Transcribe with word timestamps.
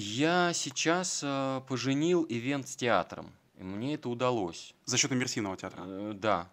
Я 0.00 0.52
сейчас 0.52 1.22
э, 1.24 1.60
поженил 1.66 2.24
ивент 2.28 2.68
с 2.68 2.76
театром. 2.76 3.32
И 3.56 3.64
мне 3.64 3.94
это 3.94 4.08
удалось. 4.08 4.72
За 4.84 4.96
счет 4.96 5.10
иммерсивного 5.10 5.56
театра? 5.56 5.82
Э, 5.84 6.12
да. 6.14 6.48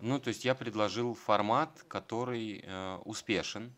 Ну, 0.00 0.18
то 0.18 0.28
есть 0.28 0.46
я 0.46 0.54
предложил 0.54 1.12
формат, 1.12 1.84
который 1.88 2.64
э, 2.64 2.98
успешен. 3.04 3.70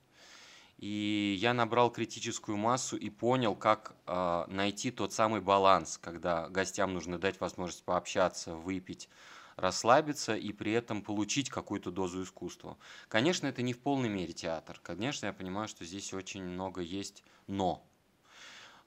И 0.78 1.36
я 1.40 1.52
набрал 1.52 1.90
критическую 1.90 2.56
массу 2.56 2.96
и 2.96 3.10
понял, 3.10 3.56
как 3.56 3.96
э, 4.06 4.44
найти 4.46 4.92
тот 4.92 5.12
самый 5.12 5.40
баланс, 5.40 5.98
когда 5.98 6.48
гостям 6.48 6.94
нужно 6.94 7.18
дать 7.18 7.40
возможность 7.40 7.82
пообщаться, 7.82 8.54
выпить, 8.54 9.08
расслабиться 9.56 10.36
и 10.36 10.52
при 10.52 10.70
этом 10.70 11.02
получить 11.02 11.50
какую-то 11.50 11.90
дозу 11.90 12.22
искусства. 12.22 12.78
Конечно, 13.08 13.48
это 13.48 13.62
не 13.62 13.72
в 13.72 13.80
полной 13.80 14.10
мере 14.10 14.32
театр. 14.32 14.78
Конечно, 14.80 15.26
я 15.26 15.32
понимаю, 15.32 15.66
что 15.66 15.84
здесь 15.84 16.14
очень 16.14 16.44
много 16.44 16.82
есть 16.82 17.24
«но». 17.48 17.84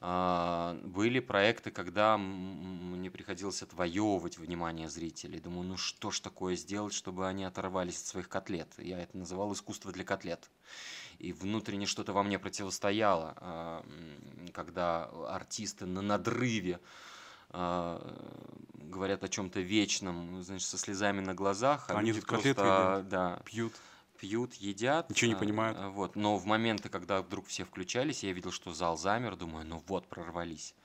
А, 0.03 0.79
были 0.83 1.19
проекты, 1.19 1.69
когда 1.69 2.17
мне 2.17 3.11
приходилось 3.11 3.61
отвоевывать 3.61 4.39
внимание 4.39 4.89
зрителей. 4.89 5.39
Думаю, 5.39 5.67
ну 5.67 5.77
что 5.77 6.09
ж 6.09 6.19
такое 6.21 6.55
сделать, 6.55 6.93
чтобы 6.93 7.27
они 7.27 7.43
оторвались 7.43 8.01
от 8.01 8.07
своих 8.07 8.27
котлет? 8.27 8.67
Я 8.79 8.99
это 8.99 9.15
называл 9.15 9.53
искусство 9.53 9.91
для 9.91 10.03
котлет. 10.03 10.49
И 11.19 11.33
внутренне 11.33 11.85
что-то 11.85 12.13
во 12.13 12.23
мне 12.23 12.39
противостояло, 12.39 13.35
а, 13.37 13.85
когда 14.53 15.05
артисты 15.29 15.85
на 15.85 16.01
надрыве 16.01 16.79
а, 17.51 18.01
говорят 18.73 19.23
о 19.23 19.29
чем-то 19.29 19.59
вечном, 19.59 20.41
значит, 20.41 20.67
со 20.67 20.79
слезами 20.79 21.19
на 21.19 21.35
глазах. 21.35 21.85
А 21.89 21.99
они 21.99 22.11
тут 22.11 22.25
просто, 22.25 23.05
да, 23.07 23.39
пьют 23.45 23.73
пьют, 24.21 24.53
едят. 24.53 25.09
Ничего 25.09 25.31
не 25.31 25.35
понимают. 25.35 25.77
А, 25.79 25.89
вот. 25.89 26.15
Но 26.15 26.37
в 26.37 26.45
моменты, 26.45 26.89
когда 26.89 27.21
вдруг 27.23 27.47
все 27.47 27.65
включались, 27.65 28.23
я 28.23 28.31
видел, 28.31 28.51
что 28.51 28.71
зал 28.71 28.95
замер, 28.95 29.35
думаю, 29.35 29.65
ну 29.65 29.83
вот, 29.87 30.07
прорвались. 30.07 30.75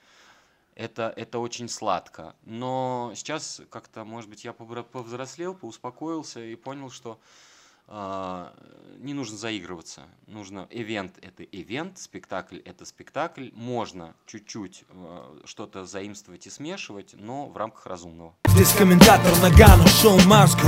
Это, 0.73 1.13
это 1.15 1.37
очень 1.39 1.69
сладко. 1.69 2.35
Но 2.43 3.11
сейчас 3.15 3.61
как-то, 3.69 4.03
может 4.05 4.29
быть, 4.29 4.43
я 4.43 4.53
повзрослел, 4.53 5.53
поуспокоился 5.53 6.43
и 6.43 6.55
понял, 6.55 6.89
что 6.89 7.19
э, 7.87 8.51
не 8.97 9.13
нужно 9.13 9.37
заигрываться. 9.37 10.07
Нужно 10.25 10.67
ивент 10.71 11.19
это 11.21 11.43
ивент, 11.43 11.99
спектакль 11.99 12.57
это 12.59 12.85
спектакль. 12.85 13.49
Можно 13.53 14.15
чуть-чуть 14.25 14.83
э, 14.89 15.41
что-то 15.45 15.85
заимствовать 15.85 16.47
и 16.47 16.49
смешивать, 16.49 17.13
но 17.13 17.47
в 17.47 17.57
рамках 17.57 17.85
разумного. 17.85 18.35
Здесь 18.47 18.73
комментатор 18.73 19.31
Нагано, 19.41 19.87
шоу 19.87 20.19
Маску, 20.25 20.67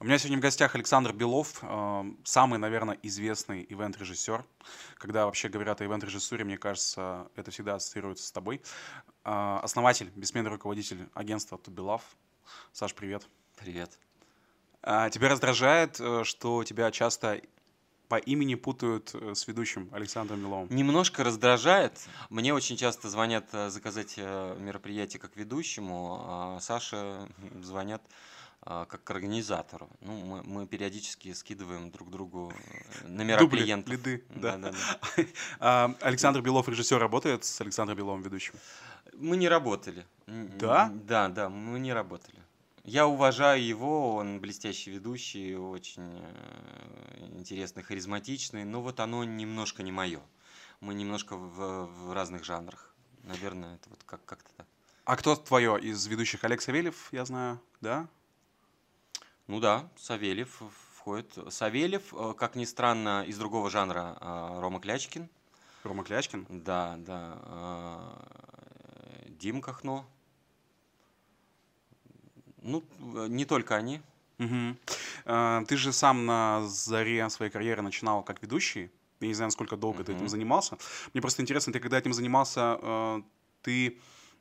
у 0.00 0.04
меня 0.04 0.16
сегодня 0.18 0.38
в 0.38 0.40
гостях 0.40 0.76
Александр 0.76 1.12
Белов, 1.12 1.58
э, 1.62 2.04
самый, 2.22 2.58
наверное, 2.58 2.96
известный 3.02 3.66
ивент-режиссер. 3.68 4.44
Когда 4.96 5.26
вообще 5.26 5.48
говорят 5.48 5.80
о 5.80 5.84
ивент-режиссуре, 5.84 6.44
мне 6.44 6.56
кажется, 6.56 7.28
это 7.34 7.50
всегда 7.50 7.74
ассоциируется 7.74 8.24
с 8.26 8.30
тобой. 8.30 8.62
Э, 9.24 9.58
основатель, 9.60 10.12
бессменный 10.14 10.50
руководитель 10.50 11.08
агентства 11.14 11.58
Тубилав. 11.58 12.02
Саш, 12.72 12.94
привет. 12.94 13.26
Привет. 13.56 13.98
А, 14.82 15.10
тебя 15.10 15.30
раздражает, 15.30 15.98
э, 15.98 16.22
что 16.22 16.62
тебя 16.62 16.92
часто 16.92 17.42
по 18.08 18.16
имени 18.16 18.54
путают 18.54 19.12
с 19.12 19.48
ведущим 19.48 19.90
Александром 19.92 20.40
Беловым? 20.40 20.68
Немножко 20.70 21.24
раздражает. 21.24 21.92
Мне 22.30 22.54
очень 22.54 22.76
часто 22.76 23.10
звонят 23.10 23.50
заказать 23.50 24.16
мероприятие 24.16 25.20
как 25.20 25.36
ведущему, 25.36 26.22
а 26.24 26.60
Саше 26.60 27.28
звонят 27.60 28.00
как 28.64 29.04
к 29.04 29.10
организатору. 29.10 29.88
Ну, 30.00 30.12
мы, 30.24 30.42
мы 30.42 30.66
периодически 30.66 31.32
скидываем 31.32 31.90
друг 31.90 32.10
другу 32.10 32.52
э, 33.02 33.08
номера 33.08 33.38
Дубли, 33.38 33.60
клиентов. 33.60 33.92
Лиды, 33.92 34.24
да. 34.30 34.56
да, 34.56 34.72
да, 34.72 35.26
да. 35.60 35.96
Александр 36.00 36.42
Белов, 36.42 36.68
режиссер, 36.68 36.98
работает 36.98 37.44
с 37.44 37.60
Александром 37.60 37.96
Беловым, 37.96 38.22
ведущим? 38.22 38.54
Мы 39.14 39.36
не 39.36 39.48
работали. 39.48 40.06
Да? 40.26 40.90
Да, 40.92 41.28
да, 41.28 41.48
мы 41.48 41.78
не 41.78 41.92
работали. 41.92 42.38
Я 42.84 43.06
уважаю 43.06 43.62
его, 43.64 44.16
он 44.16 44.40
блестящий 44.40 44.90
ведущий, 44.90 45.54
очень 45.56 46.22
э, 46.22 47.26
интересный, 47.36 47.82
харизматичный, 47.82 48.64
но 48.64 48.80
вот 48.80 49.00
оно 49.00 49.24
немножко 49.24 49.82
не 49.82 49.92
мое. 49.92 50.20
Мы 50.80 50.94
немножко 50.94 51.36
в, 51.36 51.86
в 51.86 52.12
разных 52.12 52.44
жанрах. 52.44 52.94
Наверное, 53.24 53.74
это 53.74 53.90
вот 53.90 54.02
как- 54.04 54.24
как-то 54.24 54.50
так. 54.56 54.66
А 55.04 55.16
кто 55.16 55.36
твое 55.36 55.78
из 55.80 56.06
ведущих? 56.06 56.44
Олег 56.44 56.60
Савельев, 56.62 57.08
я 57.12 57.24
знаю, 57.24 57.60
да? 57.80 58.08
Ну 59.48 59.60
да, 59.60 59.88
Савельев 59.96 60.60
входит. 60.94 61.38
Савельев, 61.48 62.12
э, 62.12 62.34
как 62.36 62.54
ни 62.54 62.66
странно, 62.66 63.24
из 63.26 63.38
другого 63.38 63.70
жанра 63.70 64.18
э, 64.20 64.60
Рома 64.60 64.78
Клячкин. 64.78 65.26
Рома 65.84 66.04
Клячкин? 66.04 66.46
Да, 66.50 66.96
да. 66.98 67.38
Э, 67.46 69.28
Дим 69.28 69.62
Кахно. 69.62 70.04
Ну, 72.60 72.84
не 73.28 73.46
только 73.46 73.74
они. 73.76 74.02
Угу. 74.38 74.76
Ты 75.66 75.76
же 75.76 75.92
сам 75.92 76.26
на 76.26 76.62
заре 76.66 77.28
своей 77.30 77.50
карьеры 77.50 77.82
начинал 77.82 78.22
как 78.22 78.42
ведущий. 78.42 78.90
Я 79.20 79.28
не 79.28 79.34
знаю, 79.34 79.46
насколько 79.46 79.76
долго 79.76 79.98
угу. 79.98 80.04
ты 80.04 80.12
этим 80.12 80.28
занимался. 80.28 80.76
Мне 81.14 81.22
просто 81.22 81.40
интересно, 81.40 81.72
ты 81.72 81.80
когда 81.80 81.98
этим 81.98 82.12
занимался, 82.12 83.22
ты 83.62 83.98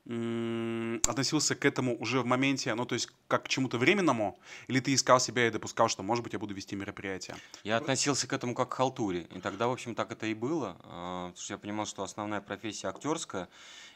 относился 0.08 1.56
к 1.56 1.66
этому 1.66 1.98
уже 2.00 2.22
в 2.22 2.26
моменте, 2.26 2.74
ну, 2.76 2.86
то 2.86 2.96
есть 2.96 3.10
как 3.28 3.44
к 3.44 3.48
чему-то 3.50 3.78
временному, 3.78 4.40
или 4.68 4.80
ты 4.80 4.94
искал 4.94 5.20
себя 5.20 5.48
и 5.48 5.52
допускал, 5.52 5.90
что, 5.90 6.02
может 6.02 6.24
быть, 6.24 6.34
я 6.34 6.40
буду 6.40 6.54
вести 6.54 6.76
мероприятие? 6.78 7.36
Я 7.64 7.78
относился 7.78 8.26
к 8.26 8.32
этому 8.32 8.56
как 8.56 8.70
к 8.70 8.74
халтуре, 8.74 9.28
и 9.36 9.42
тогда, 9.42 9.68
в 9.68 9.72
общем, 9.72 9.96
так 9.96 10.12
это 10.12 10.26
и 10.28 10.34
было, 10.34 10.78
а, 10.84 11.28
потому 11.28 11.44
что 11.44 11.54
я 11.54 11.58
понимал, 11.58 11.86
что 11.86 12.04
основная 12.04 12.40
профессия 12.40 12.88
актерская, 12.88 13.50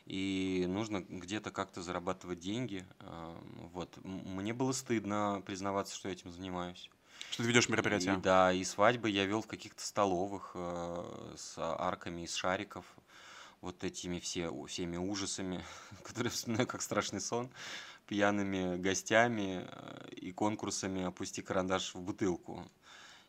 и 0.06 0.66
нужно 0.68 1.02
где-то 1.08 1.52
как-то 1.52 1.82
зарабатывать 1.82 2.40
деньги. 2.40 2.86
А, 3.00 3.38
вот. 3.74 3.98
Мне 4.04 4.54
было 4.54 4.74
стыдно 4.74 5.42
признаваться, 5.46 5.96
что 5.96 6.10
я 6.10 6.14
этим 6.14 6.32
занимаюсь. 6.32 6.90
Что 7.30 7.44
ты 7.44 7.50
ведешь 7.50 7.70
мероприятия? 7.70 8.16
И, 8.16 8.18
да, 8.18 8.52
и 8.52 8.64
свадьбы 8.64 9.10
я 9.10 9.26
вел 9.26 9.42
в 9.42 9.48
каких-то 9.48 9.82
столовых 9.86 10.52
э, 10.56 11.34
с 11.38 11.56
арками 11.58 12.24
из 12.24 12.34
шариков 12.36 12.84
вот 13.62 13.84
этими 13.84 14.20
все, 14.20 14.52
всеми 14.66 14.98
ужасами, 14.98 15.64
которые 16.04 16.32
вспоминаю 16.32 16.68
как 16.68 16.82
страшный 16.82 17.22
сон, 17.22 17.50
пьяными 18.08 18.78
гостями 18.78 19.68
э, 19.68 20.10
и 20.16 20.32
конкурсами 20.32 21.04
«Опусти 21.04 21.42
карандаш 21.42 21.96
в 21.96 22.02
бутылку». 22.02 22.70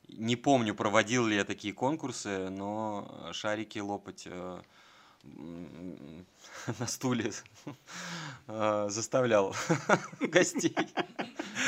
Не 0.09 0.37
помню, 0.37 0.75
проводил 0.75 1.27
ли 1.27 1.37
я 1.37 1.45
такие 1.45 1.73
конкурсы, 1.73 2.51
но 2.51 3.31
шарики 3.33 3.79
лопать 3.79 4.25
э, 4.27 4.63
на 6.79 6.87
стуле 6.87 7.33
э, 8.49 8.87
заставлял 8.89 9.55
гостей. 10.21 10.77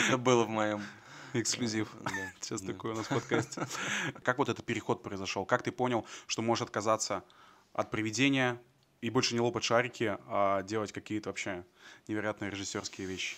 Это 0.08 0.18
было 0.18 0.44
в 0.44 0.48
моем 0.48 0.82
Эксклюзив. 1.34 1.88
Да, 2.00 2.10
Сейчас 2.40 2.60
да. 2.60 2.72
такое 2.72 2.92
у 2.92 2.96
нас 2.96 3.06
в 3.06 3.08
подкасте. 3.08 3.66
Как 4.22 4.38
вот 4.38 4.48
этот 4.48 4.64
переход 4.64 5.02
произошел? 5.02 5.44
Как 5.44 5.62
ты 5.62 5.72
понял, 5.72 6.06
что 6.28 6.42
можешь 6.42 6.62
отказаться 6.62 7.24
от 7.74 7.90
приведения 7.90 8.60
и 9.02 9.10
больше 9.10 9.34
не 9.34 9.40
лопать 9.40 9.64
шарики, 9.64 10.16
а 10.26 10.62
делать 10.62 10.92
какие-то 10.92 11.28
вообще 11.28 11.66
невероятные 12.08 12.50
режиссерские 12.50 13.06
вещи. 13.06 13.36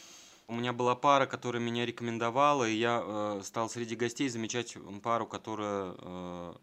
У 0.49 0.55
меня 0.55 0.73
была 0.73 0.95
пара, 0.95 1.27
которая 1.27 1.61
меня 1.61 1.85
рекомендовала, 1.85 2.69
и 2.69 2.77
я 2.77 3.03
э, 3.05 3.41
стал 3.43 3.69
среди 3.69 3.97
гостей 3.97 4.29
замечать 4.29 4.77
пару, 5.03 5.27
которая... 5.27 5.95
Э, 5.99 6.55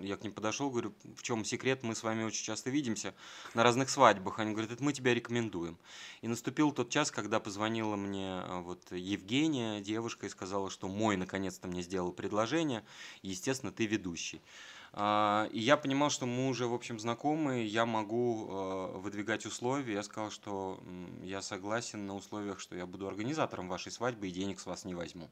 я 0.00 0.16
к 0.16 0.24
ним 0.24 0.32
подошел, 0.32 0.70
говорю, 0.70 0.92
в 1.14 1.22
чем 1.22 1.44
секрет, 1.44 1.84
мы 1.84 1.94
с 1.94 2.02
вами 2.02 2.24
очень 2.24 2.44
часто 2.44 2.70
видимся 2.70 3.14
на 3.54 3.62
разных 3.62 3.90
свадьбах. 3.90 4.40
Они 4.40 4.50
говорят, 4.50 4.72
это 4.72 4.82
мы 4.82 4.92
тебя 4.92 5.14
рекомендуем. 5.14 5.78
И 6.20 6.26
наступил 6.26 6.72
тот 6.72 6.90
час, 6.90 7.12
когда 7.12 7.38
позвонила 7.38 7.94
мне 7.94 8.42
э, 8.42 8.60
вот 8.62 8.90
Евгения, 8.90 9.80
девушка, 9.80 10.26
и 10.26 10.28
сказала, 10.28 10.68
что 10.68 10.88
мой 10.88 11.16
наконец-то 11.16 11.68
мне 11.68 11.82
сделал 11.82 12.10
предложение, 12.10 12.84
и, 13.22 13.28
естественно, 13.28 13.70
ты 13.70 13.86
ведущий. 13.86 14.40
А, 14.94 15.48
и 15.52 15.60
я 15.60 15.76
понимал, 15.76 16.10
что 16.10 16.26
мы 16.26 16.48
уже, 16.48 16.66
в 16.66 16.74
общем, 16.74 17.00
знакомы, 17.00 17.62
я 17.62 17.86
могу 17.86 18.48
э, 18.48 18.98
выдвигать 18.98 19.46
условия. 19.46 19.94
Я 19.94 20.02
сказал, 20.02 20.30
что 20.30 20.82
я 21.22 21.40
согласен 21.40 22.06
на 22.06 22.14
условиях, 22.14 22.60
что 22.60 22.76
я 22.76 22.84
буду 22.84 23.08
организатором 23.08 23.68
вашей 23.68 23.90
свадьбы 23.90 24.28
и 24.28 24.32
денег 24.32 24.60
с 24.60 24.66
вас 24.66 24.84
не 24.84 24.94
возьму. 24.94 25.30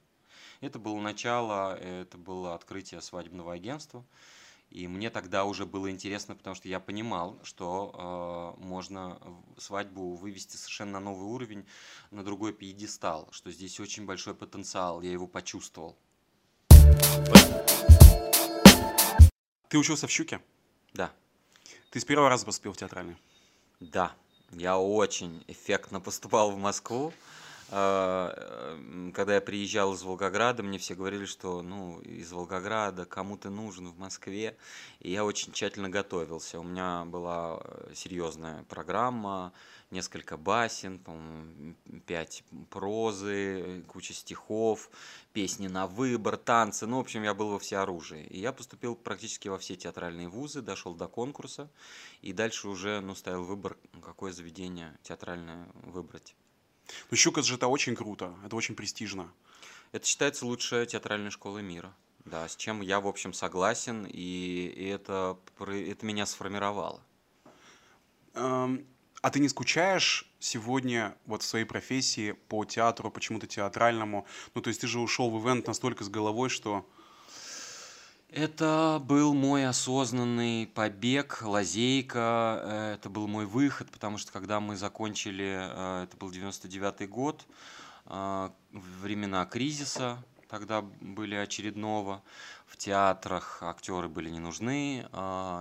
Это 0.63 0.79
было 0.79 0.99
начало, 1.01 1.77
это 1.77 2.17
было 2.17 2.55
открытие 2.55 3.03
свадебного 3.03 3.53
агентства. 3.53 4.05
И 4.71 4.87
мне 4.87 5.11
тогда 5.11 5.45
уже 5.45 5.67
было 5.67 5.91
интересно, 5.91 6.37
потому 6.37 6.55
что 6.55 6.69
я 6.69 6.79
понимал, 6.81 7.39
что 7.43 8.57
э, 8.59 8.65
можно 8.65 9.19
свадьбу 9.59 10.15
вывести 10.15 10.57
совершенно 10.57 10.93
на 10.93 11.01
новый 11.01 11.27
уровень, 11.27 11.67
на 12.11 12.25
другой 12.25 12.55
пьедестал, 12.55 13.29
что 13.33 13.51
здесь 13.51 13.81
очень 13.81 14.07
большой 14.07 14.35
потенциал, 14.35 15.03
я 15.03 15.11
его 15.11 15.27
почувствовал. 15.27 15.99
Ты 19.71 19.79
учился 19.79 20.09
в 20.09 20.11
«Щуке»? 20.11 20.41
Да. 20.95 21.13
Ты 21.91 22.01
с 22.01 22.05
первого 22.05 22.29
раза 22.29 22.45
поступил 22.45 22.73
в 22.73 22.77
театральный? 22.77 23.17
Да. 23.79 24.13
Я 24.51 24.77
очень 24.77 25.45
эффектно 25.47 26.01
поступал 26.01 26.51
в 26.51 26.59
Москву. 26.59 27.13
А, 27.73 29.13
когда 29.15 29.37
я 29.37 29.41
приезжал 29.41 29.95
из 29.95 30.03
Волгограда, 30.03 30.63
мне 30.63 30.79
все 30.79 30.95
говорили, 30.95 31.25
что 31.25 31.63
ну, 31.63 32.01
из 32.01 32.33
Волгограда 32.33 33.05
кому 33.05 33.37
ты 33.37 33.49
нужен 33.49 33.89
в 33.89 33.99
Москве. 33.99 34.57
И 34.99 35.13
я 35.13 35.25
очень 35.25 35.53
тщательно 35.53 35.89
готовился. 35.89 36.59
У 36.59 36.65
меня 36.65 37.05
была 37.05 37.61
э, 37.63 37.93
серьезная 37.95 38.65
программа, 38.65 39.53
несколько 39.91 40.37
басен, 40.37 41.01
пять 42.07 42.43
прозы, 42.71 43.85
куча 43.87 44.15
стихов, 44.15 44.91
песни 45.33 45.69
на 45.69 45.87
выбор, 45.87 46.37
танцы. 46.37 46.87
Ну, 46.87 46.97
в 46.97 47.01
общем, 47.01 47.23
я 47.23 47.35
был 47.35 47.51
во 47.51 47.61
всеоружии. 47.61 48.25
И 48.27 48.41
я 48.41 48.53
поступил 48.53 48.97
практически 48.97 49.47
во 49.47 49.59
все 49.59 49.77
театральные 49.77 50.29
вузы, 50.29 50.61
дошел 50.61 50.95
до 50.95 51.07
конкурса. 51.07 51.71
И 52.21 52.33
дальше 52.33 52.69
уже 52.69 53.01
ну, 53.01 53.15
ставил 53.15 53.45
выбор, 53.45 53.77
какое 54.03 54.33
заведение 54.33 54.99
театральное 55.03 55.69
выбрать. 55.85 56.35
Ну, 57.11 57.17
Щукас 57.17 57.45
же 57.45 57.55
это 57.55 57.67
очень 57.67 57.95
круто, 57.95 58.35
это 58.45 58.57
очень 58.57 58.75
престижно. 58.75 59.33
Это 59.93 60.07
считается 60.07 60.47
лучшая 60.47 60.87
театральная 60.87 61.31
школа 61.31 61.59
мира. 61.59 61.95
Да, 62.25 62.49
с 62.49 62.55
чем 62.57 62.81
я, 62.81 63.01
в 63.01 63.09
общем, 63.09 63.33
согласен, 63.33 64.07
и, 64.07 64.73
и 64.77 64.85
это, 64.87 65.39
это 65.59 66.07
меня 66.07 66.27
сформировало. 66.27 67.03
Эм, 68.35 68.87
а 69.23 69.31
ты 69.31 69.41
не 69.41 69.49
скучаешь 69.49 70.31
сегодня 70.39 71.17
вот 71.27 71.43
в 71.43 71.47
своей 71.47 71.65
профессии 71.65 72.33
по 72.33 72.65
театру, 72.65 73.11
почему-то 73.11 73.47
театральному? 73.47 74.27
Ну, 74.55 74.61
то 74.61 74.69
есть 74.69 74.81
ты 74.81 74.87
же 74.87 75.01
ушел 75.01 75.31
в 75.31 75.45
ивент 75.45 75.67
настолько 75.67 76.05
с 76.05 76.09
головой, 76.09 76.51
что... 76.51 76.89
Это 78.33 79.03
был 79.05 79.35
мой 79.35 79.67
осознанный 79.67 80.69
побег, 80.69 81.43
лазейка, 81.43 82.63
э, 82.63 82.95
это 82.95 83.11
был 83.11 83.27
мой 83.27 83.45
выход, 83.45 83.91
потому 83.91 84.19
что 84.19 84.31
когда 84.31 84.61
мы 84.61 84.77
закончили, 84.77 85.59
э, 85.59 86.05
это 86.05 86.17
был 86.17 86.31
99 86.31 87.09
год, 87.09 87.45
э, 88.07 88.51
времена 88.71 89.45
кризиса, 89.47 90.23
тогда 90.49 90.81
были 90.81 91.35
очередного, 91.35 92.23
в 92.69 92.77
театрах 92.77 93.65
актеры 93.65 94.09
были 94.09 94.31
не 94.31 94.39
нужны, 94.39 95.09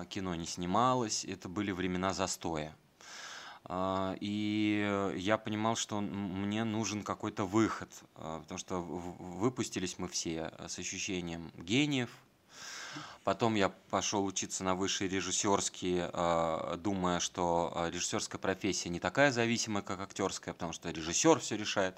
кино 0.09 0.35
не 0.35 0.45
снималось, 0.45 1.25
это 1.25 1.49
были 1.49 1.71
времена 1.71 2.13
застоя. 2.13 2.75
И 4.19 5.13
я 5.17 5.37
понимал, 5.37 5.75
что 5.75 6.01
мне 6.01 6.63
нужен 6.63 7.03
какой-то 7.03 7.45
выход, 7.45 7.89
потому 8.13 8.57
что 8.57 8.79
выпустились 8.79 9.99
мы 9.99 10.07
все 10.07 10.51
с 10.67 10.79
ощущением 10.79 11.51
гениев, 11.55 12.09
Потом 13.23 13.55
я 13.55 13.69
пошел 13.69 14.25
учиться 14.25 14.63
на 14.63 14.75
высшие 14.75 15.09
режиссерские, 15.09 16.09
а, 16.13 16.77
думая, 16.77 17.19
что 17.19 17.71
а, 17.75 17.89
режиссерская 17.89 18.39
профессия 18.39 18.89
не 18.89 18.99
такая 18.99 19.31
зависимая, 19.31 19.83
как 19.83 19.99
актерская, 19.99 20.53
потому 20.53 20.73
что 20.73 20.89
режиссер 20.89 21.39
все 21.39 21.57
решает. 21.57 21.97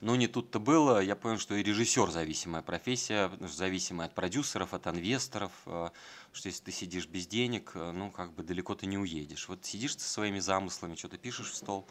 Но 0.00 0.16
не 0.16 0.26
тут-то 0.26 0.58
было. 0.58 1.00
Я 1.00 1.16
понял, 1.16 1.38
что 1.38 1.54
и 1.54 1.62
режиссер 1.62 2.10
зависимая 2.10 2.62
профессия, 2.62 3.30
зависимая 3.40 4.06
от 4.06 4.14
продюсеров, 4.14 4.72
от 4.72 4.86
инвесторов. 4.86 5.52
А, 5.66 5.92
что 6.32 6.48
если 6.48 6.64
ты 6.64 6.72
сидишь 6.72 7.06
без 7.06 7.26
денег, 7.26 7.72
ну, 7.74 8.10
как 8.10 8.32
бы 8.32 8.42
далеко 8.44 8.74
ты 8.74 8.86
не 8.86 8.96
уедешь. 8.96 9.48
Вот 9.48 9.64
сидишь 9.64 9.98
со 9.98 10.08
своими 10.08 10.38
замыслами, 10.38 10.94
что-то 10.94 11.18
пишешь 11.18 11.50
в 11.50 11.56
стол. 11.56 11.88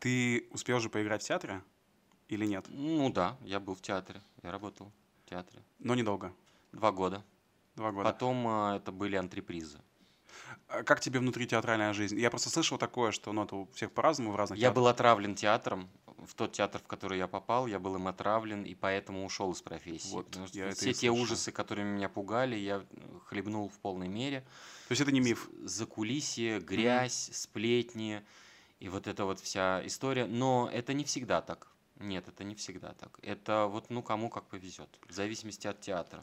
Ты 0.00 0.48
успел 0.50 0.80
же 0.80 0.88
поиграть 0.88 1.22
в 1.22 1.26
театре 1.26 1.62
или 2.28 2.46
нет? 2.46 2.64
Ну 2.68 3.10
да, 3.10 3.36
я 3.42 3.60
был 3.60 3.74
в 3.74 3.82
театре, 3.82 4.22
я 4.42 4.50
работал 4.50 4.90
в 5.26 5.30
театре. 5.30 5.62
Но 5.78 5.94
недолго? 5.94 6.32
Два 6.72 6.90
года. 6.90 7.22
Два 7.80 7.92
года. 7.92 8.12
Потом 8.12 8.46
а, 8.46 8.76
это 8.76 8.92
были 8.92 9.16
антрепризы. 9.16 9.78
А 10.68 10.82
как 10.82 11.00
тебе 11.00 11.18
внутри 11.18 11.46
театральная 11.46 11.94
жизнь? 11.94 12.20
Я 12.20 12.28
просто 12.28 12.50
слышал 12.50 12.76
такое, 12.76 13.10
что 13.10 13.32
ну, 13.32 13.44
это 13.44 13.56
у 13.56 13.70
всех 13.72 13.90
по-разному 13.92 14.32
в 14.32 14.36
разных 14.36 14.58
Я 14.58 14.66
театрах. 14.66 14.76
был 14.76 14.88
отравлен 14.88 15.34
театром. 15.34 15.88
В 16.18 16.34
тот 16.34 16.52
театр, 16.52 16.82
в 16.84 16.86
который 16.86 17.16
я 17.16 17.26
попал, 17.26 17.66
я 17.66 17.78
был 17.78 17.96
им 17.96 18.06
отравлен, 18.06 18.64
и 18.64 18.74
поэтому 18.74 19.24
ушел 19.24 19.50
из 19.52 19.62
профессии. 19.62 20.12
Вот, 20.12 20.36
я 20.52 20.72
все 20.72 20.92
те 20.92 21.08
слышал. 21.08 21.22
ужасы, 21.22 21.52
которые 21.52 21.86
меня 21.86 22.10
пугали, 22.10 22.54
я 22.56 22.84
хлебнул 23.24 23.70
в 23.70 23.78
полной 23.78 24.08
мере. 24.08 24.40
То 24.88 24.92
есть 24.92 25.00
это 25.00 25.10
не 25.10 25.20
миф? 25.20 25.48
За 25.62 25.86
кулисье, 25.86 26.60
грязь, 26.60 27.30
mm-hmm. 27.30 27.34
сплетни 27.34 28.22
и 28.78 28.90
вот 28.90 29.06
эта 29.06 29.24
вот 29.24 29.40
вся 29.40 29.80
история. 29.86 30.26
Но 30.26 30.68
это 30.70 30.92
не 30.92 31.04
всегда 31.04 31.40
так. 31.40 31.68
Нет, 31.96 32.28
это 32.28 32.44
не 32.44 32.54
всегда 32.54 32.92
так. 32.92 33.18
Это 33.22 33.66
вот 33.66 33.88
ну 33.88 34.02
кому 34.02 34.28
как 34.28 34.44
повезет, 34.48 35.00
в 35.08 35.12
зависимости 35.12 35.66
от 35.66 35.80
театра. 35.80 36.22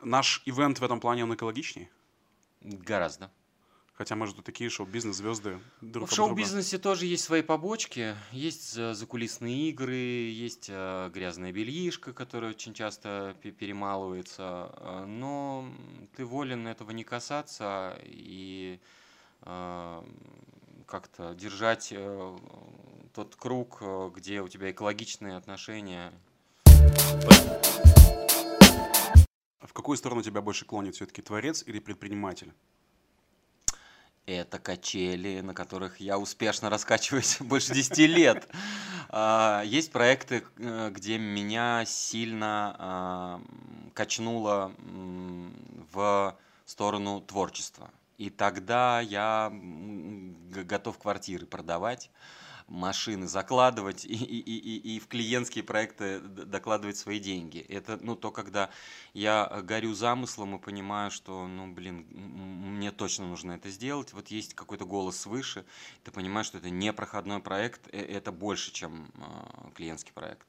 Наш 0.00 0.42
ивент 0.44 0.78
в 0.78 0.84
этом 0.84 1.00
плане, 1.00 1.24
он 1.24 1.34
экологичнее? 1.34 1.90
Гораздо. 2.62 3.30
Хотя, 3.98 4.14
может, 4.14 4.36
тут 4.36 4.44
такие 4.44 4.70
шоу-бизнес-звезды 4.70 5.58
друг 5.80 6.08
В 6.08 6.14
шоу-бизнесе 6.14 6.78
тоже 6.78 7.06
есть 7.06 7.24
свои 7.24 7.42
побочки. 7.42 8.14
Есть 8.30 8.74
закулисные 8.74 9.70
игры, 9.70 9.96
есть 9.96 10.68
э, 10.70 11.10
грязная 11.12 11.50
бельишка, 11.50 12.12
которая 12.12 12.52
очень 12.52 12.74
часто 12.74 13.34
перемалывается. 13.42 14.70
Э, 14.76 15.04
но 15.04 15.68
ты 16.14 16.24
волен 16.24 16.68
этого 16.68 16.92
не 16.92 17.02
касаться 17.02 17.98
и 18.04 18.78
э, 19.42 20.02
как-то 20.86 21.34
держать 21.34 21.92
тот 23.14 23.34
круг, 23.34 23.82
где 24.14 24.42
у 24.42 24.48
тебя 24.48 24.70
экологичные 24.70 25.36
отношения. 25.36 26.12
В 29.60 29.72
какую 29.72 29.96
сторону 29.96 30.22
тебя 30.22 30.40
больше 30.40 30.64
клонит 30.64 30.94
все-таки 30.94 31.20
творец 31.20 31.64
или 31.66 31.80
предприниматель? 31.80 32.52
Это 34.24 34.58
качели, 34.58 35.40
на 35.40 35.54
которых 35.54 36.00
я 36.00 36.18
успешно 36.18 36.70
раскачиваюсь 36.70 37.38
больше 37.40 37.74
10 37.74 37.98
лет. 37.98 38.48
А, 39.08 39.62
есть 39.64 39.90
проекты, 39.90 40.44
э, 40.58 40.90
где 40.90 41.18
меня 41.18 41.84
сильно 41.86 42.76
а, 42.78 43.42
качнуло 43.94 44.72
в 45.92 46.36
сторону 46.66 47.20
творчества. 47.22 47.90
И 48.18 48.30
тогда 48.30 49.00
я 49.00 49.50
готов 49.52 50.98
квартиры 50.98 51.46
продавать 51.46 52.10
машины 52.68 53.26
закладывать 53.26 54.04
и, 54.04 54.12
и, 54.12 54.38
и, 54.38 54.96
и 54.96 55.00
в 55.00 55.08
клиентские 55.08 55.64
проекты 55.64 56.20
докладывать 56.20 56.96
свои 56.96 57.18
деньги. 57.18 57.58
Это 57.58 57.98
ну, 58.00 58.14
то, 58.14 58.30
когда 58.30 58.70
я 59.14 59.62
горю 59.62 59.94
замыслом 59.94 60.56
и 60.56 60.58
понимаю, 60.58 61.10
что, 61.10 61.46
ну, 61.46 61.72
блин, 61.72 62.06
мне 62.10 62.90
точно 62.90 63.26
нужно 63.26 63.52
это 63.52 63.70
сделать. 63.70 64.12
Вот 64.12 64.28
есть 64.28 64.54
какой-то 64.54 64.84
голос 64.84 65.18
свыше, 65.18 65.64
ты 66.04 66.10
понимаешь, 66.10 66.46
что 66.46 66.58
это 66.58 66.70
не 66.70 66.92
проходной 66.92 67.40
проект, 67.40 67.88
э, 67.92 67.98
это 67.98 68.32
больше, 68.32 68.72
чем 68.72 69.10
э, 69.16 69.70
клиентский 69.74 70.12
проект. 70.12 70.46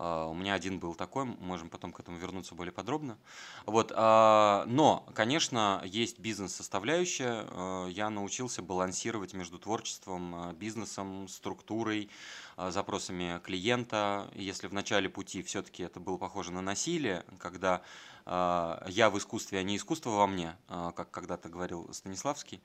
А, 0.00 0.26
у 0.28 0.34
меня 0.34 0.54
один 0.54 0.78
был 0.78 0.94
такой, 0.94 1.24
можем 1.24 1.68
потом 1.68 1.92
к 1.92 1.98
этому 1.98 2.18
вернуться 2.18 2.54
более 2.54 2.72
подробно. 2.72 3.18
Вот, 3.66 3.92
а, 3.96 4.64
но, 4.66 5.04
конечно, 5.12 5.82
есть 5.84 6.20
бизнес-составляющая. 6.20 7.44
А, 7.50 7.88
я 7.88 8.08
научился 8.08 8.62
балансировать 8.62 9.34
между 9.34 9.58
творчеством, 9.58 10.54
бизнесом, 10.54 11.26
структурой, 11.26 12.08
запросами 12.56 13.40
клиента. 13.42 14.30
Если 14.34 14.68
в 14.68 14.72
начале 14.72 15.08
пути 15.08 15.42
все-таки 15.42 15.82
это 15.82 15.98
было 15.98 16.16
похоже 16.16 16.52
на 16.52 16.60
насилие, 16.60 17.24
когда 17.38 17.82
я 18.26 19.10
в 19.10 19.16
искусстве, 19.16 19.58
а 19.58 19.62
не 19.62 19.76
искусство 19.76 20.10
во 20.10 20.26
мне, 20.26 20.54
как 20.68 21.10
когда-то 21.10 21.48
говорил 21.48 21.88
Станиславский, 21.94 22.60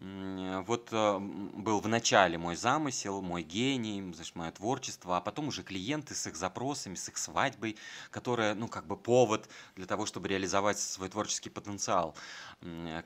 вот 0.00 0.90
э, 0.92 1.18
был 1.18 1.80
в 1.80 1.88
начале 1.88 2.38
мой 2.38 2.54
замысел, 2.54 3.20
мой 3.20 3.42
гений, 3.42 4.00
значит, 4.14 4.36
мое 4.36 4.52
творчество, 4.52 5.16
а 5.16 5.20
потом 5.20 5.48
уже 5.48 5.64
клиенты 5.64 6.14
с 6.14 6.26
их 6.28 6.36
запросами, 6.36 6.94
с 6.94 7.08
их 7.08 7.18
свадьбой, 7.18 7.76
которая, 8.10 8.54
ну, 8.54 8.68
как 8.68 8.86
бы 8.86 8.96
повод 8.96 9.48
для 9.74 9.86
того, 9.86 10.06
чтобы 10.06 10.28
реализовать 10.28 10.78
свой 10.78 11.08
творческий 11.08 11.50
потенциал. 11.50 12.14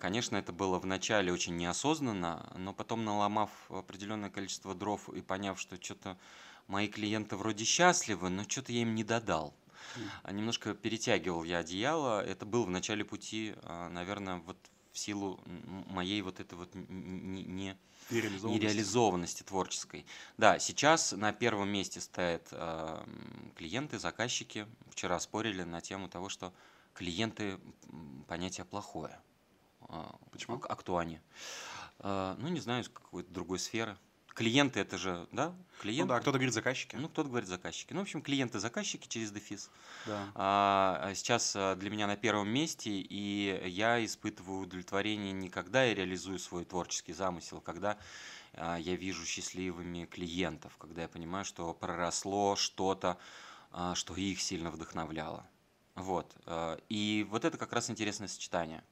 Конечно, 0.00 0.36
это 0.36 0.52
было 0.52 0.78
в 0.78 0.84
начале 0.84 1.32
очень 1.32 1.56
неосознанно, 1.56 2.52
но 2.56 2.74
потом, 2.74 3.04
наломав 3.04 3.50
определенное 3.70 4.28
количество 4.30 4.74
дров 4.74 5.08
и 5.08 5.22
поняв, 5.22 5.58
что 5.58 5.82
что-то 5.82 6.18
мои 6.66 6.88
клиенты 6.88 7.36
вроде 7.36 7.64
счастливы, 7.64 8.28
но 8.28 8.44
что-то 8.44 8.72
я 8.72 8.82
им 8.82 8.94
не 8.94 9.04
додал. 9.04 9.54
А 10.22 10.32
немножко 10.32 10.74
перетягивал 10.74 11.42
я 11.44 11.58
одеяло. 11.58 12.24
Это 12.24 12.46
был 12.46 12.64
в 12.64 12.70
начале 12.70 13.04
пути, 13.04 13.54
а, 13.62 13.88
наверное, 13.88 14.36
вот 14.46 14.56
в 14.92 14.98
силу 14.98 15.40
моей 15.88 16.20
вот 16.22 16.38
этой 16.38 16.54
вот 16.54 16.74
не, 16.74 17.42
не, 17.44 17.76
нереализованности. 18.10 18.64
нереализованности 18.64 19.42
творческой. 19.42 20.06
Да, 20.36 20.58
сейчас 20.58 21.12
на 21.12 21.32
первом 21.32 21.70
месте 21.70 22.00
стоят 22.00 22.48
э, 22.50 23.04
клиенты, 23.56 23.98
заказчики. 23.98 24.66
Вчера 24.90 25.18
спорили 25.18 25.62
на 25.62 25.80
тему 25.80 26.08
того, 26.08 26.28
что 26.28 26.52
клиенты 26.94 27.58
понятие 28.28 28.66
плохое. 28.66 29.18
Почему? 30.30 30.56
А, 30.62 30.72
а 30.72 30.76
кто 30.76 30.98
они? 30.98 31.20
Э, 32.00 32.36
ну, 32.38 32.48
не 32.48 32.60
знаю, 32.60 32.82
из 32.82 32.88
какой-то 32.88 33.32
другой 33.32 33.58
сферы 33.58 33.96
клиенты 34.34 34.80
это 34.80 34.98
же, 34.98 35.26
да, 35.32 35.48
Ну 35.48 35.54
клиенты. 35.80 36.08
да, 36.08 36.20
кто-то 36.20 36.38
говорит 36.38 36.54
заказчики. 36.54 36.96
Ну, 36.96 37.08
кто-то 37.08 37.28
говорит 37.28 37.48
заказчики. 37.48 37.92
Ну, 37.92 38.00
в 38.00 38.02
общем, 38.02 38.22
клиенты-заказчики 38.22 39.06
через 39.08 39.30
дефис. 39.30 39.70
Да. 40.06 40.28
А, 40.34 41.00
а 41.02 41.14
сейчас 41.14 41.54
а, 41.56 41.76
для 41.76 41.90
меня 41.90 42.06
на 42.06 42.16
первом 42.16 42.48
месте, 42.48 42.90
и 42.90 43.68
я 43.68 44.04
испытываю 44.04 44.60
удовлетворение 44.62 45.32
не 45.32 45.48
когда 45.48 45.84
я 45.84 45.94
реализую 45.94 46.38
свой 46.38 46.64
творческий 46.64 47.12
замысел, 47.12 47.60
когда 47.60 47.98
а, 48.54 48.76
я 48.78 48.96
вижу 48.96 49.24
счастливыми 49.24 50.06
клиентов, 50.06 50.76
когда 50.78 51.02
я 51.02 51.08
понимаю, 51.08 51.44
что 51.44 51.72
проросло 51.74 52.56
что-то, 52.56 53.18
а, 53.70 53.94
что 53.94 54.14
их 54.14 54.40
сильно 54.40 54.70
вдохновляло. 54.70 55.46
Вот. 55.94 56.34
а, 56.46 56.78
И 56.88 57.26
вот 57.30 57.44
это 57.44 57.58
как 57.58 57.72
раз 57.72 57.90
интересное 57.90 58.28
сочетание. 58.28 58.82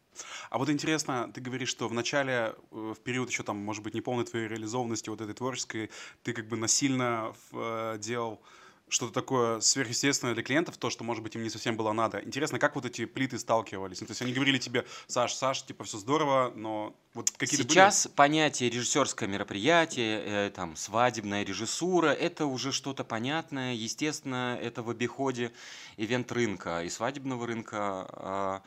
А 0.51 0.59
вот 0.59 0.69
интересно, 0.69 1.31
ты 1.33 1.41
говоришь, 1.41 1.69
что 1.71 1.89
в 1.89 1.95
начале, 1.95 2.33
э, 2.33 2.95
в 2.97 3.01
период 3.03 3.31
еще 3.31 3.43
там, 3.43 3.57
может 3.57 3.83
быть, 3.83 3.95
неполной 3.95 4.25
твоей 4.25 4.49
реализованности 4.49 5.09
вот 5.09 5.21
этой 5.21 5.35
творческой, 5.35 5.91
ты 6.23 6.33
как 6.33 6.49
бы 6.49 6.57
насильно 6.57 7.33
э, 7.53 7.97
делал 7.99 8.43
что-то 8.91 9.13
такое 9.13 9.61
сверхъестественное 9.61 10.35
для 10.35 10.43
клиентов, 10.43 10.77
то, 10.77 10.91
что, 10.91 11.05
может 11.05 11.23
быть, 11.23 11.35
им 11.35 11.43
не 11.43 11.51
совсем 11.51 11.77
было 11.77 11.93
надо. 11.93 12.21
Интересно, 12.21 12.59
как 12.59 12.75
вот 12.75 12.85
эти 12.85 13.05
плиты 13.07 13.39
сталкивались? 13.39 14.01
Ну, 14.01 14.07
то 14.07 14.11
есть 14.11 14.23
они 14.23 14.33
говорили 14.33 14.59
тебе, 14.59 14.85
Саш, 15.07 15.33
Саш, 15.35 15.63
типа, 15.63 15.85
все 15.85 15.99
здорово, 15.99 16.53
но 16.55 16.95
вот 17.15 17.31
какие-то 17.31 17.65
были- 17.65 17.73
Сейчас 17.73 18.09
понятие 18.15 18.71
режиссерское 18.71 19.29
мероприятие, 19.29 20.23
э, 20.25 20.51
там, 20.51 20.77
свадебная 20.77 21.45
режиссура, 21.45 22.09
это 22.09 22.47
уже 22.47 22.73
что-то 22.73 23.05
понятное, 23.05 23.75
естественно, 23.75 24.59
это 24.61 24.83
в 24.83 24.91
обиходе 24.91 25.53
ивент-рынка 25.97 26.83
и 26.85 26.91
свадебного 26.91 27.47
рынка. 27.47 27.77
а, 28.13 28.63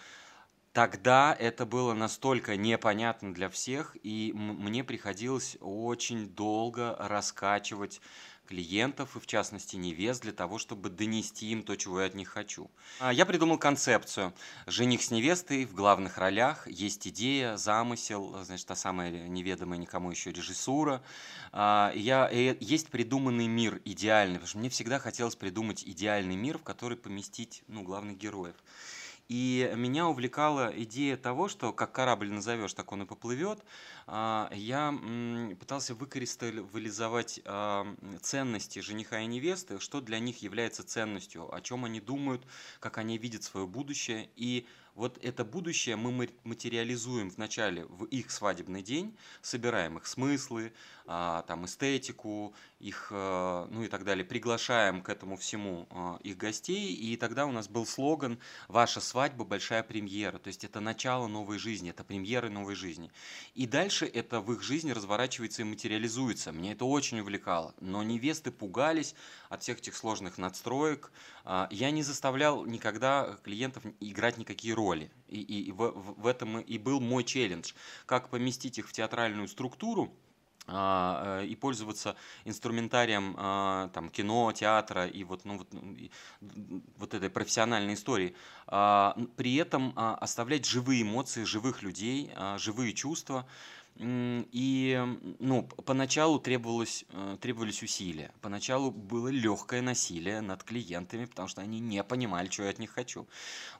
Тогда 0.74 1.38
это 1.40 1.68
было 1.68 1.94
настолько 1.94 2.56
непонятно 2.56 3.32
для 3.32 3.48
всех, 3.48 3.96
и 4.02 4.32
мне 4.34 4.84
приходилось 4.84 5.56
очень 5.62 6.30
долго 6.30 6.96
раскачивать 7.00 8.02
клиентов, 8.48 9.16
и 9.16 9.20
в 9.20 9.26
частности 9.26 9.76
невест, 9.76 10.22
для 10.22 10.34
того, 10.34 10.58
чтобы 10.58 10.90
донести 10.90 11.48
им 11.48 11.64
то, 11.64 11.76
чего 11.76 12.02
я 12.02 12.08
от 12.08 12.16
них 12.16 12.30
хочу. 12.30 12.70
А, 13.00 13.14
Я 13.14 13.26
придумал 13.26 13.58
концепцию. 13.58 14.34
Жених 14.68 15.02
с 15.02 15.12
невестой 15.12 15.66
в 15.66 15.74
главных 15.74 16.18
ролях, 16.18 16.68
есть 16.68 17.08
идея, 17.08 17.58
замысел, 17.58 18.44
значит, 18.44 18.68
та 18.68 18.76
самая 18.76 19.28
неведомая 19.28 19.80
никому 19.80 20.12
еще 20.12 20.32
режиссура. 20.32 21.02
А, 21.52 21.92
Я, 21.96 22.28
и 22.28 22.58
есть 22.60 22.90
придуманный 22.90 23.48
мир 23.48 23.82
идеальный, 23.86 24.36
потому 24.36 24.48
что 24.48 24.58
мне 24.58 24.70
всегда 24.70 25.00
хотелось 25.00 25.36
придумать 25.36 25.84
идеальный 25.86 26.36
мир, 26.36 26.58
в 26.58 26.64
который 26.64 26.98
поместить 26.98 27.64
ну, 27.68 27.84
главных 27.84 28.18
героев. 28.18 28.56
И 29.30 29.72
меня 29.76 30.08
увлекала 30.08 30.72
идея 30.84 31.18
того, 31.18 31.48
что 31.48 31.74
как 31.74 31.92
корабль 31.94 32.30
назовешь, 32.30 32.74
так 32.74 32.92
он 32.92 33.04
и 33.04 33.06
поплывет. 33.06 33.64
А, 34.06 34.50
Я 34.54 34.94
пытался 35.60 35.96
выкристаллизовать 35.96 37.40
а, 37.46 37.88
ценности 38.22 38.80
жениха 38.80 39.20
и 39.22 39.26
невесты, 39.26 39.80
что 39.80 40.02
для 40.02 40.20
них 40.20 40.42
является 40.42 40.84
ценностью, 40.84 41.54
о 41.54 41.62
чем 41.62 41.86
они 41.86 42.00
думают, 42.02 42.46
как 42.80 42.98
они 42.98 43.18
видят 43.18 43.44
свое 43.44 43.66
будущее. 43.66 44.30
И 44.36 44.68
вот 44.94 45.18
это 45.24 45.44
будущее 45.44 45.96
мы 45.96 46.12
ма- 46.12 46.28
материализуем 46.44 47.30
вначале 47.30 47.86
в 47.86 48.04
их 48.06 48.30
свадебный 48.30 48.84
день, 48.84 49.18
собираем 49.42 49.98
их 49.98 50.06
смыслы, 50.06 50.74
там 51.06 51.66
эстетику, 51.66 52.54
их, 52.80 53.08
э, 53.12 53.68
ну 53.70 53.84
и 53.84 53.88
так 53.88 54.04
далее, 54.04 54.26
приглашаем 54.26 55.02
к 55.02 55.10
этому 55.10 55.38
всему 55.38 55.88
а, 55.90 56.20
их 56.24 56.38
гостей, 56.38 56.94
и 56.94 57.16
тогда 57.18 57.46
у 57.46 57.52
нас 57.52 57.68
был 57.68 57.86
слоган 57.86 58.40
«Ваша 58.68 59.00
свадьба– 59.02 59.46
большая 59.46 59.84
премьера», 59.84 60.38
то 60.38 60.48
есть 60.48 60.64
это 60.64 60.80
начало 60.80 61.28
новой 61.28 61.58
жизни, 61.58 61.90
это 61.90 62.04
премьеры 62.04 62.50
новой 62.50 62.76
жизни. 62.76 63.12
И 63.54 63.68
дальше 63.68 64.06
это 64.06 64.40
в 64.42 64.52
их 64.54 64.62
жизни 64.64 64.92
разворачивается 64.92 65.62
и 65.62 65.66
материализуется. 65.66 66.52
Мне 66.52 66.74
это 66.74 66.86
очень 66.86 67.20
увлекало. 67.20 67.74
Но 67.80 68.04
невесты 68.04 68.52
пугались 68.52 69.16
от 69.50 69.62
всех 69.64 69.80
этих 69.80 69.96
сложных 69.96 70.38
надстроек. 70.38 71.12
А, 71.46 71.68
Я 71.72 71.92
не 71.92 72.04
заставлял 72.04 72.66
никогда 72.66 73.38
клиентов 73.44 73.84
играть 74.00 74.38
никакие 74.38 74.74
роли. 74.74 75.12
И, 75.28 75.42
и- 75.42 75.64
и 75.68 75.72
в, 75.72 75.92
в- 75.92 76.28
этом 76.28 76.60
и 76.60 76.78
был 76.78 77.00
мой 77.00 77.24
челлендж. 77.24 77.74
Как 78.06 78.30
поместить 78.30 78.78
их 78.78 78.88
в 78.88 78.94
театральную 78.94 79.48
структуру, 79.48 80.04
а, 80.06 80.23
и 80.66 81.58
пользоваться 81.60 82.16
инструментарием 82.46 83.36
а, 83.38 83.90
там, 83.90 84.10
кино, 84.10 84.52
театра 84.54 85.08
и 85.08 85.24
вот, 85.24 85.46
ну, 85.46 85.58
вот, 85.58 85.68
и 85.74 86.12
вот 86.98 87.14
этой 87.14 87.30
профессиональной 87.30 87.96
истории. 87.96 88.34
А, 88.68 89.16
При 89.36 89.56
этом 89.56 89.94
а, 89.96 90.16
оставлять 90.16 90.66
живые 90.66 91.04
эмоции, 91.04 91.44
живых 91.44 91.84
людей, 91.84 92.32
а, 92.36 92.58
живые 92.58 92.94
чувства. 92.94 93.46
И 93.96 95.00
ну, 95.40 95.64
поначалу 95.86 96.40
требовалось, 96.40 97.06
э, 97.10 97.38
требовались 97.40 97.84
усилия. 97.84 98.32
Поначалу 98.42 98.90
было 98.90 99.28
легкое 99.28 99.84
насилие 99.84 100.42
над 100.42 100.64
клиентами, 100.64 101.26
потому 101.26 101.48
что 101.48 101.62
они 101.62 101.80
не 101.80 102.04
понимали, 102.04 102.50
что 102.50 102.64
я 102.64 102.70
от 102.72 102.80
них 102.80 102.90
хочу. 102.90 103.28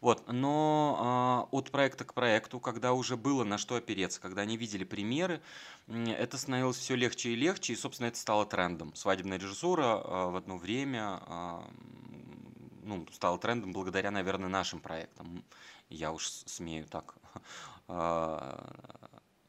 Вот. 0.02 0.32
Но 0.32 0.98
а, 1.00 1.48
от 1.52 1.72
проекта 1.72 2.06
к 2.06 2.14
проекту, 2.14 2.60
когда 2.60 2.94
уже 2.94 3.18
было 3.18 3.44
на 3.44 3.58
что 3.58 3.76
опереться, 3.76 4.22
когда 4.22 4.44
они 4.44 4.56
видели 4.56 4.84
примеры, 4.84 5.42
это 5.88 6.38
становилось 6.38 6.78
все 6.78 6.96
легче 6.96 7.30
и 7.30 7.36
легче, 7.36 7.74
и, 7.74 7.76
собственно, 7.76 8.08
это 8.08 8.18
стало 8.18 8.46
трендом. 8.46 8.94
Свадебная 8.96 9.40
режиссура 9.40 9.84
а, 9.84 10.30
в 10.30 10.36
одно 10.36 10.58
время 10.58 11.22
а, 11.26 11.68
ну, 12.84 13.08
стала 13.12 13.40
трендом 13.40 13.74
благодаря, 13.74 14.12
наверное, 14.12 14.50
нашим 14.50 14.80
проектам. 14.80 15.44
Я 15.90 16.12
уж 16.12 16.30
смею 16.30 16.86
так 16.86 17.16
а, 17.88 19.03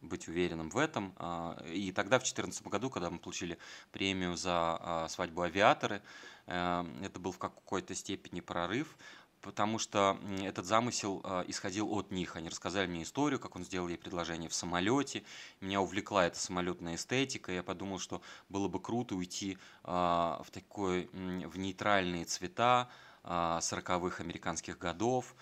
быть 0.08 0.28
уверенным 0.28 0.70
в 0.70 0.78
этом. 0.78 1.12
А, 1.16 1.56
И 1.66 1.92
тогда, 1.92 2.18
в 2.18 2.22
2014 2.22 2.66
году, 2.68 2.90
когда 2.90 3.10
мы 3.10 3.18
получили 3.18 3.58
премию 3.92 4.36
за 4.36 4.78
а, 4.80 5.08
свадьбу 5.08 5.42
авиаторы, 5.42 6.02
э, 6.46 6.84
это 7.02 7.18
был 7.18 7.32
в 7.32 7.38
какой-то 7.38 7.94
степени 7.94 8.40
прорыв, 8.40 8.96
потому 9.40 9.78
что 9.78 10.18
этот 10.42 10.66
замысел 10.66 11.20
а, 11.24 11.44
исходил 11.46 11.92
от 11.92 12.10
них. 12.10 12.36
Они 12.36 12.48
рассказали 12.48 12.86
мне 12.86 13.02
историю, 13.02 13.40
как 13.40 13.56
он 13.56 13.64
сделал 13.64 13.88
ей 13.88 13.98
предложение 13.98 14.48
в 14.48 14.54
самолете. 14.54 15.24
Меня 15.60 15.80
увлекла 15.80 16.26
эта 16.26 16.38
самолетная 16.38 16.96
эстетика. 16.96 17.52
Я 17.52 17.62
подумал, 17.62 17.98
что 17.98 18.22
было 18.48 18.68
бы 18.68 18.80
круто 18.80 19.14
уйти 19.14 19.58
в 19.82 20.46
такой, 20.50 21.08
в 21.12 21.58
нейтральные 21.58 22.24
цвета 22.24 22.88
а, 23.26 23.58
40-х 23.60 24.22
американских 24.22 24.78
годов 24.78 25.34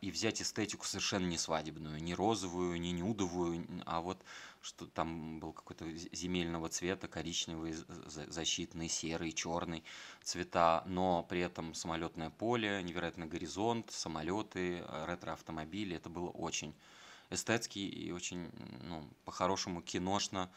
и 0.00 0.10
взять 0.10 0.42
эстетику 0.42 0.84
совершенно 0.86 1.26
не 1.26 1.38
свадебную, 1.38 2.02
не 2.02 2.14
розовую, 2.14 2.80
не 2.80 2.90
нюдовую, 2.90 3.64
а 3.86 4.00
вот 4.00 4.18
что 4.62 4.86
там 4.86 5.40
был 5.40 5.52
какой-то 5.52 5.90
земельного 6.12 6.68
цвета, 6.68 7.08
коричневый, 7.08 7.74
защитный, 8.06 8.88
серый, 8.88 9.32
черный 9.32 9.82
цвета, 10.22 10.84
но 10.86 11.24
при 11.24 11.40
этом 11.40 11.74
самолетное 11.74 12.30
поле, 12.30 12.82
невероятный 12.82 13.26
горизонт, 13.26 13.90
самолеты, 13.90 14.78
э, 14.78 15.04
ретро-автомобили. 15.06 15.96
Это 15.96 16.08
было 16.08 16.30
очень 16.30 16.74
эстетски 17.30 17.80
и 17.80 18.12
очень, 18.12 18.50
ну, 18.82 19.08
по-хорошему 19.24 19.82
киношно 19.82 20.50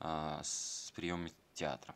а, 0.00 0.40
с 0.42 0.90
приемами 0.96 1.32
театра. 1.52 1.94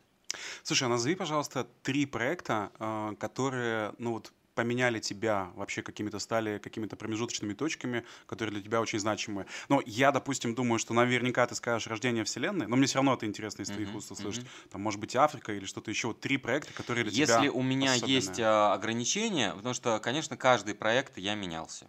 Слушай, 0.63 0.83
а 0.83 0.89
назови, 0.89 1.15
пожалуйста, 1.15 1.67
три 1.83 2.05
проекта, 2.05 2.71
э, 2.79 3.15
которые, 3.19 3.93
ну 3.97 4.13
вот, 4.13 4.31
поменяли 4.59 4.99
тебя, 4.99 5.51
вообще 5.55 5.81
какими-то 5.81 6.19
стали 6.19 6.57
какими-то 6.57 6.97
промежуточными 6.97 7.53
точками, 7.53 8.03
которые 8.25 8.51
для 8.55 8.61
тебя 8.61 8.81
очень 8.81 8.99
значимые. 8.99 9.47
Но 9.69 9.81
я, 9.85 10.11
допустим, 10.11 10.53
думаю, 10.53 10.79
что 10.79 10.93
наверняка 10.93 11.47
ты 11.47 11.55
скажешь 11.55 11.87
«Рождение 11.87 12.25
Вселенной», 12.25 12.67
но 12.67 12.75
мне 12.75 12.87
все 12.87 12.95
равно 12.95 13.13
это 13.13 13.25
интересно 13.25 13.61
из 13.61 13.69
твоих 13.69 13.95
уст 13.95 14.11
услышать. 14.11 14.45
Там, 14.69 14.81
может 14.81 14.99
быть, 14.99 15.15
Африка 15.15 15.53
или 15.53 15.63
что-то 15.63 15.91
еще. 15.91 16.07
Вот 16.07 16.19
три 16.19 16.35
проекта, 16.35 16.73
которые 16.73 17.05
для 17.05 17.13
тебя 17.13 17.37
Если 17.37 17.47
у 17.47 17.61
меня 17.61 17.93
есть 17.93 18.31
особенные. 18.31 18.47
а, 18.47 18.73
ограничения, 18.73 19.53
потому 19.53 19.73
что, 19.73 19.97
конечно, 19.99 20.35
каждый 20.35 20.75
проект 20.75 21.17
я 21.17 21.35
менялся. 21.35 21.87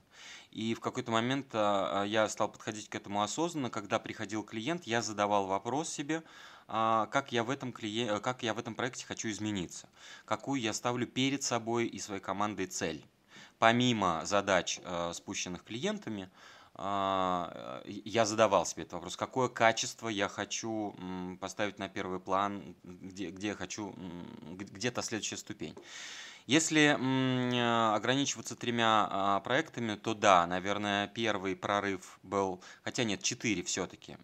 И 0.52 0.74
в 0.74 0.80
какой-то 0.80 1.10
момент 1.10 1.46
а, 1.52 2.02
а, 2.02 2.04
я 2.04 2.28
стал 2.28 2.52
подходить 2.52 2.88
к 2.88 2.94
этому 2.94 3.22
осознанно, 3.22 3.70
когда 3.70 3.98
приходил 3.98 4.44
клиент, 4.44 4.84
я 4.84 5.02
задавал 5.02 5.46
вопрос 5.46 5.88
себе, 5.88 6.22
как 6.70 7.32
я 7.32 7.42
в 7.42 7.50
этом 7.50 7.72
клие- 7.72 8.16
э, 8.16 8.20
как 8.20 8.42
я 8.44 8.54
в 8.54 8.58
этом 8.58 8.74
проекте 8.74 9.04
хочу 9.04 9.28
измениться, 9.28 9.88
какую 10.24 10.60
я 10.60 10.72
ставлю 10.72 11.06
перед 11.06 11.42
собой 11.42 11.86
и 11.86 11.98
своей 11.98 12.20
командой 12.20 12.66
цель. 12.66 13.04
Помимо 13.58 14.22
задач, 14.24 14.80
э, 14.84 15.12
спущенных 15.12 15.64
клиентами, 15.64 16.30
а, 16.74 17.82
э, 17.84 17.90
я 18.04 18.24
задавал 18.24 18.64
себе 18.66 18.84
этот 18.84 18.94
вопрос, 18.94 19.16
какое 19.16 19.48
качество 19.48 20.08
я 20.08 20.28
хочу 20.28 20.94
поставить 21.40 21.78
на 21.78 21.88
первый 21.88 22.20
план, 22.20 22.76
где, 22.84 23.30
где 23.30 23.48
я 23.48 23.54
хочу, 23.54 23.94
где-то 24.52 25.02
следующая 25.02 25.36
ступень. 25.36 25.74
Если 26.46 26.96
ограничиваться 27.94 28.56
тремя 28.56 29.06
а, 29.10 29.40
проектами, 29.40 29.94
то 29.96 30.14
да, 30.14 30.46
наверное, 30.46 31.06
первый 31.08 31.54
прорыв 31.54 32.18
был, 32.22 32.62
хотя 32.82 33.04
нет, 33.04 33.22
четыре 33.22 33.62
все-таки. 33.62 34.16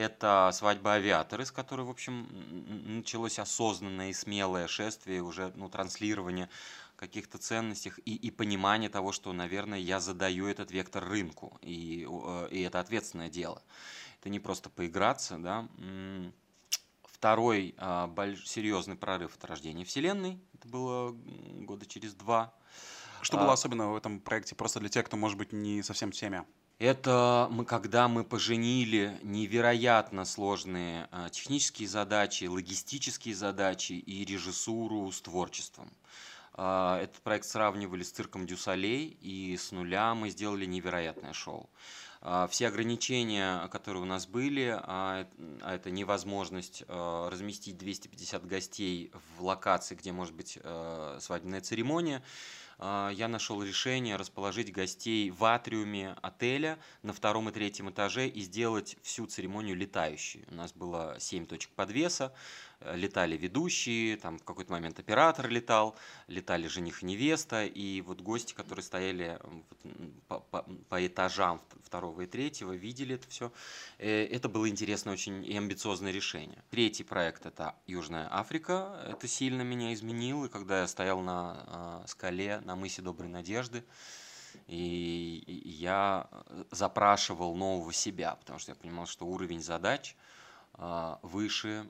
Это 0.00 0.48
свадьба 0.54 0.94
авиаторы, 0.94 1.44
с 1.44 1.52
которой, 1.52 1.82
в 1.82 1.90
общем, 1.90 2.26
началось 2.96 3.38
осознанное 3.38 4.08
и 4.08 4.12
смелое 4.14 4.66
шествие, 4.66 5.20
уже 5.20 5.52
ну, 5.56 5.68
транслирование 5.68 6.48
каких-то 6.96 7.36
ценностей 7.36 7.92
и, 8.06 8.14
и 8.14 8.30
понимание 8.30 8.88
того, 8.88 9.12
что, 9.12 9.30
наверное, 9.34 9.78
я 9.78 10.00
задаю 10.00 10.46
этот 10.46 10.70
вектор 10.70 11.06
рынку, 11.06 11.58
и, 11.60 12.08
э, 12.10 12.48
и 12.50 12.62
это 12.62 12.80
ответственное 12.80 13.28
дело. 13.28 13.62
Это 14.20 14.30
не 14.30 14.40
просто 14.40 14.70
поиграться, 14.70 15.36
да. 15.36 15.68
Второй 17.02 17.74
а, 17.76 18.06
больш- 18.08 18.46
серьезный 18.46 18.96
прорыв 18.96 19.36
это 19.36 19.48
рождение 19.48 19.84
Вселенной. 19.84 20.40
Это 20.54 20.66
было 20.66 21.14
года 21.66 21.84
через 21.84 22.14
два. 22.14 22.54
Что 23.20 23.36
было 23.36 23.52
особенного 23.52 23.92
в 23.92 23.96
этом 23.96 24.18
проекте, 24.18 24.54
просто 24.54 24.80
для 24.80 24.88
тех, 24.88 25.04
кто, 25.04 25.18
может 25.18 25.36
быть, 25.36 25.52
не 25.52 25.82
совсем 25.82 26.10
в 26.10 26.14
теме? 26.14 26.46
Это 26.80 27.46
мы, 27.50 27.66
когда 27.66 28.08
мы 28.08 28.24
поженили 28.24 29.20
невероятно 29.22 30.24
сложные 30.24 31.08
а, 31.10 31.28
технические 31.28 31.86
задачи, 31.86 32.46
логистические 32.46 33.34
задачи 33.34 33.92
и 33.92 34.24
режиссуру 34.24 35.12
с 35.12 35.20
творчеством. 35.20 35.92
А, 36.54 36.98
этот 37.02 37.20
проект 37.20 37.44
сравнивали 37.44 38.02
с 38.02 38.10
цирком 38.10 38.46
Дюсалей, 38.46 39.18
и 39.20 39.58
с 39.58 39.72
нуля 39.72 40.14
мы 40.14 40.30
сделали 40.30 40.64
невероятное 40.64 41.34
шоу. 41.34 41.68
А, 42.22 42.46
все 42.46 42.68
ограничения, 42.68 43.68
которые 43.68 44.02
у 44.02 44.06
нас 44.06 44.26
были, 44.26 44.74
а 44.82 45.28
это 45.62 45.90
невозможность 45.90 46.82
разместить 46.88 47.76
250 47.76 48.46
гостей 48.46 49.12
в 49.36 49.44
локации, 49.44 49.96
где 49.96 50.12
может 50.12 50.34
быть 50.34 50.58
свадебная 51.18 51.60
церемония, 51.60 52.22
я 52.80 53.28
нашел 53.28 53.62
решение 53.62 54.16
расположить 54.16 54.72
гостей 54.72 55.30
в 55.30 55.44
атриуме 55.44 56.16
отеля 56.22 56.78
на 57.02 57.12
втором 57.12 57.48
и 57.48 57.52
третьем 57.52 57.90
этаже 57.90 58.26
и 58.26 58.40
сделать 58.40 58.96
всю 59.02 59.26
церемонию 59.26 59.76
летающей. 59.76 60.44
У 60.50 60.54
нас 60.54 60.72
было 60.72 61.16
7 61.18 61.46
точек 61.46 61.70
подвеса, 61.72 62.32
летали 62.94 63.36
ведущие, 63.36 64.16
там 64.16 64.38
в 64.38 64.44
какой-то 64.44 64.72
момент 64.72 64.98
оператор 64.98 65.48
летал, 65.48 65.96
летали 66.28 66.66
жених 66.66 67.02
и 67.02 67.06
невеста, 67.06 67.64
и 67.64 68.00
вот 68.00 68.20
гости, 68.20 68.54
которые 68.54 68.82
стояли 68.82 69.38
по, 70.28 70.40
по, 70.40 70.62
по 70.88 71.06
этажам 71.06 71.60
второго 71.84 72.22
и 72.22 72.26
третьего, 72.26 72.72
видели 72.72 73.16
это 73.16 73.28
все. 73.28 73.52
Э, 73.98 74.24
это 74.26 74.48
было 74.48 74.68
интересно 74.68 75.12
очень 75.12 75.44
и 75.44 75.56
амбициозное 75.56 76.12
решение. 76.12 76.62
Третий 76.70 77.04
проект 77.04 77.46
это 77.46 77.74
Южная 77.86 78.28
Африка. 78.30 79.04
Это 79.06 79.28
сильно 79.28 79.62
меня 79.62 79.92
изменило, 79.92 80.48
когда 80.48 80.80
я 80.80 80.88
стоял 80.88 81.20
на 81.20 81.64
а, 81.66 82.04
скале 82.06 82.60
на 82.60 82.76
мысе 82.76 83.02
Доброй 83.02 83.28
Надежды. 83.28 83.84
И 84.66 85.62
я 85.64 86.28
запрашивал 86.70 87.54
нового 87.54 87.92
себя, 87.92 88.34
потому 88.34 88.58
что 88.58 88.72
я 88.72 88.76
понимал, 88.76 89.06
что 89.06 89.26
уровень 89.26 89.62
задач– 89.62 90.16
выше, 91.22 91.86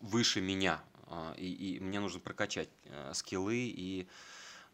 выше 0.00 0.40
меня. 0.40 0.80
А, 1.10 1.34
и, 1.36 1.76
и 1.76 1.80
мне 1.80 1.98
нужно 1.98 2.20
прокачать 2.20 2.68
э, 2.84 3.12
скиллы 3.14 3.56
и 3.56 4.06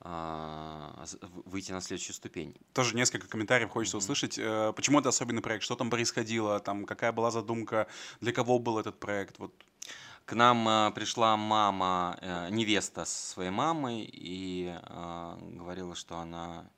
а, 0.01 1.05
выйти 1.47 1.73
на 1.73 1.81
следующую 1.81 2.15
ступень. 2.15 2.55
Тоже 2.75 2.95
несколько 2.95 3.27
комментариев 3.27 3.71
хочется 3.71 3.97
mm-hmm. 3.97 4.01
услышать. 4.01 4.39
Э, 4.39 4.73
почему 4.77 5.01
это 5.01 5.09
особенный 5.09 5.41
проект? 5.41 5.65
Что 5.65 5.77
там 5.77 5.89
происходило? 5.89 6.61
Там 6.61 6.85
какая 6.85 7.13
была 7.13 7.31
задумка? 7.31 7.89
Для 8.21 8.33
кого 8.33 8.59
был 8.59 8.79
этот 8.79 9.01
проект? 9.01 9.39
Вот. 9.39 9.55
К 10.27 10.35
нам 10.35 10.93
пришла 10.93 11.37
мама, 11.37 12.19
э, 12.21 12.49
невеста 12.51 13.07
со 13.07 13.33
своей 13.33 13.51
мамой 13.51 14.09
и 14.13 14.77
говорила, 15.53 15.95
что 15.95 16.19
она 16.19 16.69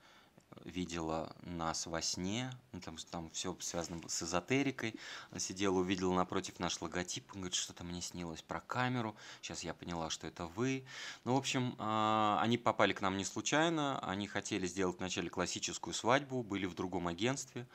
видела 0.65 1.35
нас 1.43 1.87
во 1.87 2.03
сне, 2.03 2.51
ну, 2.73 2.81
там, 2.81 2.97
там 3.11 3.31
все 3.31 3.57
связано 3.61 4.01
с 4.09 4.23
эзотерикой. 4.23 4.95
Она 5.31 5.41
сидела, 5.41 5.79
увидела 5.79 6.15
напротив 6.15 6.59
наш 6.59 6.81
логотип, 6.81 7.33
говорит, 7.33 7.55
что-то 7.55 7.85
мне 7.85 8.01
снилось 8.01 8.43
про 8.43 8.61
камеру. 8.61 9.17
Сейчас 9.41 9.63
я 9.63 9.75
поняла, 9.75 10.11
что 10.11 10.27
это 10.27 10.47
вы. 10.47 10.85
Ну, 11.25 11.35
в 11.35 11.39
общем, 11.39 11.75
а, 11.79 12.39
они 12.43 12.59
попали 12.59 12.93
к 12.93 13.01
нам 13.01 13.17
не 13.17 13.25
случайно. 13.25 13.99
Они 14.01 14.27
хотели 14.27 14.67
сделать 14.67 14.99
вначале 14.99 15.31
классическую 15.31 15.95
свадьбу, 15.95 16.43
были 16.43 16.67
в 16.67 16.75
другом 16.75 17.09
агентстве. 17.09 17.67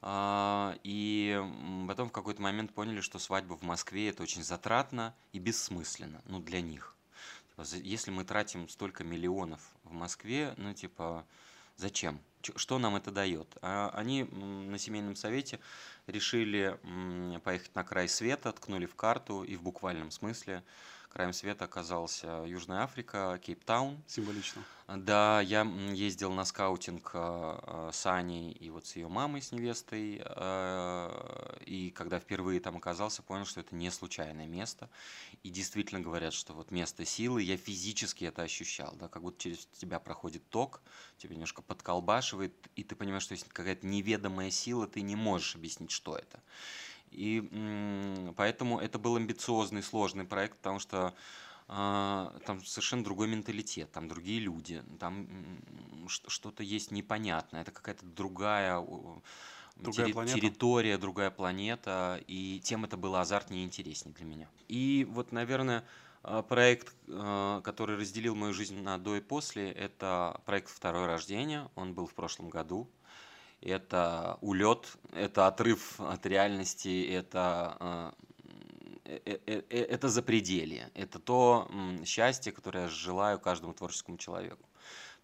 А, 0.00 0.76
и 0.84 1.40
потом 1.88 2.08
в 2.08 2.12
какой-то 2.12 2.40
момент 2.40 2.72
поняли, 2.72 3.00
что 3.00 3.18
свадьба 3.18 3.54
в 3.54 3.62
Москве 3.62 4.10
это 4.10 4.22
очень 4.22 4.44
затратно 4.44 5.14
и 5.32 5.38
бессмысленно, 5.38 6.22
ну, 6.26 6.38
для 6.38 6.60
них. 6.60 6.94
Типа, 7.50 7.64
если 7.76 8.10
мы 8.10 8.24
тратим 8.24 8.68
столько 8.68 9.02
миллионов 9.02 9.60
в 9.82 9.92
Москве, 9.92 10.54
ну, 10.56 10.72
типа, 10.72 11.26
Зачем? 11.78 12.20
Что 12.56 12.78
нам 12.78 12.96
это 12.96 13.12
дает? 13.12 13.56
А 13.62 13.90
они 13.94 14.24
на 14.24 14.78
семейном 14.78 15.14
совете 15.14 15.60
решили 16.08 16.76
поехать 17.44 17.72
на 17.76 17.84
край 17.84 18.08
света, 18.08 18.52
ткнули 18.52 18.86
в 18.86 18.96
карту 18.96 19.44
и 19.44 19.54
в 19.54 19.62
буквальном 19.62 20.10
смысле 20.10 20.64
краем 21.18 21.32
света 21.32 21.64
оказался 21.64 22.44
Южная 22.46 22.84
Африка, 22.84 23.40
Кейптаун. 23.42 24.00
Символично. 24.06 24.62
Да, 24.86 25.40
я 25.40 25.62
ездил 25.92 26.32
на 26.32 26.44
скаутинг 26.44 27.10
а, 27.12 27.88
а, 27.88 27.92
с 27.92 28.06
Аней 28.06 28.52
и 28.52 28.70
вот 28.70 28.86
с 28.86 28.94
ее 28.94 29.08
мамой, 29.08 29.42
с 29.42 29.50
невестой. 29.50 30.22
А, 30.24 31.58
и 31.66 31.90
когда 31.90 32.20
впервые 32.20 32.60
там 32.60 32.76
оказался, 32.76 33.24
понял, 33.24 33.46
что 33.46 33.58
это 33.58 33.74
не 33.74 33.90
случайное 33.90 34.46
место. 34.46 34.88
И 35.42 35.50
действительно 35.50 36.00
говорят, 36.00 36.34
что 36.34 36.52
вот 36.52 36.70
место 36.70 37.04
силы, 37.04 37.42
я 37.42 37.56
физически 37.56 38.24
это 38.24 38.42
ощущал, 38.42 38.94
да, 38.94 39.08
как 39.08 39.22
будто 39.22 39.42
через 39.42 39.66
тебя 39.66 39.98
проходит 39.98 40.48
ток, 40.50 40.80
тебя 41.16 41.34
немножко 41.34 41.62
подколбашивает, 41.62 42.54
и 42.76 42.84
ты 42.84 42.94
понимаешь, 42.94 43.24
что 43.24 43.32
есть 43.32 43.48
какая-то 43.48 43.84
неведомая 43.84 44.52
сила, 44.52 44.86
ты 44.86 45.00
не 45.00 45.16
можешь 45.16 45.56
объяснить, 45.56 45.90
что 45.90 46.16
это. 46.16 46.40
И 47.10 48.32
поэтому 48.36 48.78
это 48.78 48.98
был 48.98 49.16
амбициозный, 49.16 49.82
сложный 49.82 50.24
проект, 50.24 50.56
потому 50.58 50.78
что 50.78 51.14
а, 51.70 52.34
там 52.46 52.64
совершенно 52.64 53.04
другой 53.04 53.28
менталитет, 53.28 53.92
там 53.92 54.08
другие 54.08 54.40
люди, 54.40 54.82
там 54.98 55.28
что-то 56.26 56.62
есть 56.62 56.90
непонятное, 56.90 57.60
это 57.60 57.70
какая-то 57.70 58.06
другая, 58.06 58.82
другая 59.76 60.06
терри- 60.06 60.12
планета. 60.12 60.40
территория, 60.40 60.96
другая 60.96 61.30
планета, 61.30 62.22
и 62.26 62.60
тем 62.64 62.86
это 62.86 62.96
было 62.96 63.20
азартнее 63.20 63.64
и 63.64 63.66
интереснее 63.66 64.14
для 64.14 64.24
меня. 64.24 64.48
И 64.68 65.06
вот, 65.10 65.30
наверное, 65.32 65.84
а, 66.22 66.42
проект, 66.42 66.94
а, 67.08 67.60
который 67.60 67.96
разделил 67.96 68.34
мою 68.34 68.54
жизнь 68.54 68.80
на 68.80 68.96
до 68.96 69.16
и 69.16 69.20
после, 69.20 69.70
это 69.70 70.40
проект 70.46 70.70
«Второе 70.70 71.06
рождение», 71.06 71.68
он 71.74 71.92
был 71.92 72.06
в 72.06 72.14
прошлом 72.14 72.48
году, 72.48 72.88
это 73.60 74.38
улет, 74.40 74.96
это 75.12 75.46
отрыв 75.46 76.00
от 76.00 76.24
реальности, 76.26 77.08
это, 77.10 78.14
э, 79.04 79.18
э, 79.24 79.38
э, 79.46 79.82
это 79.82 80.08
запределье, 80.08 80.90
это 80.94 81.18
то 81.18 81.70
счастье, 82.04 82.52
которое 82.52 82.84
я 82.84 82.88
желаю 82.88 83.38
каждому 83.40 83.74
творческому 83.74 84.18
человеку. 84.18 84.68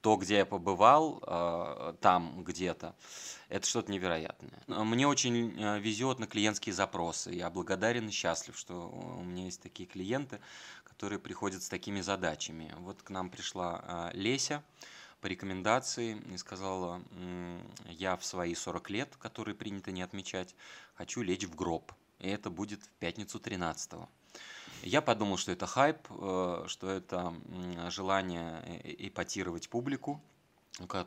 То, 0.01 0.17
где 0.17 0.37
я 0.37 0.45
побывал, 0.45 1.21
там 2.03 2.45
где-то, 2.45 2.95
это 3.49 3.67
что-то 3.67 3.91
невероятное. 3.91 4.63
Мне 4.67 5.09
очень 5.09 5.79
везет 5.81 6.19
на 6.19 6.27
клиентские 6.27 6.75
запросы. 6.75 7.31
Я 7.33 7.49
благодарен 7.49 8.09
и 8.09 8.11
счастлив, 8.11 8.55
что 8.59 8.91
у 8.91 9.23
меня 9.23 9.47
есть 9.47 9.63
такие 9.63 9.89
клиенты, 9.89 10.41
которые 10.85 11.19
приходят 11.19 11.63
с 11.63 11.71
такими 11.71 12.03
задачами. 12.03 12.75
Вот 12.81 13.03
к 13.03 13.09
нам 13.09 13.31
пришла 13.31 14.11
Леся, 14.13 14.63
по 15.25 15.27
рекомендации 15.27 16.23
и 16.35 16.37
сказала, 16.37 17.01
я 17.89 18.15
в 18.19 18.27
свои 18.27 18.55
40 18.55 18.91
лет, 18.91 19.17
которые 19.19 19.55
принято 19.55 19.91
не 19.91 20.03
отмечать, 20.03 20.55
хочу 20.97 21.23
лечь 21.23 21.45
в 21.45 21.55
гроб. 21.55 21.93
И 22.19 22.29
это 22.29 22.51
будет 22.51 22.83
в 22.83 22.89
пятницу 23.01 23.41
13 23.41 23.93
-го. 23.95 24.07
Я 24.83 25.01
подумал, 25.01 25.39
что 25.39 25.51
это 25.51 25.67
хайп, 25.67 25.97
э, 26.11 26.65
что 26.67 26.91
это 26.91 27.33
желание 27.89 28.83
эпатировать 29.09 29.71
публику. 29.71 30.21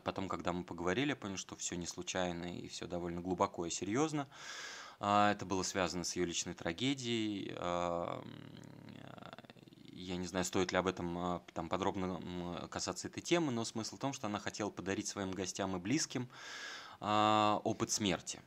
Потом, 0.03 0.27
когда 0.29 0.51
мы 0.51 0.63
поговорили, 0.63 1.09
я 1.09 1.15
понял, 1.15 1.37
что 1.37 1.55
все 1.55 1.75
не 1.75 1.85
случайно 1.85 2.57
и 2.57 2.67
все 2.69 2.87
довольно 2.87 3.21
глубоко 3.21 3.67
и 3.67 3.69
серьезно. 3.69 4.27
А, 4.99 5.31
это 5.31 5.45
было 5.45 5.61
связано 5.61 6.03
с 6.03 6.15
ее 6.15 6.25
личной 6.25 6.55
трагедией, 6.55 7.53
я 9.97 10.17
не 10.17 10.27
знаю, 10.27 10.45
стоит 10.45 10.71
ли 10.71 10.77
об 10.77 10.87
этом 10.87 11.17
а, 11.17 11.43
там 11.53 11.69
подробно 11.69 12.67
касаться 12.69 13.07
этой 13.07 13.21
темы, 13.21 13.51
но 13.51 13.65
смысл 13.65 13.95
в 13.95 13.99
том, 13.99 14.13
что 14.13 14.27
она 14.27 14.39
хотела 14.39 14.69
подарить 14.69 15.07
своим 15.07 15.31
гостям 15.31 15.75
и 15.75 15.79
близким 15.79 16.29
а, 16.99 17.61
опыт 17.63 17.91
смерти. 17.91 18.39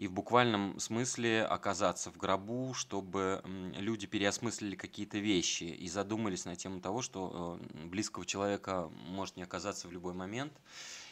И 0.00 0.06
в 0.06 0.12
буквальном 0.12 0.78
смысле 0.80 1.44
оказаться 1.44 2.10
в 2.10 2.16
гробу, 2.16 2.72
чтобы 2.72 3.42
люди 3.76 4.06
переосмыслили 4.06 4.74
какие-то 4.74 5.18
вещи 5.18 5.64
и 5.64 5.88
задумались 5.90 6.46
на 6.46 6.56
тему 6.56 6.80
того, 6.80 7.02
что 7.02 7.60
э, 7.60 7.84
близкого 7.84 8.24
человека 8.24 8.90
может 9.08 9.36
не 9.36 9.42
оказаться 9.42 9.88
в 9.88 9.92
любой 9.92 10.14
момент. 10.14 10.54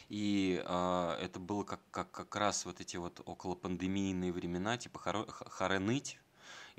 И 0.07 0.59
э, 0.65 1.17
это 1.21 1.39
было 1.39 1.63
как, 1.63 1.81
как, 1.91 2.09
как 2.09 2.35
раз 2.35 2.65
вот 2.65 2.81
эти 2.81 2.97
вот 2.97 3.21
около 3.25 3.53
пандемийные 3.53 4.31
времена, 4.33 4.75
типа 4.79 4.97
хоро, 4.97 5.27
хоре 5.27 5.77
ныть, 5.77 6.17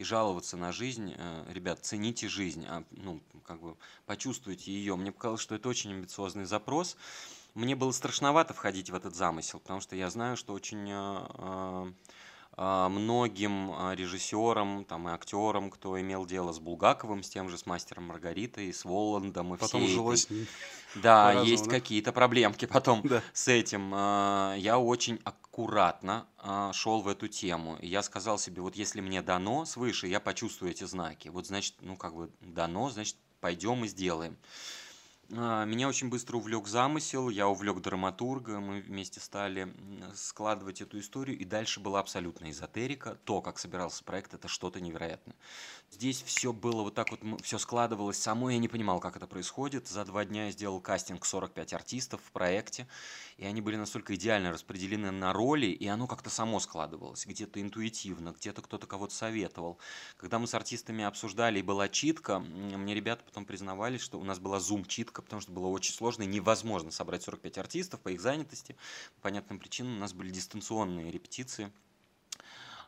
и 0.00 0.04
жаловаться 0.04 0.56
на 0.56 0.72
жизнь, 0.72 1.14
э, 1.14 1.44
ребят, 1.52 1.84
цените 1.84 2.26
жизнь, 2.26 2.64
а, 2.66 2.84
ну, 2.90 3.20
как 3.44 3.60
бы 3.60 3.76
почувствуйте 4.06 4.72
ее. 4.72 4.96
Мне 4.96 5.12
показалось, 5.12 5.42
что 5.42 5.54
это 5.54 5.68
очень 5.68 5.92
амбициозный 5.92 6.46
запрос. 6.46 6.96
Мне 7.52 7.76
было 7.76 7.92
страшновато 7.92 8.54
входить 8.54 8.88
в 8.88 8.94
этот 8.94 9.14
замысел, 9.14 9.60
потому 9.60 9.82
что 9.82 9.96
я 9.96 10.08
знаю, 10.08 10.38
что 10.38 10.54
очень 10.54 10.88
э, 10.88 10.94
а, 10.94 11.92
многим 12.56 13.72
а, 13.72 13.94
режиссерам 13.94 14.84
там, 14.84 15.08
и 15.08 15.12
актерам, 15.12 15.70
кто 15.70 16.00
имел 16.00 16.26
дело 16.26 16.52
с 16.52 16.58
Булгаковым, 16.58 17.22
с 17.22 17.28
тем 17.30 17.48
же, 17.48 17.56
с 17.56 17.64
«Мастером 17.64 18.04
Маргаритой», 18.04 18.72
с 18.72 18.84
Воландом 18.84 19.54
и 19.54 19.58
Потом 19.58 19.82
всей 19.82 19.94
жилось 19.94 20.24
этой... 20.24 20.46
Да, 20.96 21.26
по-разному, 21.26 21.48
есть 21.48 21.68
какие-то 21.68 22.12
проблемки 22.12 22.64
потом 22.66 23.02
Да. 23.04 23.22
с 23.32 23.48
этим. 23.48 23.92
А, 23.94 24.54
Я 24.56 24.78
очень 24.78 25.20
аккуратно 25.24 26.26
шел 26.72 27.00
в 27.02 27.08
эту 27.08 27.28
тему. 27.28 27.76
И 27.80 27.86
я 27.86 28.02
сказал 28.02 28.38
себе, 28.38 28.62
вот 28.62 28.74
если 28.74 29.00
мне 29.00 29.22
дано 29.22 29.64
свыше, 29.64 30.06
я 30.06 30.18
почувствую 30.20 30.72
эти 30.72 30.84
знаки. 30.84 31.28
Вот 31.28 31.46
значит, 31.46 31.74
ну 31.80 31.96
как 31.96 32.14
бы 32.14 32.30
дано, 32.40 32.90
значит, 32.90 33.16
пойдем 33.40 33.84
и 33.84 33.88
сделаем. 33.88 34.36
А, 35.36 35.64
Меня 35.64 35.88
очень 35.88 36.08
быстро 36.08 36.38
увлек 36.38 36.66
замысел, 36.66 37.28
я 37.28 37.46
увлек 37.46 37.80
драматурга, 37.80 38.58
мы 38.58 38.80
вместе 38.80 39.20
стали 39.20 39.72
складывать 40.14 40.80
эту 40.80 40.98
историю, 40.98 41.38
и 41.38 41.44
дальше 41.44 41.78
была 41.78 42.00
абсолютная 42.00 42.50
эзотерика. 42.50 43.16
То, 43.24 43.40
как 43.40 43.58
собирался 43.58 44.02
проект, 44.02 44.34
это 44.34 44.48
что-то 44.48 44.80
невероятное. 44.80 45.36
Здесь 45.90 46.22
все 46.22 46.52
было 46.52 46.82
вот 46.82 46.94
так 46.94 47.10
вот, 47.10 47.20
все 47.42 47.58
складывалось 47.58 48.20
само, 48.20 48.50
я 48.50 48.58
не 48.58 48.68
понимал, 48.68 48.98
как 48.98 49.16
это 49.16 49.26
происходит. 49.26 49.86
За 49.86 50.04
два 50.04 50.24
дня 50.24 50.46
я 50.46 50.50
сделал 50.50 50.80
кастинг 50.80 51.24
45 51.24 51.74
артистов 51.74 52.20
в 52.24 52.32
проекте, 52.32 52.88
и 53.36 53.44
они 53.44 53.60
были 53.60 53.76
настолько 53.76 54.14
идеально 54.16 54.52
распределены 54.52 55.10
на 55.12 55.32
роли, 55.32 55.66
и 55.66 55.86
оно 55.86 56.06
как-то 56.06 56.30
само 56.30 56.58
складывалось, 56.58 57.24
где-то 57.26 57.60
интуитивно, 57.60 58.32
где-то 58.32 58.62
кто-то 58.62 58.86
кого-то 58.86 59.14
советовал. 59.14 59.78
Когда 60.16 60.38
мы 60.38 60.46
с 60.46 60.54
артистами 60.54 61.04
обсуждали, 61.04 61.60
и 61.60 61.62
была 61.62 61.88
читка, 61.88 62.40
мне 62.40 62.94
ребята 62.94 63.24
потом 63.24 63.44
признавались, 63.44 64.00
что 64.00 64.18
у 64.18 64.24
нас 64.24 64.38
была 64.38 64.58
зум-читка, 64.60 65.19
потому 65.22 65.40
что 65.40 65.52
было 65.52 65.66
очень 65.68 65.94
сложно 65.94 66.22
и 66.22 66.26
невозможно 66.26 66.90
собрать 66.90 67.22
45 67.22 67.58
артистов 67.58 68.00
по 68.00 68.08
их 68.08 68.20
занятости. 68.20 68.76
По 69.16 69.22
понятным 69.22 69.58
причинам 69.58 69.96
у 69.96 70.00
нас 70.00 70.12
были 70.12 70.30
дистанционные 70.30 71.10
репетиции. 71.10 71.72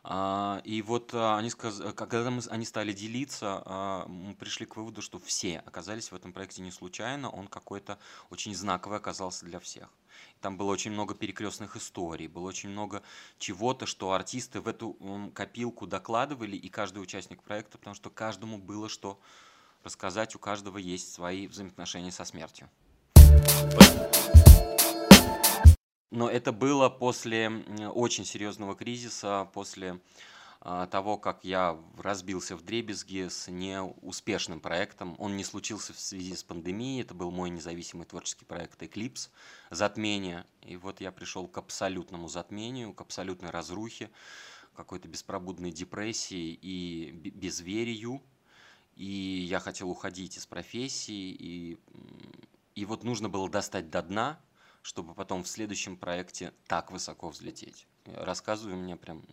А, 0.05 0.61
И 0.65 0.81
вот 0.81 1.13
а, 1.13 1.37
они 1.37 1.49
сказ... 1.49 1.81
когда 1.95 2.29
мы, 2.29 2.41
они 2.49 2.65
стали 2.65 2.91
делиться, 2.91 3.63
а, 3.65 4.05
мы 4.07 4.35
пришли 4.35 4.65
к 4.65 4.75
выводу, 4.75 5.01
что 5.01 5.17
все 5.17 5.59
оказались 5.59 6.11
в 6.11 6.15
этом 6.15 6.33
проекте 6.33 6.61
не 6.61 6.71
случайно, 6.71 7.29
он 7.29 7.47
какой-то 7.47 7.97
очень 8.29 8.53
знаковый 8.53 8.97
оказался 8.97 9.45
для 9.45 9.59
всех. 9.61 9.89
Там 10.41 10.57
было 10.57 10.71
очень 10.71 10.91
много 10.91 11.15
перекрестных 11.15 11.77
историй, 11.77 12.27
было 12.27 12.49
очень 12.49 12.69
много 12.69 13.01
чего-то, 13.39 13.85
что 13.85 14.11
артисты 14.11 14.59
в 14.59 14.67
эту 14.67 15.31
копилку 15.33 15.87
докладывали, 15.87 16.57
и 16.57 16.67
каждый 16.67 17.01
участник 17.01 17.41
проекта, 17.41 17.77
потому 17.77 17.95
что 17.95 18.09
каждому 18.09 18.57
было 18.57 18.89
что 18.89 19.19
рассказать, 19.83 20.35
у 20.35 20.39
каждого 20.39 20.77
есть 20.77 21.13
свои 21.13 21.47
взаимоотношения 21.47 22.11
со 22.11 22.25
смертью. 22.25 22.69
Но 26.11 26.29
это 26.29 26.51
было 26.51 26.89
после 26.89 27.49
очень 27.93 28.23
серьезного 28.23 28.75
кризиса, 28.75 29.49
после 29.51 29.99
а, 30.61 30.87
того, 30.87 31.17
как 31.17 31.43
я 31.43 31.77
разбился 31.97 32.55
в 32.55 32.61
дребезги 32.61 33.27
с 33.27 33.49
неуспешным 33.51 34.61
проектом. 34.61 35.15
Он 35.17 35.35
не 35.35 35.43
случился 35.43 35.91
в 35.91 35.99
связи 35.99 36.35
с 36.35 36.43
пандемией, 36.43 37.01
это 37.01 37.13
был 37.13 37.31
мой 37.31 37.49
независимый 37.49 38.05
творческий 38.05 38.45
проект 38.45 38.81
«Эклипс», 38.81 39.29
«Затмение». 39.71 40.45
И 40.61 40.77
вот 40.77 41.01
я 41.01 41.11
пришел 41.11 41.47
к 41.47 41.57
абсолютному 41.57 42.29
затмению, 42.29 42.93
к 42.93 43.01
абсолютной 43.01 43.49
разрухе, 43.49 44.09
какой-то 44.73 45.09
беспробудной 45.09 45.71
депрессии 45.71 46.57
и 46.61 47.11
бе- 47.11 47.31
безверию. 47.31 48.21
И 48.95 49.45
я 49.49 49.59
хотел 49.59 49.89
уходить 49.89 50.37
из 50.37 50.45
профессии, 50.45 51.31
и, 51.31 51.79
и 52.75 52.85
вот 52.85 53.03
нужно 53.03 53.29
было 53.29 53.49
достать 53.49 53.89
до 53.89 54.01
дна, 54.01 54.39
чтобы 54.81 55.13
потом 55.13 55.43
в 55.43 55.47
следующем 55.47 55.97
проекте 55.97 56.53
так 56.67 56.91
высоко 56.91 57.29
взлететь. 57.29 57.87
Рассказываю, 58.05 58.77
меня 58.77 58.97
прям 58.97 59.23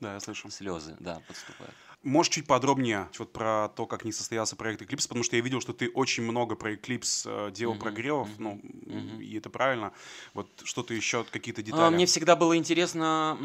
Да, 0.00 0.14
я 0.14 0.20
слышу. 0.20 0.50
слезы, 0.50 0.96
да, 1.00 1.20
подступают. 1.20 1.76
Можешь 2.04 2.32
чуть 2.32 2.46
подробнее 2.46 3.08
вот 3.18 3.32
про 3.32 3.68
то, 3.68 3.86
как 3.86 4.04
не 4.04 4.12
состоялся 4.12 4.54
проект 4.54 4.80
Eclipse, 4.82 5.08
потому 5.08 5.24
что 5.24 5.36
я 5.36 5.42
видел, 5.42 5.60
что 5.60 5.72
ты 5.72 5.90
очень 5.90 6.22
много 6.22 6.54
про 6.54 6.74
Eclipse 6.74 7.48
э, 7.48 7.50
делал 7.50 7.74
Мгм, 7.74 7.80
прогревов, 7.80 8.28
мгм, 8.28 8.38
ну, 8.38 8.60
мгм. 8.86 9.18
и 9.20 9.36
это 9.36 9.50
правильно. 9.50 9.92
Вот 10.32 10.62
что-то 10.64 10.94
еще, 10.94 11.24
какие-то 11.24 11.60
А, 11.70 11.90
детали. 11.90 11.90
Мне 11.90 12.06
всегда 12.06 12.34
было 12.34 12.56
интересно 12.56 13.36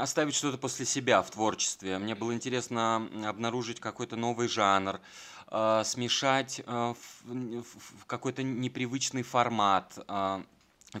оставить 0.00 0.34
что-то 0.34 0.56
после 0.56 0.86
себя 0.86 1.22
в 1.22 1.30
творчестве. 1.30 1.98
Мне 1.98 2.14
было 2.14 2.32
интересно 2.32 3.08
обнаружить 3.28 3.80
какой-то 3.80 4.16
новый 4.16 4.48
жанр, 4.48 5.00
а, 5.48 5.84
смешать 5.84 6.62
в 6.66 6.96
в- 7.22 8.00
в 8.02 8.06
какой-то 8.06 8.42
непривычный 8.42 9.22
формат. 9.22 9.98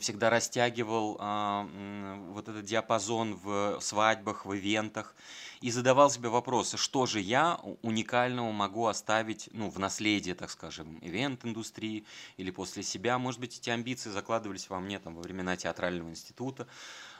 Всегда 0.00 0.30
растягивал 0.30 1.16
м, 1.20 2.32
вот 2.32 2.48
этот 2.48 2.64
диапазон 2.64 3.34
в 3.36 3.78
свадьбах, 3.80 4.44
в 4.44 4.54
ивентах 4.54 5.14
и 5.60 5.70
задавал 5.70 6.10
себе 6.10 6.28
вопросы, 6.28 6.76
что 6.76 7.06
же 7.06 7.20
я 7.20 7.60
уникального 7.82 8.50
могу 8.50 8.88
оставить 8.88 9.48
ну, 9.52 9.70
в 9.70 9.78
наследие, 9.78 10.34
так 10.34 10.50
скажем, 10.50 10.98
ивент-индустрии 11.02 12.04
или 12.36 12.50
после 12.50 12.82
себя. 12.82 13.16
Может 13.18 13.40
быть, 13.40 13.58
эти 13.58 13.70
амбиции 13.70 14.10
закладывались 14.10 14.68
во 14.68 14.80
мне 14.80 14.98
там, 14.98 15.14
во 15.14 15.22
времена 15.22 15.56
театрального 15.56 16.10
института, 16.10 16.66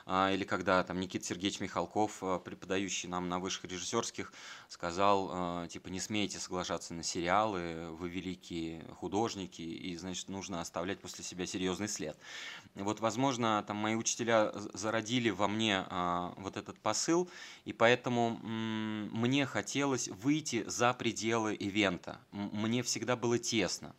или 0.07 0.45
когда 0.45 0.83
там 0.83 1.01
Никита 1.01 1.25
Сергеевич 1.25 1.59
Михалков, 1.59 2.19
а, 2.21 2.39
преподающий 2.39 3.09
нам 3.09 3.27
на 3.27 3.39
высших 3.39 3.65
режиссерских, 3.65 4.31
сказал, 4.69 5.29
а, 5.31 5.67
типа, 5.67 5.89
не 5.89 5.99
смейте 5.99 6.39
соглашаться 6.39 6.93
на 6.93 7.03
сериалы, 7.03 7.91
вы 7.91 8.07
великие 8.07 8.85
художники, 8.99 9.61
и, 9.61 9.97
значит, 9.97 10.29
нужно 10.29 10.61
оставлять 10.61 11.01
после 11.01 11.25
себя 11.25 11.45
серьезный 11.45 11.89
след. 11.89 12.17
Вот, 12.75 13.01
возможно, 13.01 13.63
там 13.67 13.75
мои 13.77 13.95
учителя 13.95 14.51
зародили 14.73 15.29
во 15.29 15.49
мне 15.49 15.83
а, 15.89 16.33
вот 16.37 16.55
этот 16.55 16.79
посыл, 16.79 17.29
и 17.65 17.73
поэтому 17.73 18.39
мне 18.41 19.45
хотелось 19.45 20.07
выйти 20.07 20.63
за 20.67 20.93
пределы 20.93 21.53
ивента. 21.53 22.21
Мне 22.31 22.81
всегда 22.81 23.17
было 23.17 23.37
тесно. 23.37 23.93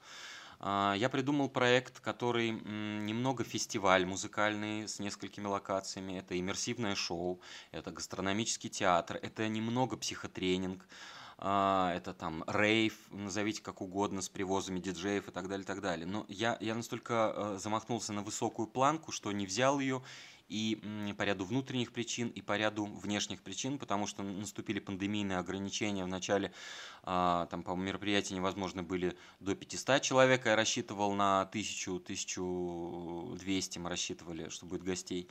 А, 0.60 0.94
Я 0.98 1.08
придумал 1.08 1.48
проект, 1.48 2.00
который 2.00 2.50
немного 2.50 3.44
фестиваль 3.44 4.04
музыкальный 4.04 4.88
с 4.88 4.98
несколькими 4.98 5.46
локациями. 5.46 6.18
Это 6.18 6.38
иммерсивное 6.38 6.94
шоу, 6.94 7.40
это 7.70 7.90
гастрономический 7.90 8.70
театр, 8.70 9.18
это 9.22 9.46
немного 9.48 9.96
психотренинг, 9.96 10.86
а, 11.38 11.92
это 11.94 12.12
там 12.12 12.42
рейв, 12.48 12.94
назовите 13.10 13.62
как 13.62 13.80
угодно, 13.80 14.22
с 14.22 14.28
привозами 14.28 14.80
диджеев 14.80 15.28
и 15.28 15.30
так 15.30 15.48
далее, 15.48 15.62
и 15.62 15.66
так 15.66 15.80
далее. 15.80 16.06
Но 16.06 16.26
я, 16.28 16.56
я 16.60 16.74
настолько 16.74 17.32
э, 17.34 17.58
замахнулся 17.60 18.12
на 18.12 18.22
высокую 18.22 18.66
планку, 18.66 19.12
что 19.12 19.30
не 19.30 19.46
взял 19.46 19.78
ее 19.78 20.02
и 20.48 20.80
по 21.16 21.22
ряду 21.22 21.44
внутренних 21.44 21.92
причин, 21.92 22.28
и 22.28 22.40
по 22.40 22.56
ряду 22.56 22.86
внешних 22.86 23.42
причин, 23.42 23.78
потому 23.78 24.06
что 24.06 24.22
наступили 24.22 24.78
пандемийные 24.80 25.38
ограничения 25.38 26.04
в 26.04 26.08
начале, 26.08 26.52
а, 27.02 27.46
там, 27.46 27.62
по 27.62 27.74
мероприятия 27.74 28.34
невозможно 28.34 28.82
были 28.82 29.16
до 29.40 29.54
500 29.54 30.02
человек, 30.02 30.46
я 30.46 30.56
рассчитывал 30.56 31.12
на 31.14 31.44
1000, 31.46 32.00
1200 32.00 33.78
мы 33.78 33.88
рассчитывали, 33.90 34.48
что 34.48 34.66
будет 34.66 34.82
гостей. 34.82 35.28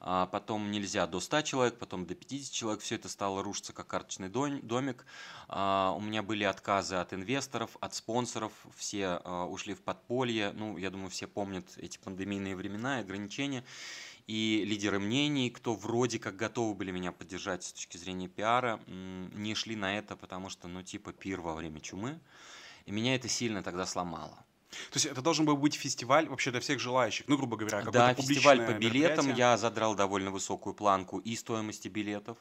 А 0.00 0.26
потом 0.26 0.70
нельзя 0.70 1.06
до 1.06 1.20
100 1.20 1.42
человек, 1.42 1.78
потом 1.78 2.06
до 2.06 2.14
50 2.14 2.52
человек, 2.52 2.80
все 2.80 2.94
это 2.94 3.08
стало 3.08 3.42
рушиться 3.42 3.72
как 3.72 3.86
карточный 3.86 4.28
дом- 4.28 4.60
домик. 4.62 5.04
А, 5.48 5.94
У 5.96 6.00
меня 6.00 6.22
были 6.22 6.44
отказы 6.44 6.96
от 6.96 7.12
инвесторов, 7.12 7.76
от 7.80 7.94
спонсоров, 7.94 8.52
все 8.76 9.20
а, 9.24 9.46
ушли 9.46 9.74
в 9.74 9.82
подполье. 9.82 10.52
Ну, 10.52 10.78
я 10.78 10.90
думаю, 10.90 11.10
все 11.10 11.26
помнят 11.26 11.66
эти 11.76 11.98
пандемийные 11.98 12.56
времена 12.56 12.98
и 12.98 13.02
ограничения. 13.02 13.64
И 14.30 14.64
лидеры 14.64 15.00
мнений, 15.00 15.50
кто 15.50 15.74
вроде 15.74 16.20
как 16.20 16.36
готовы 16.36 16.74
были 16.74 16.92
меня 16.92 17.10
поддержать 17.10 17.64
с 17.64 17.72
точки 17.72 17.96
зрения 17.96 18.28
пиара, 18.28 18.80
не 18.86 19.56
шли 19.56 19.74
на 19.74 19.98
это, 19.98 20.14
потому 20.14 20.50
что, 20.50 20.68
ну, 20.68 20.84
типа 20.84 21.12
пир 21.12 21.40
во 21.40 21.52
время 21.52 21.80
чумы. 21.80 22.20
И 22.86 22.92
меня 22.92 23.16
это 23.16 23.26
сильно 23.28 23.64
тогда 23.64 23.86
сломало. 23.86 24.38
То 24.70 24.96
есть 24.96 25.06
это 25.06 25.20
должен 25.20 25.44
был 25.44 25.56
быть 25.56 25.74
фестиваль 25.74 26.28
вообще 26.28 26.50
для 26.50 26.60
всех 26.60 26.78
желающих, 26.78 27.26
ну, 27.28 27.36
грубо 27.36 27.56
говоря, 27.56 27.78
какое-то 27.78 27.98
Да, 27.98 28.14
фестиваль 28.14 28.64
по 28.64 28.72
билетам. 28.72 29.34
Я 29.34 29.56
задрал 29.56 29.94
довольно 29.94 30.30
высокую 30.30 30.74
планку 30.74 31.18
и 31.18 31.34
стоимости 31.34 31.88
билетов, 31.88 32.38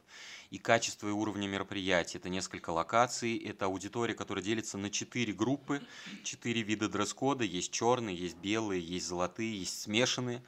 и 0.52 0.58
качества 0.58 1.08
и 1.08 1.12
уровня 1.12 1.48
мероприятий. 1.48 2.18
Это 2.18 2.30
несколько 2.30 2.70
локаций, 2.70 3.38
это 3.38 3.66
аудитория, 3.66 4.14
которая 4.14 4.44
делится 4.44 4.78
на 4.78 4.90
четыре 4.90 5.34
группы, 5.34 5.82
четыре 6.24 6.62
вида 6.62 6.88
дресс-кода. 6.88 7.44
Есть 7.44 7.72
черные, 7.72 8.16
есть 8.16 8.38
белые, 8.38 8.82
есть 8.82 9.08
золотые, 9.08 9.60
есть 9.60 9.82
смешанные. 9.82 10.44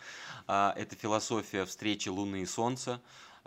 А, 0.47 0.73
Это 0.77 0.95
философия 0.95 1.65
встречи 1.65 2.09
Луны 2.09 2.43
и 2.43 2.45
Солнца 2.45 3.01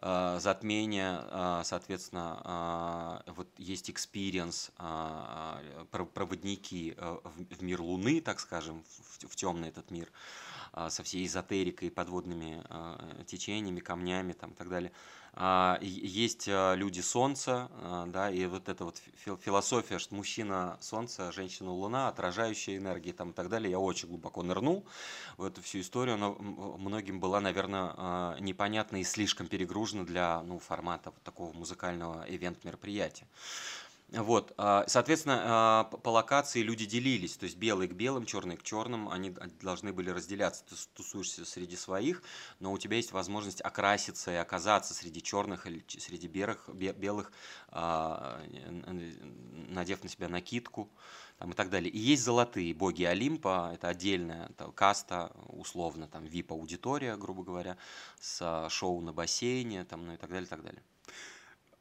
а, 0.06 0.38
затмение, 0.38 1.18
а, 1.30 1.62
соответственно, 1.64 2.38
а, 2.44 3.22
вот 3.26 3.48
есть 3.56 3.88
experience, 3.88 4.70
про- 5.90 6.04
проводники 6.04 6.94
в 6.98 7.62
мир 7.62 7.80
Луны, 7.80 8.20
так 8.20 8.38
скажем, 8.38 8.84
в, 9.26 9.34
темный 9.34 9.68
этот 9.70 9.90
мир, 9.90 10.12
со 10.88 11.02
всей 11.02 11.26
эзотерикой, 11.26 11.90
подводными 11.90 12.62
а, 12.68 13.22
течениями, 13.26 13.80
камнями 13.80 14.32
там, 14.32 14.50
и 14.50 14.54
так 14.54 14.68
далее. 14.68 14.92
А, 15.36 15.78
есть 15.80 16.48
а, 16.48 16.74
люди 16.74 17.00
Солнца, 17.00 17.68
а, 17.82 18.06
да, 18.06 18.30
и 18.30 18.46
вот 18.46 18.68
эта 18.68 18.84
вот 18.84 19.02
философия, 19.16 19.98
что 19.98 20.14
мужчина 20.14 20.78
Солнце, 20.80 21.32
женщина 21.32 21.72
Луна, 21.72 22.08
отражающая 22.08 22.76
энергии 22.76 23.10
там 23.10 23.30
и 23.30 23.32
так 23.32 23.48
далее, 23.48 23.72
я 23.72 23.80
очень 23.80 24.08
глубоко 24.08 24.42
нырнул 24.44 24.86
в 25.36 25.44
эту 25.44 25.60
всю 25.60 25.80
историю, 25.80 26.18
но 26.18 26.34
многим 26.34 27.18
была, 27.18 27.40
наверное, 27.40 28.38
непонятна 28.38 28.98
и 28.98 29.04
слишком 29.04 29.48
перегружена 29.48 30.04
для 30.04 30.40
ну, 30.42 30.60
формата 30.60 31.10
вот 31.10 31.22
такого 31.24 31.52
музыкального 31.52 32.24
ивент-мероприятия. 32.28 33.26
Вот, 34.10 34.52
а, 34.58 34.84
соответственно, 34.86 35.42
а, 35.44 35.84
по 35.84 36.10
локации 36.10 36.62
люди 36.62 36.84
делились, 36.84 37.36
то 37.36 37.44
есть 37.44 37.56
белые 37.56 37.88
к 37.88 37.94
белым, 37.94 38.26
черные 38.26 38.56
к 38.56 38.62
черным, 38.62 39.08
они 39.08 39.34
должны 39.60 39.92
были 39.92 40.10
разделяться. 40.10 40.62
Ты 40.64 40.76
тусуешься 40.94 41.44
среди 41.44 41.74
своих, 41.74 42.22
но 42.60 42.72
у 42.72 42.78
тебя 42.78 42.96
есть 42.96 43.12
возможность 43.12 43.60
окраситься 43.62 44.30
и 44.30 44.36
оказаться 44.36 44.94
среди 44.94 45.22
черных 45.22 45.66
или 45.66 45.82
среди 45.88 46.28
белых, 46.28 46.68
белых 46.68 47.32
а, 47.68 48.40
надев 49.68 50.02
на 50.04 50.08
себя 50.08 50.28
накидку 50.28 50.90
там, 51.38 51.50
и 51.50 51.54
так 51.54 51.70
далее. 51.70 51.90
И 51.90 51.98
есть 51.98 52.22
золотые 52.22 52.74
боги 52.74 53.04
Олимпа, 53.04 53.72
это 53.74 53.88
отдельная 53.88 54.46
это 54.50 54.70
каста, 54.70 55.32
условно, 55.48 56.06
там, 56.08 56.24
VIP-аудитория, 56.24 57.16
грубо 57.16 57.42
говоря, 57.42 57.78
с 58.20 58.68
шоу 58.68 59.00
на 59.00 59.12
бассейне, 59.12 59.84
там, 59.84 60.06
ну 60.06 60.12
и 60.12 60.16
так 60.18 60.30
далее, 60.30 60.46
и 60.46 60.50
так 60.50 60.62
далее. 60.62 60.82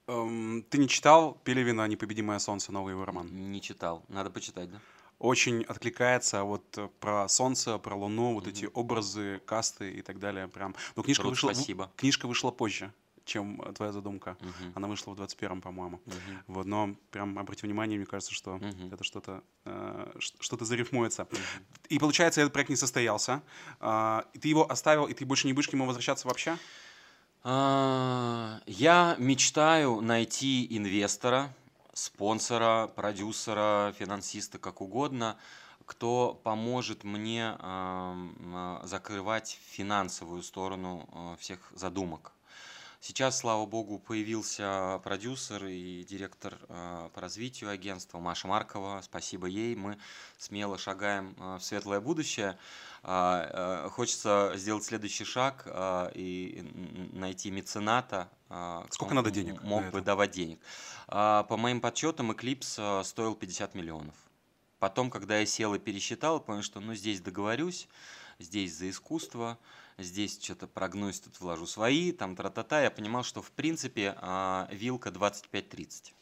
Эм, 0.08 0.64
ты 0.70 0.78
не 0.78 0.88
читал 0.88 1.40
Пелевина 1.44 1.88
«Непобедимое 1.88 2.40
солнце», 2.40 2.72
новый 2.72 2.92
его 2.92 3.06
роман? 3.06 3.28
Не 3.52 3.62
читал. 3.62 4.04
Надо 4.10 4.30
почитать, 4.30 4.70
да? 4.70 4.80
Очень 5.20 5.64
откликается 5.64 6.44
вот 6.44 6.78
э, 6.78 6.90
про 7.00 7.30
солнце, 7.30 7.78
про 7.78 7.96
луну, 7.96 8.34
вот 8.34 8.48
эти 8.48 8.70
образы, 8.74 9.42
касты 9.46 9.92
и 9.92 10.02
так 10.02 10.20
далее. 10.20 10.50
Прям. 10.50 10.76
Но 10.98 11.04
книжка 11.04 11.22
Круто, 11.22 11.32
вышла, 11.32 11.54
спасибо. 11.54 11.92
книжка 11.96 12.28
вышла 12.28 12.52
позже 12.52 12.92
чем 13.26 13.62
твоя 13.74 13.94
задумка. 13.94 14.36
Uh-huh. 14.42 14.72
Она 14.76 14.90
вышла 14.90 15.14
в 15.14 15.22
21-м, 15.22 15.62
по-моему. 15.62 16.02
Uh-huh. 16.06 16.38
Вот, 16.48 16.66
но 16.66 16.94
прям 17.10 17.40
обрати 17.40 17.66
внимание, 17.66 17.98
мне 17.98 18.06
кажется, 18.06 18.34
что 18.34 18.58
uh-huh. 18.58 18.94
это 18.94 19.04
что-то 19.06 19.44
э, 19.64 20.12
что-то 20.18 20.66
зарифмуется. 20.66 21.24
Uh-huh. 21.24 21.40
И 21.88 22.00
получается, 22.00 22.42
этот 22.42 22.52
проект 22.52 22.70
не 22.70 22.76
состоялся. 22.76 23.42
Э, 23.80 24.24
ты 24.40 24.50
его 24.50 24.70
оставил, 24.70 25.06
и 25.06 25.14
ты 25.14 25.26
больше 25.26 25.48
не 25.48 25.54
будешь 25.54 25.70
к 25.70 25.74
нему 25.74 25.86
возвращаться 25.86 26.28
вообще? 26.28 26.58
А, 27.46 28.62
я 28.66 29.16
мечтаю 29.20 30.00
найти 30.00 30.66
инвестора, 30.78 31.54
спонсора, 31.94 32.88
продюсера, 32.88 33.94
финансиста, 34.00 34.60
как 34.60 34.80
угодно, 34.80 35.38
кто 35.86 36.40
поможет 36.44 37.04
мне 37.04 37.56
а, 37.60 38.80
закрывать 38.84 39.60
финансовую 39.72 40.42
сторону 40.42 41.10
а, 41.12 41.36
всех 41.38 41.60
задумок. 41.76 42.33
Сейчас, 43.06 43.40
слава 43.40 43.66
богу, 43.66 44.00
появился 44.00 45.02
продюсер 45.04 45.66
и 45.66 46.06
директор 46.06 46.58
по 46.70 47.20
развитию 47.20 47.70
агентства 47.70 48.20
Маша 48.20 48.48
Маркова. 48.48 49.02
Спасибо 49.04 49.46
ей. 49.46 49.76
Мы 49.76 49.98
смело 50.38 50.78
шагаем 50.78 51.36
в 51.38 51.60
светлое 51.60 52.00
будущее. 52.00 52.58
А, 53.04 53.84
э, 53.88 53.90
хочется 53.90 54.54
сделать 54.56 54.86
следующий 54.86 55.26
шаг 55.26 55.64
а, 55.66 56.12
и 56.16 56.66
найти 57.12 57.52
мецената. 57.52 58.30
А, 58.48 58.86
Сколько 58.90 59.16
надо 59.16 59.32
денег? 59.32 59.62
Мог 59.64 59.84
бы 59.92 60.00
давать 60.00 60.32
денег. 60.32 60.62
По 61.08 61.58
моим 61.58 61.82
подсчетам, 61.82 62.32
Эклипс 62.32 62.80
стоил 63.04 63.36
50 63.36 63.76
миллионов. 63.76 64.16
Потом, 64.80 65.10
когда 65.10 65.40
я 65.40 65.46
сел 65.46 65.76
и 65.76 65.80
пересчитал, 65.80 66.40
понял, 66.40 66.62
что 66.62 66.80
ну 66.80 66.96
здесь 66.96 67.20
договорюсь, 67.20 67.90
здесь 68.40 68.74
за 68.78 68.90
искусство, 68.90 69.58
здесь 69.98 70.42
что-то 70.42 70.68
прогнусь, 70.68 71.20
тут 71.20 71.40
вложу 71.40 71.66
свои, 71.66 72.12
там 72.12 72.36
тра-та-та. 72.36 72.82
Я 72.82 72.92
понимал, 72.92 73.24
что 73.24 73.42
в 73.42 73.52
принципе 73.52 74.16
вилка 74.72 75.10
25-30 75.10 76.14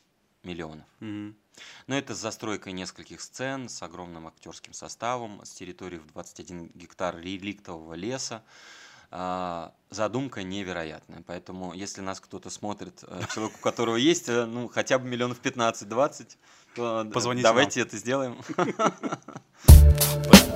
миллионов. 0.44 0.86
Mm-hmm. 1.00 1.36
Но 1.88 1.98
это 1.98 2.16
с 2.16 2.20
застройкой 2.20 2.74
нескольких 2.74 3.22
сцен, 3.22 3.70
с 3.70 3.82
огромным 3.84 4.28
актерским 4.28 4.74
составом, 4.74 5.44
с 5.44 5.52
территорией 5.52 6.02
в 6.02 6.08
21 6.08 6.72
гектар 6.74 7.18
реликтового 7.18 7.94
леса. 7.94 8.44
А, 9.14 9.74
задумка 9.90 10.42
невероятная. 10.42 11.22
Поэтому, 11.28 11.74
если 11.74 12.00
нас 12.02 12.22
кто-то 12.22 12.50
смотрит, 12.50 13.04
э, 13.06 13.24
человек, 13.34 13.58
у 13.58 13.62
которого 13.62 13.98
есть 13.98 14.30
э, 14.30 14.46
ну, 14.46 14.70
хотя 14.70 15.00
бы 15.00 15.08
миллионов 15.08 15.42
15-20, 15.42 16.38
то 16.76 17.06
Позвоните 17.14 17.44
давайте 17.44 17.82
нам. 17.82 17.88
это 17.88 17.98
сделаем. 17.98 18.42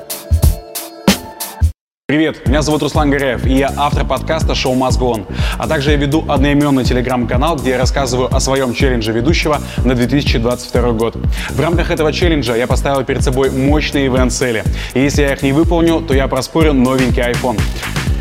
Привет, 2.08 2.48
меня 2.48 2.62
зовут 2.62 2.84
Руслан 2.84 3.10
Горяев, 3.10 3.48
и 3.48 3.56
я 3.56 3.74
автор 3.76 4.06
подкаста 4.06 4.54
«Шоу 4.54 4.76
On». 4.76 5.26
А 5.58 5.68
также 5.68 5.90
я 5.90 5.98
веду 5.98 6.24
одноименный 6.30 6.84
телеграм-канал, 6.84 7.56
где 7.56 7.72
я 7.72 7.80
рассказываю 7.80 8.32
о 8.32 8.40
своем 8.40 8.76
челлендже 8.76 9.12
ведущего 9.12 9.60
на 9.84 9.96
2022 9.96 10.92
год. 10.92 11.16
В 11.50 11.60
рамках 11.60 11.90
этого 11.90 12.14
челленджа 12.14 12.56
я 12.56 12.68
поставил 12.68 13.04
перед 13.04 13.24
собой 13.24 13.50
мощные 13.50 14.06
ивент-цели. 14.06 14.64
И 14.94 15.00
если 15.00 15.24
я 15.24 15.34
их 15.34 15.42
не 15.42 15.52
выполню, 15.52 16.00
то 16.00 16.14
я 16.14 16.28
проспорю 16.28 16.74
новенький 16.74 17.24
iPhone. 17.24 17.60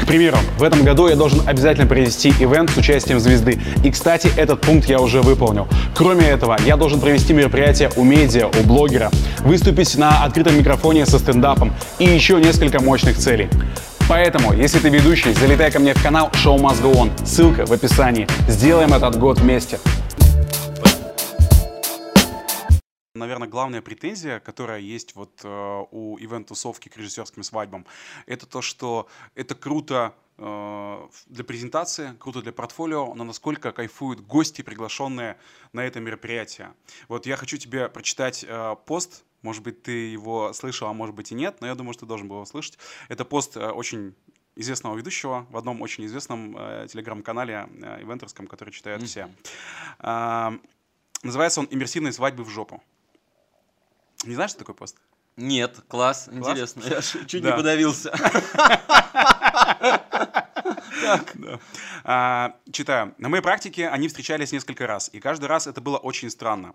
К 0.05 0.07
примеру, 0.07 0.37
в 0.59 0.63
этом 0.63 0.85
году 0.85 1.09
я 1.09 1.17
должен 1.17 1.41
обязательно 1.49 1.87
провести 1.87 2.29
ивент 2.39 2.69
с 2.69 2.77
участием 2.77 3.19
звезды. 3.19 3.59
И, 3.83 3.91
кстати, 3.91 4.31
этот 4.37 4.61
пункт 4.61 4.87
я 4.87 5.01
уже 5.01 5.23
выполнил. 5.23 5.67
Кроме 5.95 6.27
этого, 6.27 6.59
я 6.67 6.77
должен 6.77 7.01
провести 7.01 7.33
мероприятие 7.33 7.91
у 7.97 8.05
медиа, 8.05 8.49
у 8.49 8.63
блогера, 8.65 9.11
выступить 9.41 9.97
на 9.97 10.23
открытом 10.23 10.59
микрофоне 10.59 11.07
со 11.07 11.19
стендапом 11.19 11.73
и 11.99 12.05
еще 12.05 12.39
несколько 12.39 12.83
мощных 12.83 13.17
целей. 13.17 13.49
Поэтому, 14.07 14.53
если 14.53 14.79
ты 14.79 14.91
ведущий, 14.91 15.33
залетай 15.33 15.71
ко 15.71 15.79
мне 15.79 15.95
в 15.95 16.03
канал 16.03 16.29
Show 16.35 16.59
Must 16.59 16.83
Go 16.83 16.93
On. 16.93 17.11
Ссылка 17.25 17.65
в 17.65 17.73
описании. 17.73 18.29
Сделаем 18.47 18.93
этот 18.93 19.19
год 19.19 19.41
вместе. 19.41 19.79
Наверное, 23.17 23.47
главная 23.47 23.81
претензия, 23.81 24.41
которая 24.41 24.81
есть 24.81 25.15
вот 25.15 25.41
э, 25.45 25.85
у 25.93 26.19
ивент-тусовки 26.19 26.89
к 26.89 26.97
режиссерским 26.97 27.45
свадьбам, 27.45 27.87
это 28.27 28.45
то, 28.45 28.61
что 28.61 29.07
это 29.37 29.55
круто 29.55 30.17
э, 30.37 31.09
для 31.27 31.45
презентации, 31.45 32.17
круто 32.19 32.43
для 32.43 32.53
портфолио, 32.53 33.15
но 33.15 33.23
насколько 33.23 33.71
кайфуют 33.71 34.19
гости, 34.19 34.63
приглашенные 34.63 35.39
на 35.73 35.85
это 35.85 36.01
мероприятие. 36.01 36.75
Вот 37.07 37.25
я 37.27 37.37
хочу 37.37 37.57
тебе 37.57 37.89
прочитать 37.89 38.45
э, 38.49 38.75
пост 38.85 39.23
может 39.43 39.63
быть, 39.63 39.83
ты 39.83 39.93
его 40.11 40.55
слышал, 40.55 40.89
а 40.89 40.95
может 40.95 41.15
быть 41.15 41.31
и 41.31 41.35
нет, 41.35 41.59
но 41.61 41.67
я 41.67 41.75
думаю, 41.75 41.93
что 41.93 42.01
ты 42.01 42.07
должен 42.07 42.27
был 42.29 42.37
его 42.37 42.47
слышать. 42.47 42.79
Это 43.09 43.25
пост 43.25 43.57
э, 43.57 43.71
очень 43.71 44.17
известного 44.57 44.97
ведущего 44.97 45.47
в 45.51 45.57
одном 45.57 45.83
очень 45.83 46.05
известном 46.07 46.57
э, 46.59 46.89
телеграм-канале 46.91 47.69
э, 47.81 48.03
ивентерском, 48.03 48.49
который 48.49 48.71
читают 48.71 49.03
mm-hmm. 49.03 49.07
все. 49.07 49.31
Э, 50.01 50.51
называется 51.23 51.61
он 51.61 51.69
«Иммерсивные 51.71 52.13
свадьбы 52.13 52.43
в 52.43 52.49
жопу». 52.49 52.83
Не 54.27 54.35
знаешь, 54.35 54.51
что 54.51 54.61
такой 54.61 54.75
пост? 54.75 54.97
Нет, 55.37 55.81
класс, 55.89 56.29
класс? 56.31 56.51
интересно. 56.51 56.83
Я 56.89 57.01
чуть 57.27 57.43
не 57.45 57.51
подавился. 57.51 58.13
Так. 61.05 61.33
Да. 61.35 61.61
А, 62.05 62.57
читаю. 62.73 63.15
На 63.19 63.29
моей 63.29 63.43
практике 63.43 63.89
они 63.89 64.09
встречались 64.09 64.53
несколько 64.53 64.87
раз, 64.87 65.11
и 65.13 65.21
каждый 65.21 65.47
раз 65.47 65.67
это 65.67 65.81
было 65.81 65.99
очень 65.99 66.31
странно. 66.31 66.75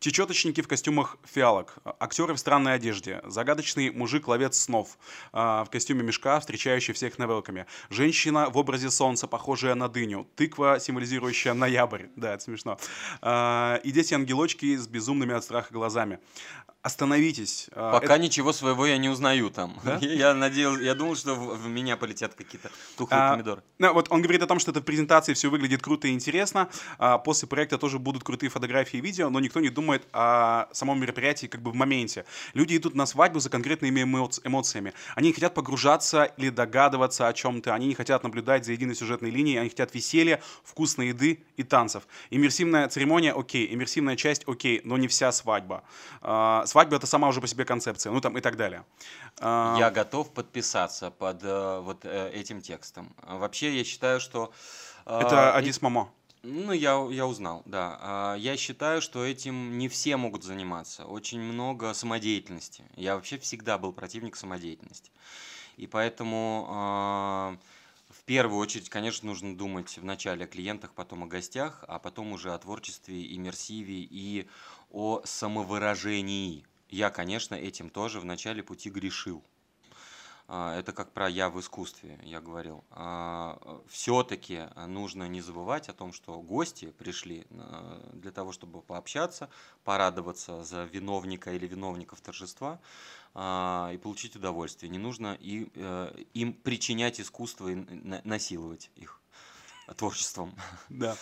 Чечеточники 0.00 0.60
в 0.60 0.68
костюмах 0.68 1.16
фиалок, 1.24 1.76
актеры 2.00 2.34
в 2.34 2.38
странной 2.38 2.74
одежде, 2.74 3.20
загадочный 3.24 3.90
мужик-ловец 3.90 4.58
снов 4.58 4.98
а, 5.32 5.64
в 5.64 5.70
костюме 5.70 6.02
мешка, 6.02 6.40
встречающий 6.40 6.94
всех 6.94 7.18
на 7.18 7.26
велками, 7.26 7.66
женщина 7.90 8.50
в 8.50 8.56
образе 8.56 8.90
солнца, 8.90 9.26
похожая 9.26 9.74
на 9.74 9.88
дыню, 9.88 10.26
тыква, 10.36 10.78
символизирующая 10.80 11.54
ноябрь, 11.54 12.06
да, 12.16 12.34
это 12.34 12.42
смешно, 12.42 12.78
а, 13.20 13.80
и 13.84 13.92
дети-ангелочки 13.92 14.76
с 14.76 14.86
безумными 14.88 15.34
от 15.34 15.44
страха 15.44 15.72
глазами 15.72 16.18
остановитесь. 16.88 17.68
А, 17.72 17.92
Пока 17.92 18.14
это... 18.14 18.22
ничего 18.22 18.52
своего 18.52 18.86
я 18.86 18.98
не 18.98 19.08
узнаю 19.08 19.50
там. 19.50 19.78
Да? 19.84 19.98
Я 20.02 20.34
надеялся, 20.34 20.82
я 20.82 20.94
думал, 20.94 21.16
что 21.16 21.34
в, 21.34 21.56
в 21.56 21.68
меня 21.68 21.96
полетят 21.96 22.34
какие-то 22.34 22.70
тухлые 22.96 23.22
а, 23.22 23.32
помидоры. 23.32 23.62
Ну, 23.78 23.92
вот 23.92 24.06
он 24.10 24.22
говорит 24.22 24.42
о 24.42 24.46
том, 24.46 24.58
что 24.58 24.70
это 24.70 24.80
в 24.80 24.84
презентации 24.84 25.34
все 25.34 25.50
выглядит 25.50 25.82
круто 25.82 26.08
и 26.08 26.12
интересно. 26.12 26.68
А, 26.98 27.18
после 27.18 27.46
проекта 27.46 27.78
тоже 27.78 27.98
будут 27.98 28.24
крутые 28.24 28.50
фотографии 28.50 28.98
и 28.98 29.00
видео, 29.00 29.30
но 29.30 29.38
никто 29.40 29.60
не 29.60 29.68
думает 29.68 30.02
о 30.12 30.68
самом 30.72 31.00
мероприятии 31.00 31.46
как 31.46 31.60
бы 31.62 31.70
в 31.70 31.74
моменте. 31.74 32.24
Люди 32.54 32.76
идут 32.76 32.94
на 32.94 33.06
свадьбу 33.06 33.38
за 33.38 33.50
конкретными 33.50 34.00
эмоци- 34.00 34.40
эмоциями. 34.44 34.92
Они 35.14 35.28
не 35.28 35.34
хотят 35.34 35.54
погружаться 35.54 36.24
или 36.38 36.50
догадываться 36.50 37.28
о 37.28 37.32
чем-то. 37.32 37.74
Они 37.74 37.86
не 37.86 37.94
хотят 37.94 38.22
наблюдать 38.24 38.64
за 38.64 38.72
единой 38.72 38.94
сюжетной 38.94 39.30
линией. 39.30 39.58
Они 39.58 39.68
хотят 39.68 39.94
веселья, 39.94 40.40
вкусной 40.64 41.08
еды 41.08 41.40
и 41.56 41.62
танцев. 41.62 42.02
Иммерсивная 42.30 42.88
церемония, 42.88 43.32
окей. 43.32 43.72
Иммерсивная 43.74 44.16
часть, 44.16 44.42
окей, 44.46 44.80
но 44.84 44.96
не 44.96 45.06
вся 45.06 45.32
свадьба. 45.32 45.82
А, 46.22 46.64
свадьба 46.66 46.77
это 46.84 47.06
сама 47.06 47.28
уже 47.28 47.40
по 47.40 47.46
себе 47.46 47.64
концепция, 47.64 48.12
ну 48.12 48.20
там 48.20 48.36
и 48.38 48.40
так 48.40 48.56
далее. 48.56 48.84
А, 49.40 49.76
я 49.78 49.90
готов 49.90 50.32
подписаться 50.32 51.10
под 51.10 51.42
э, 51.42 51.80
вот 51.80 52.04
э, 52.04 52.30
этим 52.32 52.60
текстом. 52.60 53.14
Вообще 53.22 53.76
я 53.76 53.84
считаю, 53.84 54.20
что... 54.20 54.52
Э, 55.06 55.20
это 55.20 55.54
Адис 55.54 55.82
Мамо. 55.82 56.10
Ну, 56.42 56.72
я, 56.72 57.06
я 57.10 57.26
узнал, 57.26 57.62
да. 57.66 57.98
А, 58.00 58.34
я 58.36 58.56
считаю, 58.56 59.02
что 59.02 59.24
этим 59.24 59.78
не 59.78 59.88
все 59.88 60.16
могут 60.16 60.44
заниматься. 60.44 61.04
Очень 61.04 61.40
много 61.40 61.94
самодеятельности. 61.94 62.84
Я 62.96 63.16
вообще 63.16 63.38
всегда 63.38 63.78
был 63.78 63.92
противник 63.92 64.36
самодеятельности. 64.36 65.10
И 65.76 65.86
поэтому 65.86 67.58
первую 68.28 68.60
очередь, 68.60 68.90
конечно, 68.90 69.26
нужно 69.26 69.56
думать 69.56 69.96
вначале 69.96 70.44
о 70.44 70.46
клиентах, 70.46 70.92
потом 70.92 71.24
о 71.24 71.26
гостях, 71.26 71.82
а 71.88 71.98
потом 71.98 72.32
уже 72.32 72.52
о 72.52 72.58
творчестве, 72.58 73.34
иммерсиве 73.34 74.00
и 74.00 74.46
о 74.90 75.22
самовыражении. 75.24 76.64
Я, 76.88 77.10
конечно, 77.10 77.54
этим 77.54 77.90
тоже 77.90 78.20
в 78.20 78.24
начале 78.24 78.62
пути 78.62 78.90
грешил. 78.90 79.42
А, 80.50 80.78
это 80.78 80.94
как 80.94 81.12
про 81.12 81.28
я 81.28 81.50
в 81.50 81.60
искусстве, 81.60 82.18
я 82.22 82.40
говорил. 82.40 82.82
А, 82.90 83.82
Все-таки 83.86 84.68
нужно 84.86 85.28
не 85.28 85.42
забывать 85.42 85.90
о 85.90 85.92
том, 85.92 86.14
что 86.14 86.40
гости 86.40 86.90
пришли 86.92 87.46
а, 87.50 88.10
для 88.14 88.30
того, 88.32 88.52
чтобы 88.52 88.80
пообщаться, 88.80 89.50
порадоваться 89.84 90.64
за 90.64 90.84
виновника 90.84 91.52
или 91.52 91.66
виновников 91.66 92.20
торжества 92.22 92.80
и 93.34 94.00
получить 94.02 94.36
удовольствие. 94.36 94.88
Не 94.88 94.98
нужно 94.98 95.38
э, 95.38 96.24
им 96.32 96.54
причинять 96.54 97.20
искусство 97.20 97.68
и 97.68 97.74
насиловать 98.24 98.90
их 98.96 99.20
творчеством. 99.96 100.54
Да. 100.88 101.16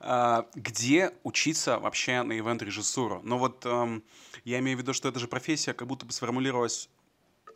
А, 0.00 0.46
где 0.54 1.12
учиться 1.22 1.78
вообще 1.78 2.22
на 2.22 2.38
ивент-режиссуру? 2.38 3.20
Ну 3.24 3.38
вот 3.38 3.64
эм, 3.64 4.04
я 4.44 4.58
имею 4.58 4.76
в 4.76 4.80
виду, 4.80 4.92
что 4.92 5.08
это 5.08 5.18
же 5.18 5.26
профессия 5.26 5.72
как 5.72 5.88
будто 5.88 6.06
бы 6.06 6.12
сформулировалась 6.12 6.88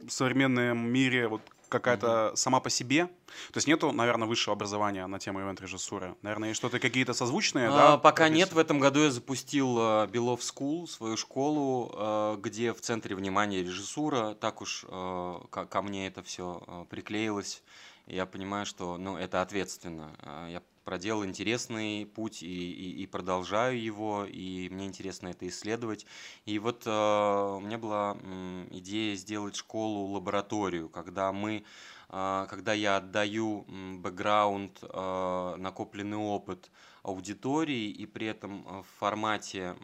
в 0.01 0.11
современном 0.11 0.79
мире 0.91 1.29
вот 1.29 1.43
какая-то 1.71 2.07
mm-hmm. 2.07 2.37
сама 2.37 2.61
по 2.61 2.69
себе. 2.69 3.07
То 3.07 3.57
есть 3.57 3.69
нету, 3.69 3.93
наверное, 3.93 4.27
высшего 4.29 4.55
образования 4.55 5.07
на 5.07 5.19
тему 5.19 5.41
ивент-режиссуры. 5.41 6.17
Наверное, 6.21 6.49
есть 6.49 6.59
что-то 6.59 6.79
какие-то 6.79 7.15
созвучные, 7.15 7.69
а, 7.69 7.73
да? 7.73 7.97
Пока 7.97 8.25
профессии? 8.25 8.39
нет. 8.39 8.53
В 8.53 8.59
этом 8.59 8.81
году 8.81 9.01
я 9.01 9.11
запустил 9.11 9.79
uh, 9.79 10.11
Белов 10.11 10.41
School, 10.41 10.87
свою 10.87 11.17
школу, 11.17 11.93
uh, 11.95 12.41
где 12.41 12.75
в 12.75 12.81
центре 12.81 13.15
внимания 13.15 13.63
режиссура. 13.63 14.35
Так 14.35 14.61
уж 14.61 14.85
uh, 14.85 15.49
ко, 15.49 15.65
ко 15.65 15.83
мне 15.83 16.09
это 16.09 16.23
все 16.23 16.63
uh, 16.67 16.87
приклеилось. 16.87 17.63
Я 18.07 18.27
понимаю, 18.27 18.67
что 18.67 18.97
ну, 18.97 19.17
это 19.17 19.43
ответственно. 19.43 20.15
Я 20.49 20.63
проделал 20.85 21.25
интересный 21.25 22.05
путь 22.05 22.43
и, 22.43 22.47
и, 22.47 23.03
и 23.03 23.07
продолжаю 23.07 23.81
его, 23.81 24.25
и 24.25 24.69
мне 24.71 24.87
интересно 24.87 25.29
это 25.29 25.47
исследовать. 25.47 26.05
И 26.47 26.59
вот 26.59 26.83
э, 26.87 26.91
у 26.91 27.61
меня 27.61 27.79
была 27.79 28.17
э, 28.21 28.67
идея 28.71 29.15
сделать 29.15 29.55
школу-лабораторию, 29.55 30.89
когда 30.89 31.33
мы 31.33 31.65
э, 32.09 32.47
когда 32.51 32.73
я 32.73 32.97
отдаю 32.97 33.65
бэкграунд, 33.69 34.83
накопленный 34.83 36.17
опыт 36.17 36.71
аудитории, 37.03 37.89
и 37.91 38.07
при 38.07 38.27
этом 38.27 38.83
в 38.83 38.87
формате 38.99 39.77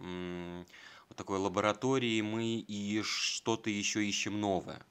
вот 1.08 1.16
такой 1.16 1.38
лаборатории 1.38 2.20
мы 2.20 2.56
и 2.56 3.00
что-то 3.02 3.70
еще 3.70 4.04
ищем 4.04 4.40
новое. 4.40 4.84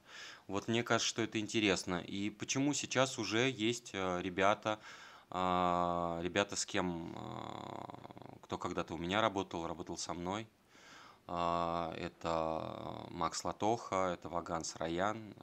Вот 0.48 0.68
мне 0.68 0.82
кажется, 0.84 1.08
что 1.08 1.22
это 1.22 1.40
интересно. 1.40 1.96
И 1.96 2.30
почему 2.30 2.72
сейчас 2.72 3.18
уже 3.18 3.50
есть 3.50 3.90
э, 3.94 4.20
ребята, 4.22 4.78
а, 5.28 6.20
ребята, 6.22 6.54
с 6.54 6.64
кем, 6.64 7.14
а, 7.16 8.38
кто 8.42 8.56
когда-то 8.56 8.94
у 8.94 8.96
меня 8.96 9.20
работал, 9.20 9.66
работал 9.66 9.98
со 9.98 10.14
мной. 10.14 10.46
А, 11.26 11.92
это 11.96 13.06
Макс 13.10 13.44
Латоха, 13.44 14.12
это 14.14 14.28
Ваган 14.28 14.64
Сараян. 14.64 15.34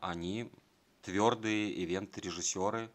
Они 0.00 0.50
твердые 1.02 1.84
ивент-режиссеры. 1.84 2.90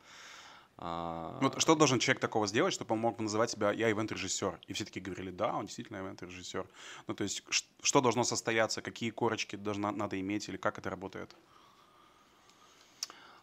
Вот 0.77 1.61
что 1.61 1.75
должен 1.75 1.99
человек 1.99 2.19
такого 2.19 2.47
сделать, 2.47 2.73
чтобы 2.73 2.93
он 2.93 2.99
мог 2.99 3.19
называть 3.19 3.51
себя 3.51 3.71
«я 3.71 3.91
ивент-режиссер»? 3.91 4.59
И 4.67 4.73
все 4.73 4.85
таки 4.85 4.99
говорили, 4.99 5.29
да, 5.31 5.55
он 5.55 5.65
действительно 5.65 5.97
ивент-режиссер. 5.97 6.65
Ну, 7.07 7.13
то 7.13 7.23
есть 7.23 7.43
что 7.81 8.01
должно 8.01 8.23
состояться, 8.23 8.81
какие 8.81 9.11
корочки 9.11 9.55
должна, 9.55 9.91
надо 9.91 10.19
иметь 10.19 10.49
или 10.49 10.57
как 10.57 10.79
это 10.79 10.89
работает? 10.89 11.35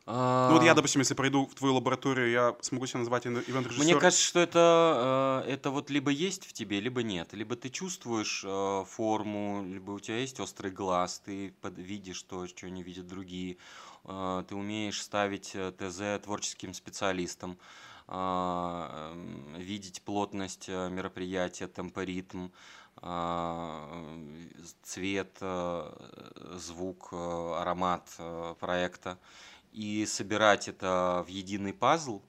Ну 0.06 0.54
вот 0.54 0.64
я, 0.64 0.74
допустим, 0.74 1.00
если 1.00 1.14
пройду 1.14 1.46
в 1.46 1.54
твою 1.54 1.74
лабораторию, 1.74 2.30
я 2.30 2.56
смогу 2.62 2.86
себя 2.86 3.00
назвать 3.00 3.26
ивент-режиссером? 3.26 3.84
Мне 3.84 3.94
кажется, 3.94 4.24
что 4.24 4.40
это, 4.40 5.44
э, 5.46 5.52
это 5.52 5.70
вот 5.70 5.88
либо 5.90 6.10
есть 6.10 6.46
в 6.46 6.52
тебе, 6.52 6.80
либо 6.80 7.02
нет. 7.02 7.32
Либо 7.32 7.54
ты 7.54 7.68
чувствуешь 7.68 8.42
э, 8.44 8.84
форму, 8.88 9.64
либо 9.64 9.92
у 9.92 10.00
тебя 10.00 10.18
есть 10.18 10.40
острый 10.40 10.72
глаз, 10.72 11.22
ты 11.24 11.54
видишь 11.62 12.22
то, 12.22 12.46
что 12.48 12.68
не 12.68 12.82
видят 12.82 13.06
другие. 13.06 13.56
Э, 14.04 14.44
ты 14.48 14.54
умеешь 14.54 15.02
ставить 15.02 15.56
ТЗ 15.78 16.20
творческим 16.22 16.74
специалистам, 16.74 17.58
видеть 19.56 20.02
плотность 20.02 20.66
мероприятия, 20.66 21.68
темпоритм, 21.68 22.48
цвет, 24.82 25.38
звук, 26.56 27.12
аромат 27.12 28.10
проекта 28.58 29.16
и 29.70 30.04
собирать 30.06 30.66
это 30.66 31.24
в 31.24 31.30
единый 31.30 31.72
пазл, 31.72 32.20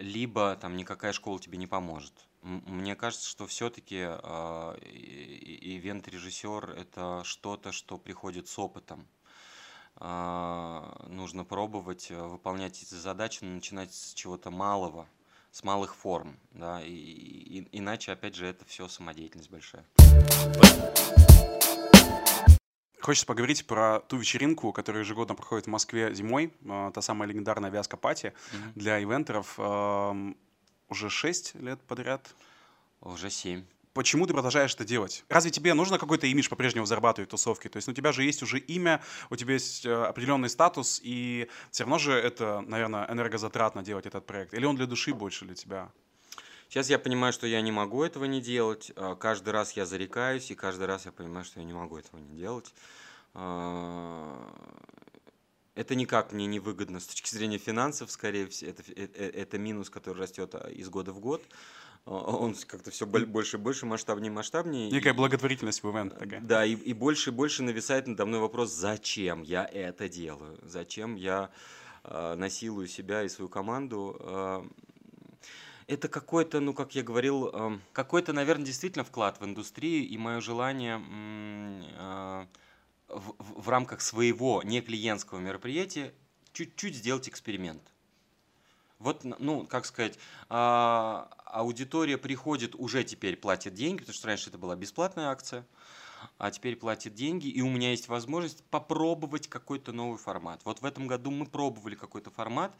либо 0.00 0.54
там 0.56 0.76
никакая 0.76 1.12
школа 1.14 1.40
тебе 1.40 1.56
не 1.56 1.66
поможет. 1.66 2.12
Мне 2.42 2.94
кажется, 2.94 3.26
что 3.26 3.46
все-таки 3.46 3.96
ивент-режиссер 5.62 6.72
это 6.72 7.22
что-то, 7.24 7.72
что 7.72 7.96
приходит 7.96 8.48
с 8.48 8.58
опытом. 8.58 9.08
А, 10.04 11.06
нужно 11.06 11.44
пробовать 11.44 12.10
э, 12.10 12.20
выполнять 12.20 12.82
эти 12.82 12.94
задачи, 12.94 13.44
начинать 13.44 13.94
с 13.94 14.14
чего-то 14.14 14.50
малого, 14.50 15.06
с 15.52 15.62
малых 15.62 15.94
форм, 15.94 16.40
да, 16.50 16.82
и, 16.82 16.90
и, 16.90 17.68
иначе, 17.70 18.10
опять 18.10 18.34
же, 18.34 18.46
это 18.46 18.64
все 18.64 18.88
самодеятельность 18.88 19.48
большая. 19.48 19.86
Хочется 23.00 23.26
поговорить 23.26 23.64
про 23.64 24.00
ту 24.00 24.16
вечеринку, 24.16 24.72
которая 24.72 25.04
ежегодно 25.04 25.36
проходит 25.36 25.66
в 25.66 25.70
Москве 25.70 26.12
зимой, 26.12 26.52
э, 26.64 26.90
та 26.92 27.00
самая 27.00 27.28
легендарная 27.28 27.70
вязка 27.70 27.96
пати 27.96 28.32
mm-hmm. 28.34 28.72
для 28.74 29.00
ивентеров. 29.00 29.56
Уже 30.88 31.10
6 31.10 31.54
лет 31.54 31.80
подряд? 31.82 32.34
Уже 33.00 33.30
7 33.30 33.64
почему 33.94 34.26
ты 34.26 34.32
продолжаешь 34.32 34.74
это 34.74 34.84
делать? 34.84 35.24
Разве 35.28 35.50
тебе 35.50 35.74
нужно 35.74 35.98
какой-то 35.98 36.26
имидж 36.26 36.48
по-прежнему 36.48 36.86
зарабатывать 36.86 37.30
тусовки? 37.30 37.68
То 37.68 37.76
есть 37.76 37.88
ну, 37.88 37.92
у 37.92 37.94
тебя 37.94 38.12
же 38.12 38.24
есть 38.24 38.42
уже 38.42 38.58
имя, 38.58 39.02
у 39.30 39.36
тебя 39.36 39.54
есть 39.54 39.84
э, 39.84 39.92
определенный 39.92 40.48
статус, 40.48 41.00
и 41.02 41.48
все 41.70 41.84
равно 41.84 41.98
же 41.98 42.12
это, 42.12 42.60
наверное, 42.60 43.10
энергозатратно 43.10 43.82
делать 43.82 44.06
этот 44.06 44.26
проект. 44.26 44.54
Или 44.54 44.64
он 44.64 44.76
для 44.76 44.86
души 44.86 45.14
больше 45.14 45.44
для 45.44 45.54
тебя? 45.54 45.90
Сейчас 46.68 46.88
я 46.88 46.98
понимаю, 46.98 47.34
что 47.34 47.46
я 47.46 47.60
не 47.60 47.70
могу 47.70 48.02
этого 48.02 48.24
не 48.24 48.40
делать. 48.40 48.92
А, 48.96 49.14
каждый 49.14 49.50
раз 49.50 49.72
я 49.72 49.84
зарекаюсь, 49.84 50.50
и 50.50 50.54
каждый 50.54 50.86
раз 50.86 51.04
я 51.04 51.12
понимаю, 51.12 51.44
что 51.44 51.60
я 51.60 51.66
не 51.66 51.74
могу 51.74 51.98
этого 51.98 52.18
не 52.18 52.34
делать. 52.34 52.72
А, 53.34 54.54
это 55.74 55.94
никак 55.94 56.32
мне 56.32 56.46
не 56.46 56.60
выгодно 56.60 56.98
с 56.98 57.06
точки 57.06 57.28
зрения 57.28 57.58
финансов, 57.58 58.10
скорее 58.10 58.46
всего. 58.46 58.70
Это, 58.70 58.82
это, 58.92 59.18
э, 59.18 59.30
это 59.30 59.58
минус, 59.58 59.90
который 59.90 60.18
растет 60.18 60.54
из 60.54 60.88
года 60.88 61.12
в 61.12 61.20
год. 61.20 61.42
Он 62.04 62.54
как-то 62.66 62.90
все 62.90 63.06
больше 63.06 63.56
и 63.56 63.60
больше, 63.60 63.86
масштабнее 63.86 64.28
и 64.28 64.34
масштабнее. 64.34 64.90
Некая 64.90 65.14
благотворительность 65.14 65.84
в 65.84 65.90
ивент 65.90 66.18
такая. 66.18 66.40
Да, 66.40 66.64
и, 66.64 66.74
и 66.74 66.92
больше 66.92 67.30
и 67.30 67.32
больше 67.32 67.62
нависает 67.62 68.08
надо 68.08 68.26
мной 68.26 68.40
вопрос, 68.40 68.72
зачем 68.72 69.42
я 69.42 69.64
это 69.64 70.08
делаю? 70.08 70.58
Зачем 70.62 71.14
я 71.14 71.50
э, 72.02 72.34
насилую 72.34 72.88
себя 72.88 73.22
и 73.22 73.28
свою 73.28 73.48
команду? 73.48 74.16
Э, 74.18 74.64
это 75.86 76.08
какой-то, 76.08 76.58
ну, 76.58 76.74
как 76.74 76.94
я 76.96 77.04
говорил, 77.04 77.48
эм, 77.48 77.82
какой-то, 77.92 78.32
наверное, 78.32 78.66
действительно 78.66 79.04
вклад 79.04 79.40
в 79.40 79.44
индустрию 79.44 80.08
и 80.08 80.18
мое 80.18 80.40
желание 80.40 81.00
э, 81.98 82.46
в, 83.08 83.34
в 83.38 83.68
рамках 83.68 84.00
своего 84.00 84.62
не 84.64 84.80
клиентского 84.80 85.38
мероприятия 85.38 86.12
чуть-чуть 86.52 86.96
сделать 86.96 87.28
эксперимент. 87.28 87.82
Вот, 88.98 89.24
ну, 89.24 89.66
как 89.66 89.84
сказать, 89.84 90.16
а, 90.48 91.28
аудитория 91.52 92.18
приходит, 92.18 92.74
уже 92.74 93.04
теперь 93.04 93.36
платит 93.36 93.74
деньги, 93.74 94.00
потому 94.00 94.14
что 94.14 94.26
раньше 94.26 94.48
это 94.48 94.58
была 94.58 94.74
бесплатная 94.74 95.28
акция 95.28 95.64
а 96.38 96.50
теперь 96.50 96.76
платит 96.76 97.14
деньги, 97.14 97.48
и 97.48 97.60
у 97.62 97.68
меня 97.68 97.90
есть 97.90 98.08
возможность 98.08 98.64
попробовать 98.64 99.48
какой-то 99.48 99.92
новый 99.92 100.18
формат. 100.18 100.60
Вот 100.64 100.80
в 100.80 100.84
этом 100.84 101.06
году 101.06 101.30
мы 101.30 101.46
пробовали 101.46 101.94
какой-то 101.94 102.30
формат, 102.30 102.74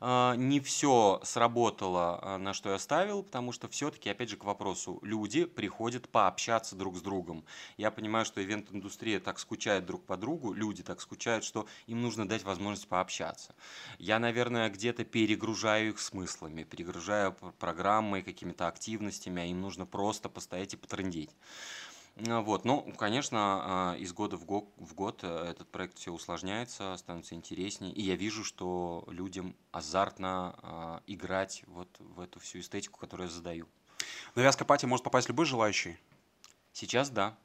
а, 0.00 0.34
не 0.36 0.60
все 0.60 1.20
сработало, 1.24 2.18
а, 2.22 2.38
на 2.38 2.52
что 2.52 2.70
я 2.70 2.78
ставил, 2.78 3.22
потому 3.22 3.52
что 3.52 3.68
все-таки, 3.68 4.08
опять 4.10 4.30
же, 4.30 4.36
к 4.36 4.44
вопросу, 4.44 4.98
люди 5.02 5.44
приходят 5.44 6.08
пообщаться 6.08 6.76
друг 6.76 6.96
с 6.96 7.00
другом. 7.00 7.44
Я 7.76 7.90
понимаю, 7.90 8.24
что 8.24 8.42
ивент-индустрия 8.42 9.20
так 9.20 9.38
скучает 9.38 9.86
друг 9.86 10.04
по 10.04 10.16
другу, 10.16 10.52
люди 10.52 10.82
так 10.82 11.00
скучают, 11.00 11.44
что 11.44 11.66
им 11.86 12.02
нужно 12.02 12.28
дать 12.28 12.44
возможность 12.44 12.88
пообщаться. 12.88 13.54
Я, 13.98 14.18
наверное, 14.18 14.68
где-то 14.70 15.04
перегружаю 15.04 15.90
их 15.90 16.00
смыслами, 16.00 16.64
перегружаю 16.64 17.32
программой, 17.58 18.22
какими-то 18.22 18.68
активностями, 18.68 19.42
а 19.42 19.46
им 19.46 19.60
нужно 19.60 19.86
просто 19.86 20.28
постоять 20.28 20.74
и 20.74 20.76
потрындеть. 20.76 21.30
А, 22.26 22.40
вот, 22.40 22.64
ну, 22.64 22.82
конечно, 22.96 23.38
а, 23.38 23.96
из 23.96 24.12
года 24.12 24.36
в 24.36 24.44
год, 24.44 24.68
в 24.76 24.94
год 24.94 25.20
э, 25.22 25.50
этот 25.50 25.70
проект 25.70 25.98
все 25.98 26.12
усложняется, 26.12 26.96
становится 26.96 27.34
интереснее, 27.34 27.92
и 27.92 28.02
я 28.02 28.16
вижу, 28.16 28.44
что 28.44 29.04
людям 29.08 29.54
азартно 29.70 31.02
играть 31.06 31.62
вот 31.66 31.88
в 31.98 32.20
эту 32.20 32.40
всю 32.40 32.60
эстетику, 32.60 32.98
которую 32.98 33.28
я 33.28 33.34
задаю. 33.34 33.68
На 34.34 34.40
вязкопати 34.40 34.86
может 34.86 35.04
попасть 35.04 35.28
любой 35.28 35.46
желающий? 35.46 35.98
Сейчас 36.72 37.10
да. 37.10 37.36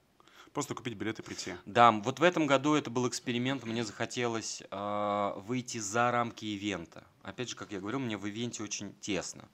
Просто 0.53 0.75
купить 0.75 0.93
билет 0.93 1.17
и 1.17 1.23
прийти. 1.23 1.55
Да, 1.65 1.91
вот 1.91 2.19
в 2.19 2.23
этом 2.23 2.45
году 2.45 2.75
это 2.75 2.91
был 2.91 3.07
эксперимент, 3.07 3.63
мне 3.63 3.83
захотелось 3.83 4.61
э, 4.69 5.33
выйти 5.37 5.79
за 5.79 6.11
рамки 6.11 6.45
ивента. 6.45 7.03
Опять 7.23 7.49
же, 7.49 7.55
как 7.55 7.71
я 7.71 7.79
говорил, 7.79 7.99
мне 7.99 8.17
в 8.17 8.27
ивенте 8.27 8.61
очень 8.61 8.93
тесно. 8.99 9.49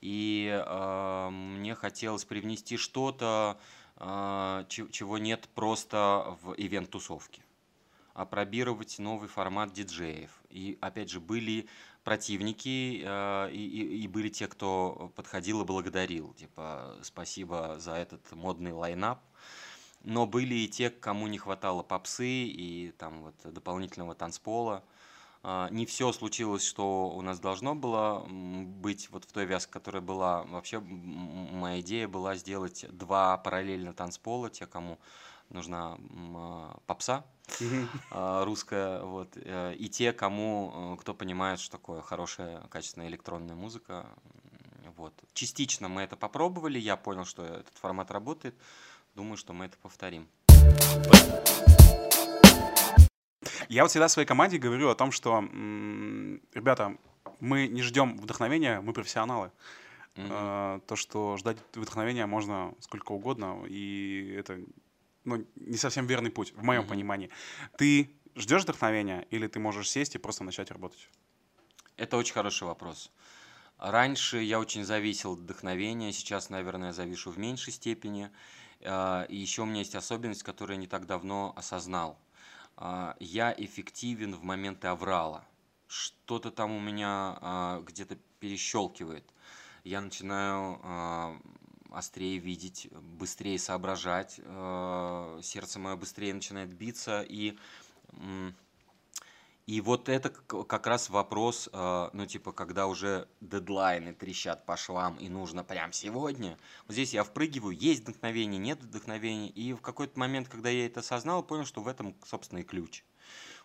И 0.00 0.50
э, 0.50 1.28
мне 1.30 1.76
хотелось 1.76 2.24
привнести 2.24 2.76
что-то, 2.76 3.60
э, 3.60 3.83
чего 3.96 5.18
нет 5.18 5.48
просто 5.54 6.36
в 6.42 6.54
ивент-тусовке. 6.54 7.42
Опробировать 8.12 8.98
новый 8.98 9.28
формат 9.28 9.72
диджеев. 9.72 10.30
И 10.50 10.78
опять 10.80 11.10
же, 11.10 11.20
были 11.20 11.68
противники 12.04 13.02
э, 13.04 13.50
и, 13.50 13.56
и, 13.56 14.04
и 14.04 14.08
были 14.08 14.28
те, 14.28 14.46
кто 14.46 15.10
подходил 15.16 15.62
и 15.62 15.64
благодарил. 15.64 16.32
Типа, 16.34 16.96
спасибо 17.02 17.76
за 17.78 17.92
этот 17.92 18.30
модный 18.32 18.72
лайнап. 18.72 19.20
Но 20.04 20.26
были 20.26 20.54
и 20.54 20.68
те, 20.68 20.90
кому 20.90 21.26
не 21.26 21.38
хватало 21.38 21.82
попсы 21.82 22.28
и 22.28 22.92
там 22.98 23.22
вот 23.22 23.34
дополнительного 23.52 24.14
танцпола. 24.14 24.84
А, 25.46 25.68
не 25.68 25.84
все 25.84 26.10
случилось, 26.12 26.64
что 26.64 27.10
у 27.10 27.20
нас 27.20 27.38
должно 27.38 27.74
было 27.74 28.26
быть 28.26 29.10
вот 29.10 29.24
в 29.26 29.32
той 29.32 29.44
вязке, 29.44 29.70
которая 29.70 30.00
была. 30.00 30.44
Вообще 30.44 30.80
моя 30.80 31.80
идея 31.80 32.08
была 32.08 32.34
сделать 32.34 32.86
два 32.90 33.36
параллельно 33.36 33.92
танцпола, 33.92 34.48
те, 34.48 34.66
кому 34.66 34.98
нужна 35.50 35.98
а, 36.34 36.78
попса 36.86 37.26
mm-hmm. 37.60 38.44
русская, 38.44 39.02
вот, 39.02 39.36
э, 39.36 39.74
и 39.74 39.90
те, 39.90 40.14
кому, 40.14 40.94
э, 40.94 41.00
кто 41.00 41.12
понимает, 41.12 41.60
что 41.60 41.72
такое 41.72 42.00
хорошая, 42.00 42.62
качественная 42.68 43.08
электронная 43.08 43.54
музыка. 43.54 44.06
Вот. 44.96 45.12
Частично 45.34 45.88
мы 45.88 46.02
это 46.02 46.16
попробовали, 46.16 46.78
я 46.78 46.96
понял, 46.96 47.26
что 47.26 47.44
этот 47.44 47.76
формат 47.76 48.10
работает. 48.10 48.54
Думаю, 49.14 49.36
что 49.36 49.52
мы 49.52 49.66
это 49.66 49.76
повторим. 49.76 50.26
Я 53.68 53.82
вот 53.82 53.90
всегда 53.90 54.08
своей 54.08 54.26
команде 54.26 54.58
говорю 54.58 54.88
о 54.88 54.94
том, 54.94 55.12
что, 55.12 55.40
ребята, 55.42 56.96
мы 57.40 57.66
не 57.68 57.82
ждем 57.82 58.16
вдохновения, 58.18 58.80
мы 58.80 58.92
профессионалы. 58.92 59.50
Mm-hmm. 60.14 60.82
То, 60.86 60.96
что 60.96 61.36
ждать 61.36 61.58
вдохновения 61.74 62.26
можно 62.26 62.74
сколько 62.78 63.12
угодно, 63.12 63.64
и 63.66 64.36
это 64.38 64.60
ну, 65.24 65.44
не 65.56 65.76
совсем 65.76 66.06
верный 66.06 66.30
путь, 66.30 66.52
в 66.54 66.62
моем 66.62 66.82
mm-hmm. 66.82 66.88
понимании. 66.88 67.30
Ты 67.76 68.10
ждешь 68.36 68.62
вдохновения, 68.62 69.26
или 69.30 69.48
ты 69.48 69.58
можешь 69.58 69.90
сесть 69.90 70.14
и 70.14 70.18
просто 70.18 70.44
начать 70.44 70.70
работать? 70.70 71.08
Это 71.96 72.16
очень 72.16 72.34
хороший 72.34 72.64
вопрос. 72.64 73.10
Раньше 73.78 74.38
я 74.38 74.60
очень 74.60 74.84
зависел 74.84 75.32
от 75.32 75.40
вдохновения, 75.40 76.12
сейчас, 76.12 76.48
наверное, 76.48 76.92
завишу 76.92 77.30
в 77.30 77.38
меньшей 77.38 77.72
степени. 77.72 78.30
А, 78.82 79.24
и 79.24 79.36
еще 79.36 79.62
у 79.62 79.66
меня 79.66 79.80
есть 79.80 79.94
особенность, 79.94 80.42
которую 80.42 80.76
я 80.76 80.80
не 80.80 80.86
так 80.86 81.06
давно 81.06 81.52
осознал. 81.56 82.18
А, 82.76 83.16
я 83.20 83.54
эффективен 83.56 84.34
в 84.34 84.42
моменты 84.42 84.88
аврала. 84.88 85.44
Что-то 85.86 86.50
там 86.50 86.72
у 86.72 86.80
меня 86.80 87.38
а, 87.40 87.80
где-то 87.80 88.16
перещелкивает. 88.40 89.24
Я 89.84 90.00
начинаю 90.00 90.80
острее 91.90 92.38
видеть, 92.38 92.88
быстрее 92.90 93.58
соображать, 93.58 94.40
сердце 95.42 95.78
мое 95.78 95.96
быстрее 95.96 96.32
начинает 96.32 96.72
биться, 96.72 97.20
и 97.20 97.58
и 99.66 99.80
вот 99.80 100.10
это 100.10 100.28
как 100.28 100.86
раз 100.86 101.08
вопрос, 101.08 101.70
э, 101.72 102.10
ну, 102.12 102.26
типа, 102.26 102.52
когда 102.52 102.86
уже 102.86 103.28
дедлайны 103.40 104.12
трещат 104.12 104.66
по 104.66 104.76
швам, 104.76 105.16
и 105.16 105.30
нужно 105.30 105.64
прям 105.64 105.90
сегодня. 105.92 106.58
Вот 106.86 106.92
здесь 106.92 107.14
я 107.14 107.24
впрыгиваю, 107.24 107.74
есть 107.74 108.02
вдохновение, 108.02 108.58
нет 108.58 108.82
вдохновения. 108.82 109.48
И 109.48 109.72
в 109.72 109.80
какой-то 109.80 110.18
момент, 110.18 110.48
когда 110.48 110.68
я 110.68 110.84
это 110.84 111.00
осознал, 111.00 111.42
понял, 111.42 111.64
что 111.64 111.80
в 111.80 111.88
этом, 111.88 112.14
собственно, 112.26 112.58
и 112.58 112.62
ключ. 112.62 113.04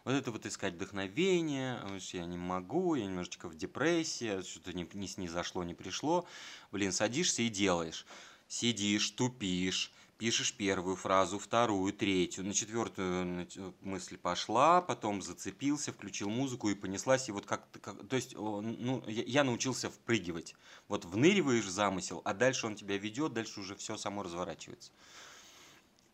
Вот 0.06 0.14
это 0.14 0.32
вот 0.32 0.46
искать 0.46 0.76
вдохновение, 0.76 1.82
я 2.14 2.26
не 2.26 2.38
могу, 2.38 2.96
я 2.96 3.06
немножечко 3.06 3.50
в 3.50 3.56
депрессии, 3.56 4.42
что-то 4.42 4.72
не, 4.72 4.88
не 4.94 5.08
снизошло, 5.08 5.66
не 5.66 5.74
пришло. 5.74 6.26
Блин, 6.72 6.94
садишься 6.94 7.42
и 7.42 7.50
делаешь. 7.50 8.06
Сидишь, 8.48 9.12
тупишь, 9.12 9.92
пишешь 10.20 10.54
первую 10.54 10.98
фразу, 10.98 11.40
вторую, 11.40 11.94
третью, 11.94 12.46
на 12.46 12.54
четвертую 12.54 13.48
мысль 13.82 14.18
пошла, 14.18 14.82
потом 14.82 15.22
зацепился, 15.22 15.94
включил 15.94 16.30
музыку 16.30 16.70
и 16.70 16.76
понеслась, 16.76 17.30
и 17.30 17.32
вот 17.32 17.46
как, 17.46 17.66
как 17.82 18.06
то 18.08 18.18
есть, 18.18 18.36
ну, 18.36 19.02
я 19.08 19.46
научился 19.46 19.90
впрыгивать. 19.90 20.56
Вот 20.90 21.06
вныриваешь 21.06 21.64
в 21.64 21.70
замысел, 21.70 22.22
а 22.26 22.34
дальше 22.34 22.68
он 22.68 22.76
тебя 22.76 22.98
ведет, 22.98 23.32
дальше 23.32 23.62
уже 23.62 23.78
все 23.78 23.96
само 23.96 24.22
разворачивается. 24.22 24.92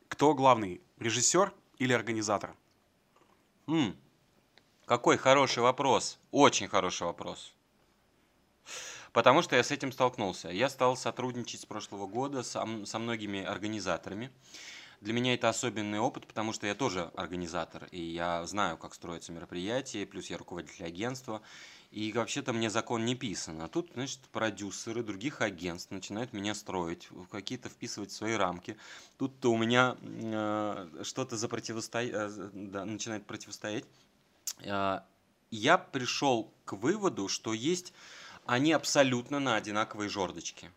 Кто 0.07 0.35
главный, 0.35 0.81
режиссер 0.99 1.51
или 1.79 1.91
организатор? 1.91 2.55
М, 3.65 3.97
какой 4.85 5.17
хороший 5.17 5.63
вопрос, 5.63 6.19
очень 6.29 6.67
хороший 6.67 7.07
вопрос. 7.07 7.55
Потому 9.15 9.41
что 9.41 9.55
я 9.55 9.63
с 9.63 9.71
этим 9.71 9.93
столкнулся. 9.93 10.49
Я 10.49 10.67
стал 10.67 10.97
сотрудничать 10.97 11.61
с 11.61 11.65
прошлого 11.65 12.05
года 12.05 12.43
со, 12.43 12.67
со 12.83 12.99
многими 12.99 13.41
организаторами. 13.41 14.29
Для 14.99 15.13
меня 15.13 15.33
это 15.33 15.47
особенный 15.47 15.99
опыт, 15.99 16.27
потому 16.27 16.51
что 16.51 16.67
я 16.67 16.75
тоже 16.75 17.11
организатор, 17.15 17.87
и 17.91 18.01
я 18.01 18.45
знаю, 18.45 18.75
как 18.77 18.93
строятся 18.93 19.31
мероприятия, 19.31 20.05
плюс 20.05 20.29
я 20.29 20.37
руководитель 20.37 20.83
агентства. 20.83 21.41
И 21.91 22.11
вообще-то 22.11 22.51
мне 22.51 22.69
закон 22.69 23.05
не 23.05 23.15
писан. 23.15 23.61
А 23.61 23.69
тут, 23.69 23.89
значит, 23.93 24.19
продюсеры 24.33 25.01
других 25.01 25.39
агентств 25.39 25.91
начинают 25.91 26.33
меня 26.33 26.53
строить, 26.53 27.07
какие-то 27.31 27.69
вписывать 27.69 28.11
в 28.11 28.15
свои 28.15 28.33
рамки. 28.33 28.75
Тут-то 29.17 29.49
у 29.49 29.57
меня 29.57 29.95
э, 30.01 31.03
что-то 31.03 31.37
за 31.37 31.47
противостоя... 31.47 32.09
э, 32.11 32.49
да, 32.51 32.83
начинает 32.83 33.25
противостоять. 33.25 33.85
Э, 34.59 35.03
я 35.51 35.77
пришел 35.77 36.53
к 36.65 36.73
выводу, 36.73 37.29
что 37.29 37.53
есть 37.53 37.93
они 38.45 38.73
абсолютно 38.73 39.39
на 39.39 39.55
одинаковой 39.55 40.07
жердочке. 40.07 40.71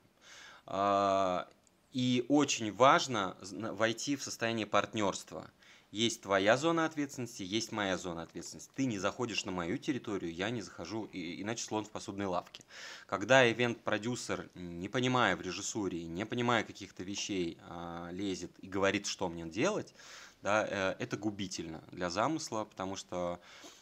А, 0.67 1.49
и 1.93 2.25
очень 2.29 2.73
важно 2.73 3.37
войти 3.41 4.17
в 4.17 4.23
состояние 4.23 4.67
партнерства. 4.67 5.51
Есть 5.91 6.21
твоя 6.21 6.59
зона 6.59 6.85
ответственности, 6.85 7.43
есть 7.43 7.73
моя 7.73 7.97
зона 7.97 8.23
ответственности. 8.23 8.71
Ты 8.75 8.85
не 8.85 8.99
заходишь 8.99 9.47
на 9.47 9.53
мою 9.53 9.79
территорию, 9.79 10.35
я 10.35 10.51
не 10.51 10.61
захожу, 10.61 11.09
иначе 11.13 11.65
слон 11.65 11.87
в 11.87 11.91
посудной 11.91 12.27
лавке. 12.27 12.63
Когда 13.07 13.51
ивент-продюсер, 13.51 14.51
не 14.55 14.91
понимая 14.91 15.35
в 15.35 15.41
режиссуре, 15.41 16.05
не 16.05 16.27
понимая 16.27 16.63
каких-то 16.65 17.03
вещей, 17.05 17.57
а, 17.63 18.11
лезет 18.13 18.51
и 18.61 18.67
говорит, 18.67 19.07
что 19.07 19.29
мне 19.29 19.47
делать, 19.47 19.95
да, 20.43 20.67
э, 20.69 20.97
это 20.99 21.17
губительно 21.17 21.83
для 21.91 22.11
замысла, 22.11 22.65
потому 22.65 22.95
что 22.95 23.41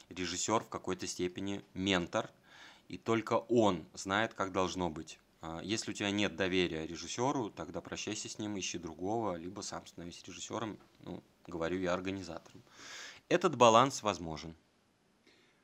режиссер 0.08 0.60
в 0.60 0.68
какой-то 0.68 1.08
степени 1.08 1.62
ментор– 1.74 2.30
и 2.88 2.98
только 2.98 3.34
он 3.34 3.86
знает, 3.94 4.34
как 4.34 4.52
должно 4.52 4.90
быть. 4.90 5.18
А, 5.40 5.60
если 5.62 5.90
у 5.90 5.94
тебя 5.94 6.10
нет 6.10 6.36
доверия 6.36 6.86
режиссеру, 6.86 7.50
тогда 7.50 7.80
прощайся 7.80 8.28
с 8.28 8.38
ним, 8.38 8.58
ищи 8.58 8.78
другого, 8.78 9.36
либо 9.36 9.60
сам 9.60 9.86
становись 9.86 10.22
режиссером, 10.24 10.78
ну, 11.00 11.22
говорю 11.46 11.78
я 11.78 11.92
организатором. 11.92 12.62
Этот 13.28 13.56
баланс 13.56 14.02
возможен. 14.02 14.54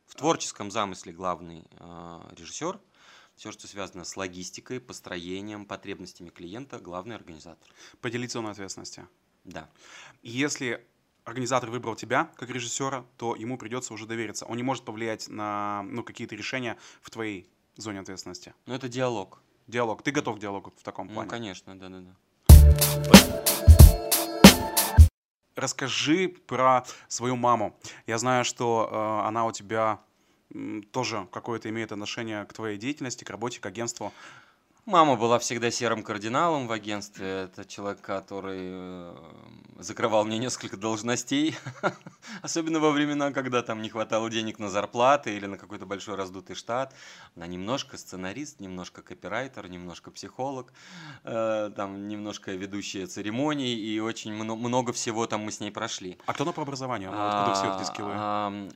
В 0.07 0.14
творческом 0.14 0.70
замысле 0.70 1.12
главный 1.12 1.64
э, 1.70 2.20
режиссер, 2.37 2.79
все, 3.35 3.51
что 3.51 3.66
связано 3.66 4.05
с 4.05 4.16
логистикой, 4.16 4.79
построением, 4.79 5.64
потребностями 5.64 6.29
клиента, 6.29 6.79
главный 6.79 7.16
организатор. 7.16 7.68
Поделить 8.01 8.33
зону 8.33 8.51
ответственности. 8.51 9.07
Да. 9.45 9.70
Если 10.23 10.87
организатор 11.25 11.70
выбрал 11.70 11.95
тебя 11.95 12.31
как 12.37 12.51
режиссера, 12.51 13.05
то 13.16 13.35
ему 13.37 13.59
придется 13.59 13.95
уже 13.95 14.07
довериться. 14.07 14.47
Он 14.47 14.57
не 14.57 14.62
может 14.62 14.85
повлиять 14.85 15.29
на 15.29 15.83
ну, 15.85 16.03
какие-то 16.03 16.35
решения 16.35 16.77
в 17.01 17.11
твоей 17.11 17.49
зоне 17.77 18.01
ответственности. 18.01 18.55
Ну, 18.66 18.75
это 18.75 18.89
диалог. 18.89 19.41
Диалог. 19.66 20.03
Ты 20.03 20.11
готов 20.11 20.37
к 20.37 20.41
диалогу 20.41 20.73
в 20.77 20.83
таком 20.83 21.07
ну, 21.07 21.14
плане? 21.14 21.27
Ну, 21.27 21.31
конечно, 21.31 21.79
да-да-да. 21.79 22.16
Расскажи 25.55 26.29
про 26.29 26.85
свою 27.09 27.37
маму. 27.37 27.79
Я 28.07 28.18
знаю, 28.18 28.45
что 28.45 28.89
э, 28.91 29.29
она 29.29 29.45
у 29.45 29.53
тебя 29.53 30.01
тоже 30.91 31.29
какое-то 31.31 31.68
имеет 31.70 31.93
отношение 31.93 32.45
к 32.45 32.53
твоей 32.53 32.79
деятельности, 32.79 33.25
к 33.25 33.31
работе, 33.31 33.61
к 33.61 33.66
агентству. 33.66 34.12
Мама 34.85 35.14
была 35.14 35.39
всегда 35.39 35.70
серым 35.70 36.03
кардиналом 36.03 36.66
в 36.66 36.72
агентстве. 36.72 37.45
Это 37.45 37.64
человек, 37.64 38.01
который 38.01 38.62
э, 38.62 39.16
закрывал 39.78 40.24
мне 40.24 40.39
несколько 40.39 40.76
должностей. 40.76 41.55
Особенно 42.43 42.80
во 42.80 42.91
времена, 42.91 43.30
когда 43.30 43.62
там 43.62 43.80
не 43.80 43.91
хватало 43.91 44.28
денег 44.28 44.59
на 44.59 44.68
зарплаты 44.68 45.37
или 45.37 45.47
на 45.47 45.57
какой-то 45.57 45.87
большой 45.87 46.16
раздутый 46.16 46.57
штат. 46.57 46.95
Она 47.37 47.47
немножко 47.47 47.97
сценарист, 47.97 48.59
немножко 48.59 49.03
копирайтер, 49.03 49.68
немножко 49.68 50.11
психолог, 50.11 50.72
э, 51.22 51.70
там 51.76 52.09
немножко 52.09 52.51
ведущая 52.51 53.07
церемоний. 53.07 53.76
И 53.76 54.01
очень 54.01 54.35
много 54.35 54.93
всего 54.93 55.28
там 55.28 55.43
мы 55.43 55.53
с 55.53 55.61
ней 55.61 55.70
прошли. 55.70 56.18
А 56.26 56.33
кто 56.33 56.43
она 56.43 56.53
по 56.53 56.62
образованию? 56.62 57.12
Откуда 57.12 57.55
все 57.55 57.76
эти 57.76 57.87
скиллы? 57.89 58.14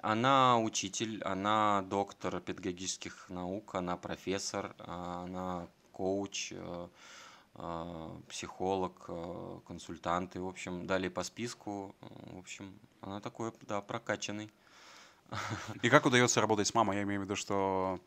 Она 0.02 0.57
учитель, 0.61 1.20
она 1.24 1.82
доктор 1.82 2.38
педагогических 2.38 3.26
наук, 3.28 3.74
она 3.74 3.96
профессор, 3.96 4.72
она 4.78 5.66
коуч, 5.97 6.53
э, 6.53 6.88
э, 7.55 8.20
психолог, 8.28 8.92
э, 9.09 9.61
консультанты, 9.66 10.40
в 10.40 10.47
общем, 10.47 10.86
далее 10.86 11.11
по 11.11 11.22
списку, 11.22 11.94
в 12.01 12.38
общем, 12.38 12.78
она 13.01 13.20
такой, 13.20 13.53
да, 13.62 13.80
прокачанный. 13.80 14.51
И 15.82 15.88
как 15.88 16.05
удается 16.05 16.42
работать 16.42 16.68
с 16.68 16.74
мамой? 16.74 16.97
Я 16.97 17.03
имею 17.05 17.20
в 17.22 17.24
виду, 17.24 17.36
что 17.36 17.99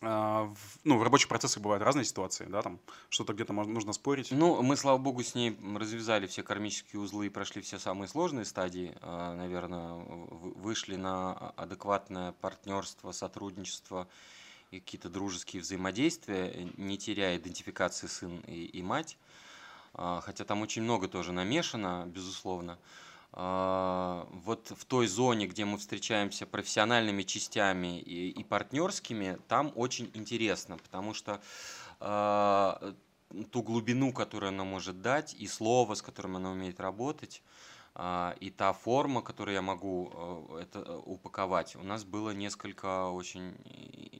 ну, 0.00 0.96
в 0.96 1.02
рабочих 1.02 1.28
процессах 1.28 1.60
бывают 1.60 1.82
разные 1.82 2.04
ситуации, 2.04 2.44
да, 2.44 2.62
там 2.62 2.78
что-то 3.08 3.32
где-то 3.32 3.52
нужно 3.52 3.92
спорить. 3.92 4.30
Ну, 4.30 4.62
мы, 4.62 4.76
слава 4.76 4.96
богу, 4.96 5.24
с 5.24 5.34
ней 5.34 5.58
развязали 5.74 6.28
все 6.28 6.44
кармические 6.44 7.02
узлы 7.02 7.26
и 7.26 7.30
прошли 7.30 7.62
все 7.62 7.80
самые 7.80 8.06
сложные 8.08 8.44
стадии, 8.44 8.96
наверное, 9.02 9.94
вышли 9.94 10.94
на 10.94 11.50
адекватное 11.56 12.30
партнерство, 12.30 13.10
сотрудничество 13.10 14.06
и 14.70 14.80
какие-то 14.80 15.08
дружеские 15.08 15.62
взаимодействия, 15.62 16.68
не 16.76 16.98
теряя 16.98 17.36
идентификации 17.36 18.06
сын 18.06 18.40
и, 18.46 18.64
и 18.64 18.82
мать, 18.82 19.16
а, 19.94 20.20
хотя 20.20 20.44
там 20.44 20.62
очень 20.62 20.82
много 20.82 21.08
тоже 21.08 21.32
намешано, 21.32 22.04
безусловно. 22.06 22.78
А, 23.32 24.28
вот 24.30 24.70
в 24.76 24.84
той 24.84 25.06
зоне, 25.06 25.46
где 25.46 25.64
мы 25.64 25.78
встречаемся 25.78 26.46
профессиональными 26.46 27.22
частями 27.22 28.00
и, 28.00 28.30
и 28.30 28.44
партнерскими, 28.44 29.38
там 29.48 29.72
очень 29.74 30.10
интересно, 30.14 30.76
потому 30.78 31.14
что 31.14 31.40
э, 32.00 32.92
ту 33.50 33.62
глубину, 33.62 34.12
которую 34.12 34.48
она 34.48 34.64
может 34.64 35.02
дать, 35.02 35.34
и 35.34 35.46
слово, 35.46 35.94
с 35.94 36.02
которым 36.02 36.36
она 36.36 36.50
умеет 36.50 36.80
работать, 36.80 37.42
э, 37.42 37.68
и 38.40 38.50
та 38.50 38.72
форма, 38.72 39.22
которую 39.22 39.54
я 39.54 39.62
могу 39.62 40.12
э, 40.12 40.62
это 40.62 40.98
упаковать, 40.98 41.74
у 41.74 41.82
нас 41.82 42.04
было 42.04 42.30
несколько 42.30 43.08
очень 43.08 43.56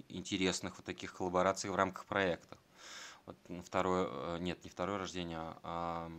интересных 0.08 0.76
вот 0.76 0.84
таких 0.84 1.14
коллабораций 1.14 1.70
в 1.70 1.76
рамках 1.76 2.06
проекта. 2.06 2.58
Вот 3.26 3.36
второе, 3.64 4.38
нет, 4.38 4.64
не 4.64 4.70
второе 4.70 4.98
рождение, 4.98 5.54
а 5.62 6.10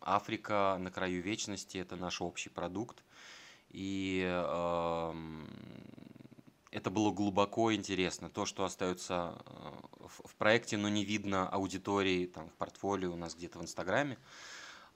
Африка 0.00 0.78
на 0.80 0.90
краю 0.90 1.22
вечности– 1.22 1.78
это 1.78 1.96
наш 1.96 2.20
общий 2.20 2.48
продукт. 2.48 3.04
И 3.68 4.24
э, 4.26 5.14
это 6.72 6.90
было 6.90 7.12
глубоко 7.12 7.72
интересно. 7.72 8.28
То, 8.28 8.46
что 8.46 8.64
остается 8.64 9.40
э, 9.46 10.06
в 10.24 10.34
проекте, 10.36 10.76
но 10.76 10.88
не 10.88 11.04
видно 11.04 11.48
аудитории 11.48 12.26
там, 12.26 12.48
в 12.48 12.54
портфолио 12.54 13.12
у 13.12 13.16
нас 13.16 13.34
где-то 13.34 13.58
в 13.58 13.62
Инстаграме. 13.62 14.18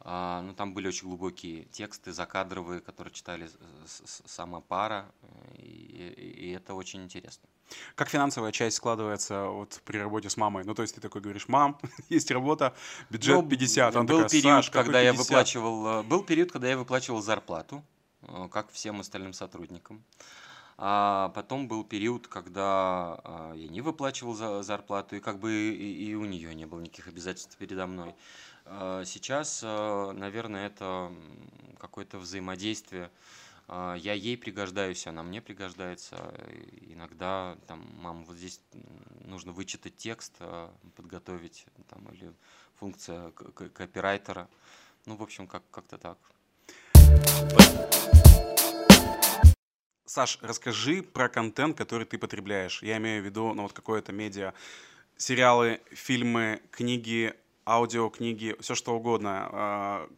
А, 0.01 0.43
ну, 0.43 0.55
там 0.55 0.75
были 0.75 0.89
очень 0.89 1.09
глубокие 1.09 1.65
тексты, 1.65 2.13
закадровые, 2.13 2.81
которые 2.81 3.13
читали 3.15 3.49
сама 3.87 4.61
пара, 4.61 5.11
и, 5.57 6.35
и 6.37 6.51
это 6.51 6.75
очень 6.75 7.03
интересно. 7.03 7.49
Как 7.95 8.09
финансовая 8.09 8.53
часть 8.53 8.77
складывается 8.77 9.47
вот 9.47 9.81
при 9.85 9.99
работе 9.99 10.29
с 10.29 10.37
мамой? 10.37 10.65
Ну, 10.65 10.75
то 10.75 10.83
есть 10.83 10.95
ты 10.95 11.01
такой 11.01 11.21
говоришь, 11.21 11.49
мам, 11.49 11.79
есть 12.09 12.31
работа, 12.31 12.75
бюджет 13.11 13.43
ну, 13.43 13.49
50. 13.49 13.97
Он 13.97 14.07
был 14.07 14.23
такая, 14.23 14.29
период, 14.31 14.69
когда 14.69 15.01
я 15.01 15.13
выплачивал, 15.13 15.87
э, 15.87 16.03
был 16.03 16.23
период, 16.23 16.53
когда 16.53 16.69
я 16.69 16.77
выплачивал 16.77 17.23
зарплату, 17.23 17.83
э, 18.23 18.49
как 18.51 18.71
всем 18.71 19.01
остальным 19.01 19.33
сотрудникам. 19.33 20.05
А 20.77 21.31
потом 21.35 21.69
был 21.69 21.85
период, 21.85 22.27
когда 22.27 23.21
а, 23.23 23.53
я 23.55 23.69
не 23.69 23.81
выплачивал 23.81 24.35
за 24.35 24.63
зарплату, 24.63 25.15
и 25.15 25.21
как 25.21 25.39
бы 25.39 25.53
и, 25.53 26.09
и 26.09 26.15
у 26.15 26.25
нее 26.25 26.53
не 26.53 26.67
было 26.67 26.81
никаких 26.81 27.07
обязательств 27.07 27.57
передо 27.57 27.87
мной. 27.87 28.15
А 28.67 29.05
сейчас, 29.05 29.61
э, 29.63 30.13
наверное, 30.13 30.67
это 30.67 31.13
какое-то 31.79 32.19
взаимодействие 32.19 33.11
а, 33.67 33.95
я 33.95 34.13
ей 34.13 34.37
пригождаюсь, 34.37 35.07
она 35.07 35.23
мне 35.23 35.41
пригождается. 35.41 36.35
Иногда 36.83 37.57
там, 37.67 37.87
мам, 37.97 38.25
вот 38.25 38.37
здесь 38.37 38.61
нужно 39.25 39.53
вычитать 39.53 39.97
текст, 39.97 40.35
а, 40.41 40.71
подготовить, 40.97 41.67
там, 41.89 42.07
или 42.13 42.33
функция 42.79 43.31
копирайтера. 43.31 44.49
Ну, 45.07 45.17
в 45.17 45.23
общем, 45.23 45.47
как- 45.47 45.69
как-то 45.71 45.99
так. 45.99 46.19
Саш, 50.07 50.39
расскажи 50.43 51.03
про 51.03 51.29
контент, 51.29 51.77
который 51.77 52.07
ты 52.07 52.19
потребляешь. 52.19 52.83
Я 52.83 52.99
имею 52.99 53.23
в 53.23 53.25
виду, 53.25 53.55
ну, 53.55 53.63
вот 53.63 53.73
какое-то 53.73 54.13
медиа, 54.13 54.53
сериалы, 55.17 55.81
фильмы, 55.91 56.61
книги, 56.71 57.35
аудиокниги, 57.67 58.57
все 58.61 58.75
что 58.75 58.95
угодно. 58.97 59.49
А, 59.53 60.11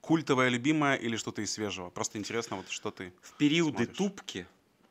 культовая, 0.00 0.48
любимая 0.48 0.96
или 0.96 1.16
что-то 1.16 1.42
из 1.42 1.52
свежего? 1.52 1.90
Просто 1.90 2.18
интересно, 2.18 2.56
вот 2.56 2.68
что 2.70 2.90
ты 2.90 3.12
В 3.20 3.34
периоды 3.34 3.84
смотришь. 3.84 3.96
тупки, 3.96 4.46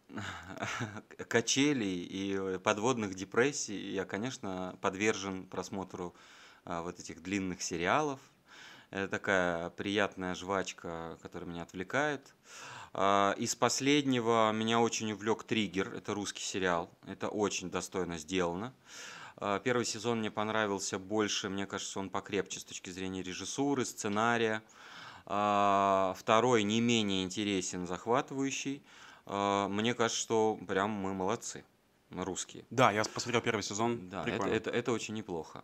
качелей 1.27 2.03
и 2.03 2.59
подводных 2.59 3.13
депрессий 3.15 3.91
я, 3.91 4.05
конечно, 4.05 4.77
подвержен 4.81 5.45
просмотру 5.45 6.15
а, 6.65 6.81
вот 6.81 6.99
этих 6.99 7.21
длинных 7.21 7.61
сериалов. 7.61 8.19
Это 8.89 9.09
такая 9.09 9.69
приятная 9.71 10.33
жвачка, 10.33 11.17
которая 11.21 11.49
меня 11.49 11.63
отвлекает. 11.63 12.35
А, 12.93 13.35
из 13.37 13.55
последнего 13.55 14.51
меня 14.53 14.79
очень 14.79 15.11
увлек 15.11 15.43
«Триггер». 15.43 15.93
Это 15.93 16.13
русский 16.13 16.43
сериал. 16.43 16.89
Это 17.05 17.27
очень 17.27 17.69
достойно 17.69 18.17
сделано. 18.17 18.73
А, 19.39 19.59
первый 19.59 19.85
сезон 19.85 20.19
мне 20.19 20.31
понравился 20.31 20.97
больше, 20.97 21.49
мне 21.49 21.67
кажется, 21.67 21.99
он 21.99 22.09
покрепче 22.09 22.59
с 22.59 22.63
точки 22.63 22.89
зрения 22.89 23.21
режиссуры, 23.21 23.85
сценария. 23.85 24.63
А, 25.25 26.15
второй 26.17 26.63
не 26.63 26.81
менее 26.81 27.23
интересен, 27.23 27.85
захватывающий. 27.85 28.81
А, 29.25 29.67
мне 29.67 29.93
кажется, 29.93 30.19
что 30.19 30.59
прям 30.67 30.89
мы 30.89 31.13
молодцы, 31.13 31.63
русские. 32.09 32.65
Да, 32.71 32.91
я 32.91 33.03
посмотрел 33.03 33.41
первый 33.41 33.61
сезон. 33.61 34.09
Да, 34.09 34.25
это, 34.25 34.47
это, 34.47 34.69
это 34.71 34.91
очень 34.91 35.13
неплохо. 35.13 35.63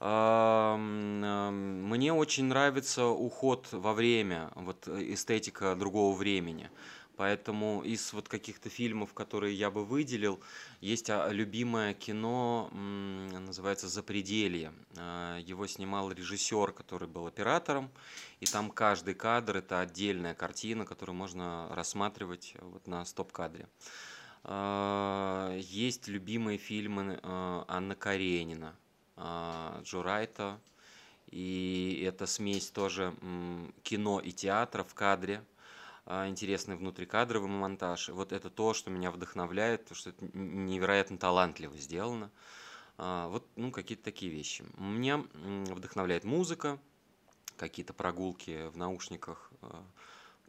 Мне 0.00 2.14
очень 2.14 2.46
нравится 2.46 3.04
уход 3.04 3.68
во 3.70 3.92
время, 3.92 4.50
вот 4.54 4.88
эстетика 4.88 5.74
другого 5.74 6.16
времени. 6.16 6.70
Поэтому 7.20 7.82
из 7.82 8.14
вот 8.14 8.28
каких-то 8.30 8.70
фильмов, 8.70 9.12
которые 9.12 9.54
я 9.54 9.70
бы 9.70 9.84
выделил, 9.84 10.40
есть 10.80 11.10
а, 11.10 11.28
любимое 11.28 11.92
кино, 11.92 12.70
называется 12.72 13.88
«Запределье». 13.88 14.72
А, 14.96 15.36
его 15.36 15.66
снимал 15.66 16.10
режиссер, 16.10 16.72
который 16.72 17.08
был 17.08 17.26
оператором, 17.26 17.90
и 18.40 18.46
там 18.46 18.70
каждый 18.70 19.12
кадр– 19.12 19.56
это 19.58 19.80
отдельная 19.80 20.32
картина, 20.34 20.86
которую 20.86 21.14
можно 21.14 21.68
рассматривать 21.74 22.54
вот 22.58 22.86
на 22.86 23.04
стоп-кадре. 23.04 23.68
А, 24.44 25.54
есть 25.58 26.08
любимые 26.08 26.56
фильмы 26.56 27.20
Анна 27.22 27.96
Каренина, 27.96 28.74
Джо 29.18 30.02
Райта, 30.02 30.58
и 31.26 32.02
это 32.08 32.24
смесь 32.24 32.70
тоже 32.70 33.14
кино 33.82 34.20
и 34.20 34.32
театра 34.32 34.84
в 34.84 34.94
кадре– 34.94 35.44
интересный 36.28 36.76
внутрикадровый 36.76 37.48
монтаж. 37.48 38.08
Вот 38.08 38.32
это 38.32 38.50
то, 38.50 38.74
что 38.74 38.90
меня 38.90 39.10
вдохновляет, 39.10 39.86
то, 39.86 39.94
что 39.94 40.10
это 40.10 40.24
невероятно 40.32 41.18
талантливо 41.18 41.76
сделано. 41.76 42.30
А, 42.98 43.28
вот, 43.28 43.46
ну, 43.56 43.70
какие-то 43.70 44.04
такие 44.04 44.30
вещи. 44.30 44.64
Меня 44.76 45.24
вдохновляет 45.34 46.24
музыка, 46.24 46.78
какие-то 47.56 47.92
прогулки 47.92 48.68
в 48.68 48.76
наушниках 48.76 49.50
а, 49.62 49.84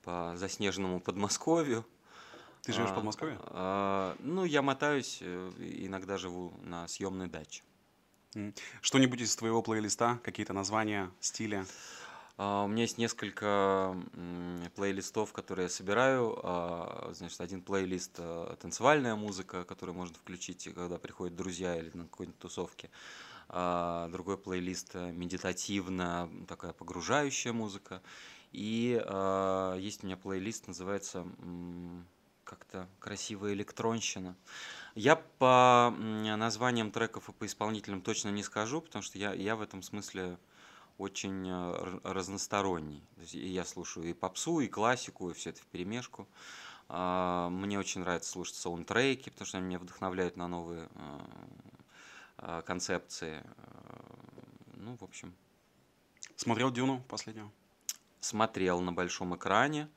по 0.03 0.33
заснеженному 0.35 0.99
Подмосковью. 0.99 1.85
Ты 2.63 2.73
живешь 2.73 2.89
в 2.89 2.95
Подмосковье? 2.95 3.39
ну, 4.19 4.45
я 4.45 4.61
мотаюсь, 4.61 5.17
э, 5.21 5.51
иногда 5.57 6.17
живу 6.19 6.53
на 6.61 6.87
съемной 6.87 7.27
даче. 7.27 7.63
Что-нибудь 8.81 9.21
из 9.21 9.35
твоего 9.35 9.61
плейлиста, 9.61 10.19
какие-то 10.23 10.53
названия, 10.53 11.11
стиля? 11.19 11.65
А, 12.37 12.63
у 12.63 12.67
меня 12.67 12.83
есть 12.83 12.97
несколько 12.97 13.95
плейлистов, 14.75 15.33
которые 15.33 15.63
я 15.65 15.69
собираю. 15.69 16.39
А, 16.43 17.11
значит, 17.13 17.39
один 17.41 17.61
плейлист 17.61 18.15
а, 18.19 18.55
танцевальная 18.55 19.15
музыка, 19.15 19.63
которую 19.63 19.95
можно 19.95 20.15
включить, 20.15 20.69
когда 20.73 20.97
приходят 20.97 21.35
друзья 21.35 21.75
или 21.75 21.91
на 21.93 22.03
какой-нибудь 22.03 22.39
тусовке. 22.39 22.89
Другой 23.49 24.37
плейлист 24.37 24.95
медитативная, 24.95 26.29
такая 26.47 26.71
погружающая 26.71 27.51
музыка. 27.51 28.01
И 28.53 28.91
есть 29.77 30.03
у 30.03 30.07
меня 30.07 30.15
плейлист, 30.15 30.67
называется 30.67 31.27
как-то 32.45 32.87
красивая 32.99 33.51
электронщина. 33.51 34.37
Я 34.95 35.17
по 35.17 35.93
названиям 35.97 36.91
треков 36.91 37.27
и 37.27 37.33
по 37.33 37.45
исполнителям 37.45 38.01
точно 38.01 38.29
не 38.29 38.43
скажу, 38.43 38.79
потому 38.79 39.03
что 39.03 39.17
я, 39.17 39.33
я 39.33 39.57
в 39.57 39.61
этом 39.61 39.81
смысле 39.81 40.37
очень 40.97 41.47
э, 41.47 41.99
разносторонний. 42.03 43.03
Я 43.17 43.65
слушаю 43.65 44.09
и 44.09 44.13
попсу, 44.13 44.59
и 44.59 44.67
классику, 44.67 45.29
и 45.29 45.33
все 45.33 45.51
это 45.51 45.61
в 45.61 45.65
перемешку. 45.65 46.27
А, 46.89 47.49
мне 47.49 47.79
очень 47.79 48.01
нравится 48.01 48.29
слушать 48.29 48.55
саундтреки, 48.55 49.29
потому 49.29 49.47
что 49.47 49.57
они 49.57 49.67
меня 49.67 49.79
вдохновляют 49.79 50.37
на 50.37 50.47
новые 50.47 50.89
э, 52.37 52.61
концепции. 52.65 53.43
Ну, 54.73 54.97
в 54.97 55.03
общем. 55.03 55.33
Смотрел 56.35 56.71
Дюну 56.71 57.01
последнего? 57.07 57.51
Смотрел 58.19 58.81
на 58.81 58.91
большом 58.91 59.35
экране. 59.35 59.89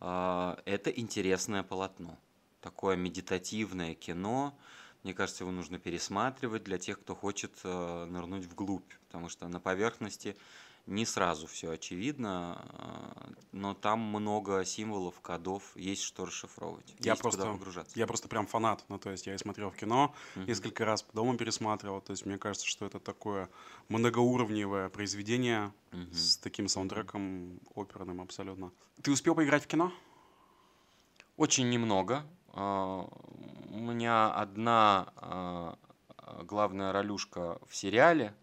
А, 0.00 0.60
это 0.64 0.90
интересное 0.90 1.62
полотно. 1.62 2.18
Такое 2.60 2.96
медитативное 2.96 3.94
кино, 3.94 4.56
Мне 5.02 5.12
кажется, 5.12 5.44
его 5.44 5.52
нужно 5.52 5.78
пересматривать 5.78 6.64
для 6.64 6.78
тех, 6.78 6.98
кто 6.98 7.14
хочет 7.14 7.62
нырнуть 7.62 8.46
вглубь, 8.46 8.90
потому 9.14 9.28
что 9.28 9.46
на 9.46 9.60
поверхности 9.60 10.36
не 10.86 11.06
сразу 11.06 11.46
все 11.46 11.70
очевидно, 11.70 12.60
э, 12.68 13.32
но 13.52 13.72
там 13.72 14.00
много 14.00 14.64
символов, 14.64 15.20
кодов, 15.20 15.62
есть 15.76 16.02
что 16.02 16.24
расшифровывать, 16.26 16.96
Я 16.98 17.12
есть 17.12 17.22
куда 17.22 17.36
просто, 17.36 17.52
погружаться. 17.52 17.96
я 17.96 18.08
просто 18.08 18.28
прям 18.28 18.48
фанат. 18.48 18.84
Ну, 18.88 18.98
то 18.98 19.10
есть 19.10 19.28
я 19.28 19.34
и 19.36 19.38
смотрел 19.38 19.70
в 19.70 19.76
кино, 19.76 20.12
Мгм. 20.34 20.46
несколько 20.46 20.84
раз 20.84 21.04
по 21.04 21.12
дому 21.12 21.36
пересматривал. 21.36 22.00
То 22.00 22.10
есть 22.10 22.26
мне 22.26 22.38
кажется, 22.38 22.66
что 22.66 22.86
это 22.86 22.98
такое 22.98 23.48
многоуровневое 23.88 24.88
произведение 24.88 25.72
Мгм. 25.92 26.12
с 26.12 26.36
таким 26.38 26.66
саундтреком 26.66 27.60
оперным 27.76 28.20
абсолютно. 28.20 28.72
Ты 29.00 29.12
успел 29.12 29.36
поиграть 29.36 29.62
в 29.62 29.68
кино? 29.68 29.92
Очень 31.36 31.70
немного. 31.70 32.26
А, 32.48 33.06
У 33.70 33.78
меня 33.78 34.32
одна 34.34 35.12
а, 35.16 35.78
главная 36.44 36.92
ролюшка 36.92 37.58
в 37.68 37.74
сериале. 37.76 38.34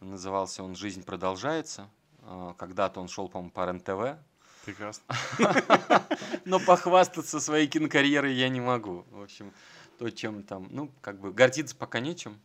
Назывался 0.00 0.62
он 0.62 0.74
«Жизнь 0.74 1.04
продолжается». 1.04 1.88
А, 2.22 2.54
Когда-то 2.54 3.00
он 3.00 3.08
шел, 3.08 3.28
по-моему, 3.28 3.50
по 3.50 3.64
РЕН-ТВ. 3.66 4.18
Прекрасно. 4.64 5.04
Но 6.44 6.58
похвастаться 6.58 7.38
своей 7.38 7.66
кинокарьерой 7.68 8.34
я 8.34 8.48
не 8.48 8.60
могу. 8.60 9.04
В 9.10 9.22
общем, 9.22 9.52
то, 9.98 10.08
чем 10.10 10.42
там, 10.42 10.68
ну, 10.70 10.90
как 11.00 11.20
бы 11.20 11.32
гордиться 11.32 11.76
пока 11.76 12.00
нечем. 12.00 12.40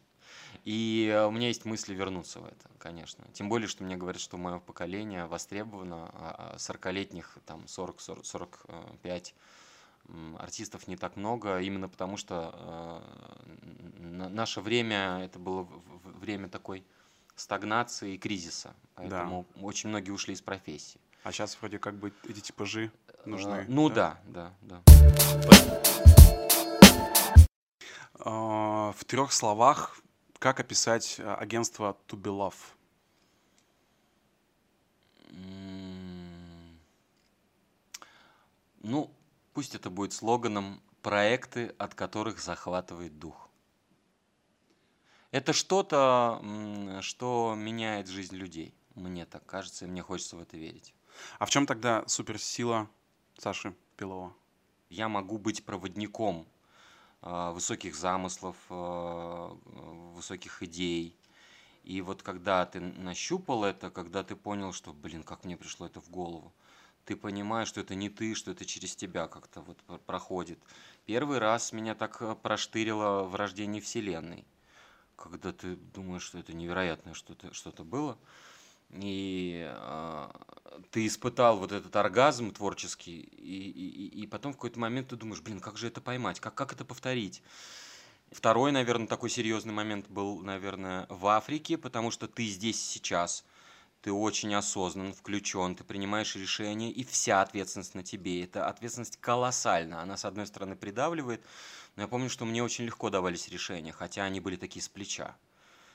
И 0.65 1.09
э, 1.11 1.25
у 1.25 1.31
меня 1.31 1.47
есть 1.47 1.65
мысли 1.65 1.93
вернуться 1.95 2.39
в 2.41 2.45
это, 2.45 2.69
конечно. 2.77 3.25
Тем 3.33 3.47
более, 3.49 3.67
что 3.67 3.83
мне 3.83 3.95
говорят, 3.95 4.21
что 4.21 4.37
мое 4.37 4.59
поколение 4.59 5.25
востребовано, 5.25 6.09
а 6.13 6.55
40-летних, 6.57 7.37
там, 7.45 7.63
40-45 7.65 9.33
артистов 10.37 10.87
не 10.87 10.97
так 10.97 11.15
много, 11.15 11.59
именно 11.59 11.87
потому 11.87 12.17
что 12.17 12.53
э, 12.55 13.99
на- 13.99 14.29
наше 14.29 14.59
время, 14.59 15.21
это 15.23 15.39
было 15.39 15.67
время 16.03 16.49
такой 16.49 16.83
стагнации 17.39 18.15
и 18.15 18.17
кризиса. 18.17 18.75
Поэтому 18.95 19.45
очень 19.61 19.89
многие 19.89 20.11
ушли 20.11 20.33
из 20.33 20.41
профессии. 20.41 20.99
А 21.23 21.31
сейчас 21.31 21.57
вроде 21.59 21.79
как 21.79 21.95
бы 21.95 22.13
эти 22.27 22.39
типажи 22.39 22.91
нужны. 23.25 23.55
Э, 23.55 23.65
Ну 23.67 23.89
да, 23.89 24.19
да, 24.25 24.53
да. 24.61 24.81
А, 28.21 28.91
В 28.91 29.05
трех 29.05 29.31
словах, 29.31 29.99
как 30.39 30.59
описать 30.59 31.17
а, 31.19 31.35
агентство 31.35 31.97
To 32.07 32.17
Be 32.17 32.31
Love? 32.31 32.55
Ну, 38.81 39.11
пусть 39.53 39.75
это 39.75 39.89
будет 39.89 40.13
слоганом 40.13 40.81
проекты, 41.01 41.75
от 41.77 41.93
которых 41.95 42.39
захватывает 42.39 43.19
дух. 43.19 43.48
Это 45.31 45.53
что-то, 45.53 46.41
что 47.01 47.53
меняет 47.55 48.07
жизнь 48.07 48.35
людей. 48.35 48.73
Мне 48.95 49.25
так 49.25 49.45
кажется, 49.45 49.85
и 49.85 49.87
мне 49.87 50.01
хочется 50.01 50.35
в 50.35 50.41
это 50.41 50.57
верить. 50.57 50.93
А 51.37 51.45
в 51.45 51.49
чем 51.49 51.65
тогда 51.65 52.03
суперсила 52.07 52.89
Саши 53.37 53.75
Белова? 53.97 54.33
Я 54.89 55.07
могу 55.07 55.37
быть 55.37 55.63
проводником 55.63 56.47
а, 57.21 57.51
высоких 57.51 57.95
замыслов, 57.95 58.55
а, 58.69 59.55
высоких 60.15 60.63
идей. 60.63 61.15
И 61.83 62.01
вот 62.01 62.23
когда 62.23 62.65
ты 62.65 62.79
нащупал 62.79 63.63
это, 63.63 63.91
когда 63.91 64.23
ты 64.23 64.35
понял, 64.35 64.73
что, 64.73 64.93
блин, 64.93 65.23
как 65.23 65.45
мне 65.45 65.57
пришло 65.57 65.85
это 65.85 66.01
в 66.01 66.09
голову, 66.09 66.51
ты 67.05 67.15
понимаешь, 67.15 67.67
что 67.67 67.81
это 67.81 67.95
не 67.95 68.09
ты, 68.09 68.35
что 68.35 68.51
это 68.51 68.65
через 68.65 68.95
тебя 68.95 69.27
как-то 69.27 69.61
вот 69.61 69.77
пр- 69.83 69.99
проходит. 69.99 70.59
Первый 71.05 71.37
раз 71.37 71.71
меня 71.71 71.95
так 71.95 72.21
э, 72.21 72.35
проштырило 72.35 73.23
в 73.23 73.35
рождении 73.35 73.79
Вселенной, 73.79 74.45
когда 75.19 75.51
ты 75.53 75.75
думаешь, 75.75 76.23
что 76.23 76.39
это 76.39 76.53
невероятное 76.53 77.13
что-то 77.13 77.53
что 77.53 77.71
было. 77.83 78.17
И 78.91 79.63
а, 79.67 80.31
ты 80.91 81.05
испытал 81.05 81.57
вот 81.59 81.71
этот 81.71 81.95
оргазм 81.95 82.51
творческий, 82.51 83.19
и, 83.21 83.69
и, 83.69 84.07
и- 84.23 84.27
потом 84.27 84.53
в 84.53 84.55
какой-то 84.55 84.79
момент 84.79 85.09
ты 85.09 85.15
думаешь, 85.15 85.41
блин, 85.41 85.59
как 85.59 85.77
же 85.77 85.87
это 85.87 86.01
поймать, 86.01 86.39
как, 86.39 86.55
как 86.55 86.73
это 86.73 86.85
повторить? 86.85 87.43
Второй, 88.31 88.71
наверное, 88.71 89.07
такой 89.07 89.29
серьезный 89.29 89.73
момент 89.73 90.07
был, 90.09 90.39
наверное, 90.41 91.07
в 91.09 91.25
Африке, 91.27 91.77
потому 91.77 92.11
что 92.11 92.27
ты 92.27 92.45
здесь 92.45 92.79
сейчас, 92.81 93.43
ты 94.01 94.11
очень 94.11 94.53
осознан, 94.55 95.13
включен, 95.13 95.75
ты 95.75 95.83
принимаешь 95.83 96.35
решения, 96.35 96.91
и 96.91 97.03
вся 97.03 97.41
ответственность 97.41 97.95
на 97.95 98.03
тебе. 98.03 98.43
Это 98.43 98.67
ответственность 98.67 99.17
колоссальна. 99.17 100.01
Она, 100.01 100.17
с 100.17 100.25
одной 100.25 100.47
стороны, 100.47 100.75
придавливает, 100.75 101.43
но 101.99 102.03
я 102.03 102.07
помню, 102.07 102.29
что 102.29 102.45
мне 102.45 102.63
очень 102.63 102.85
легко 102.85 103.09
давались 103.09 103.49
решения, 103.49 103.91
хотя 103.91 104.23
они 104.23 104.39
были 104.39 104.55
такие 104.55 104.81
с 104.81 104.87
плеча. 104.87 105.35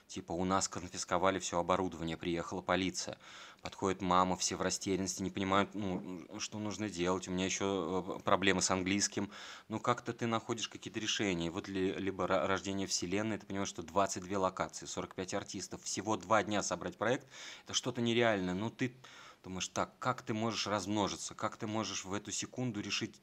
Типа, 0.07 0.32
у 0.32 0.44
нас 0.44 0.68
конфисковали 0.68 1.38
все 1.38 1.59
оборудование, 1.59 2.18
приехала 2.18 2.61
полиция. 2.61 3.16
Подходит 3.62 4.02
мама, 4.02 4.36
все 4.36 4.57
в 4.57 4.61
растерянности, 4.61 5.22
не 5.22 5.30
понимают, 5.30 5.74
ну, 5.74 6.26
что 6.40 6.59
нужно 6.59 6.90
делать. 6.90 7.26
У 7.26 7.30
меня 7.30 7.46
еще 7.46 8.05
э, 8.07 8.20
проблемы 8.22 8.61
с 8.61 8.70
английским. 8.70 9.30
Ну, 9.68 9.80
как-то 9.80 10.12
ты 10.12 10.26
находишь 10.26 10.68
какие-то 10.68 11.00
решения. 11.00 11.50
Вот 11.50 11.68
ли, 11.68 11.94
либо 11.94 12.26
рождение 12.26 12.86
вселенной, 12.86 13.38
ты 13.38 13.46
понимаешь, 13.46 13.70
что 13.70 13.82
22 13.82 14.38
локации, 14.38 14.84
45 14.84 15.32
артистов, 15.32 15.82
всего 15.84 16.18
два 16.18 16.42
дня 16.42 16.62
собрать 16.62 16.98
проект, 16.98 17.26
это 17.64 17.72
что-то 17.72 18.02
нереальное. 18.02 18.52
Ну, 18.52 18.68
ты 18.68 18.94
думаешь, 19.42 19.68
так, 19.68 19.98
как 20.00 20.20
ты 20.20 20.34
можешь 20.34 20.66
размножиться, 20.66 21.34
как 21.34 21.57
ты 21.57 21.66
можешь 21.66 22.05
в 22.05 22.12
эту 22.12 22.30
секунду 22.30 22.82
решить 22.82 23.18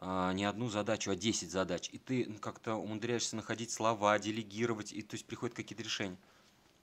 не 0.00 0.44
одну 0.44 0.68
задачу, 0.68 1.10
а 1.10 1.16
10 1.16 1.50
задач. 1.50 1.88
И 1.90 1.98
ты 1.98 2.24
как-то 2.40 2.74
умудряешься 2.74 3.36
находить 3.36 3.70
слова, 3.70 4.18
делегировать, 4.18 4.92
и 4.92 5.02
то 5.02 5.14
есть 5.14 5.26
приходят 5.26 5.56
какие-то 5.56 5.82
решения. 5.82 6.18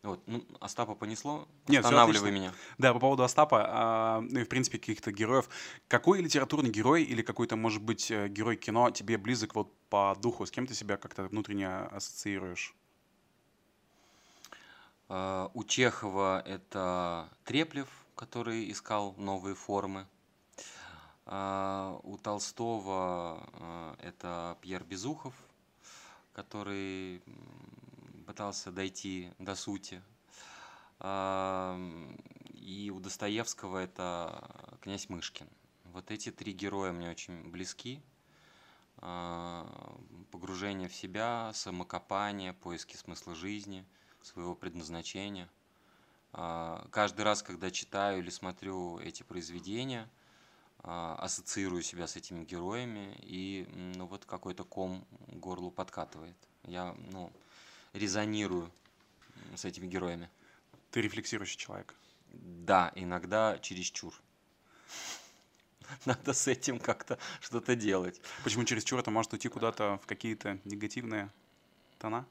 Вот, 0.03 0.21
ну, 0.27 0.45
Остапа 0.59 0.95
понесло, 0.95 1.47
Нет, 1.69 1.85
останавливай 1.85 2.29
меня. 2.29 2.53
Да, 2.77 2.93
по 2.93 2.99
поводу 2.99 3.23
Остапа, 3.23 3.65
а, 3.65 4.21
ну 4.21 4.41
и 4.41 4.43
в 4.43 4.49
принципе 4.49 4.77
каких-то 4.77 5.13
героев. 5.13 5.47
Какой 5.87 6.21
литературный 6.21 6.69
герой 6.69 7.03
или 7.03 7.21
какой-то, 7.21 7.55
может 7.55 7.81
быть, 7.81 8.11
э, 8.11 8.27
герой 8.27 8.57
кино 8.57 8.91
тебе 8.91 9.17
близок 9.17 9.55
вот 9.55 9.73
по 9.87 10.13
духу? 10.21 10.45
С 10.45 10.51
кем 10.51 10.67
ты 10.67 10.73
себя 10.73 10.97
как-то 10.97 11.23
внутренне 11.23 11.69
ассоциируешь? 11.69 12.75
А, 15.07 15.49
У 15.53 15.63
Чехова 15.63 16.41
это 16.45 17.29
Треплев, 17.45 17.87
который 18.15 18.69
искал 18.69 19.15
новые 19.17 19.55
формы. 19.55 20.05
А, 21.25 21.99
У 22.03 22.17
Толстого 22.17 23.47
а, 23.53 23.95
это 23.99 24.57
Пьер 24.61 24.83
Безухов, 24.83 25.33
который 26.33 27.21
пытался 28.27 28.71
дойти 28.71 29.31
до 29.39 29.55
сути. 29.55 30.01
А, 30.99 31.79
И 32.53 32.91
у 32.93 32.99
Достоевского 32.99 33.77
это 33.77 34.77
князь 34.81 35.09
Мышкин. 35.09 35.47
Вот 35.85 36.11
эти 36.11 36.31
три 36.31 36.53
героя 36.53 36.91
мне 36.91 37.09
очень 37.09 37.49
близки. 37.51 38.01
Погружение 40.31 40.87
в 40.87 40.95
себя, 40.95 41.51
самокопание, 41.53 42.53
поиски 42.53 42.95
смысла 42.95 43.35
жизни, 43.35 43.85
своего 44.21 44.55
предназначения. 44.55 45.49
Каждый 46.31 47.21
раз, 47.23 47.43
когда 47.43 47.69
читаю 47.69 48.19
или 48.19 48.29
смотрю 48.29 48.97
эти 48.99 49.23
произведения, 49.23 50.09
ассоциирую 50.83 51.81
себя 51.81 52.07
с 52.07 52.15
этими 52.15 52.43
героями, 52.43 53.15
и 53.21 53.65
ну, 53.95 54.05
вот 54.05 54.25
какой-то 54.25 54.63
ком 54.65 55.05
горлу 55.27 55.71
подкатывает. 55.71 56.35
Я 56.65 56.95
ну, 57.11 57.31
резонирую 57.93 58.69
с 59.55 59.65
этими 59.65 59.87
героями. 59.87 60.29
Ты 60.91 61.01
рефлексирующий 61.01 61.57
человек. 61.57 61.95
Да, 62.33 62.91
иногда 62.95 63.57
чересчур. 63.59 64.13
Надо 66.05 66.33
с 66.33 66.47
этим 66.47 66.79
как-то 66.79 67.17
что-то 67.39 67.75
делать. 67.75 68.19
Почему 68.43 68.65
чересчур 68.65 68.99
это 68.99 69.11
может 69.11 69.33
уйти 69.33 69.47
куда-то 69.49 69.99
в 70.03 70.05
какие-то 70.05 70.59
негативные 70.65 71.29
тона? 71.97 72.25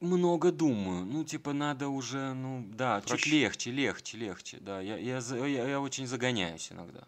Много 0.00 0.50
думаю. 0.50 1.04
Ну, 1.04 1.24
типа, 1.24 1.52
надо 1.52 1.88
уже, 1.88 2.32
ну, 2.32 2.64
да, 2.72 3.00
чуть 3.00 3.08
Проще. 3.08 3.30
легче, 3.30 3.70
легче, 3.70 4.16
легче. 4.16 4.58
Да, 4.60 4.80
я, 4.80 4.96
я, 4.96 5.18
я, 5.18 5.68
я 5.68 5.80
очень 5.80 6.06
загоняюсь 6.06 6.72
иногда. 6.72 7.06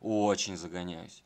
Очень 0.00 0.56
загоняюсь. 0.56 1.22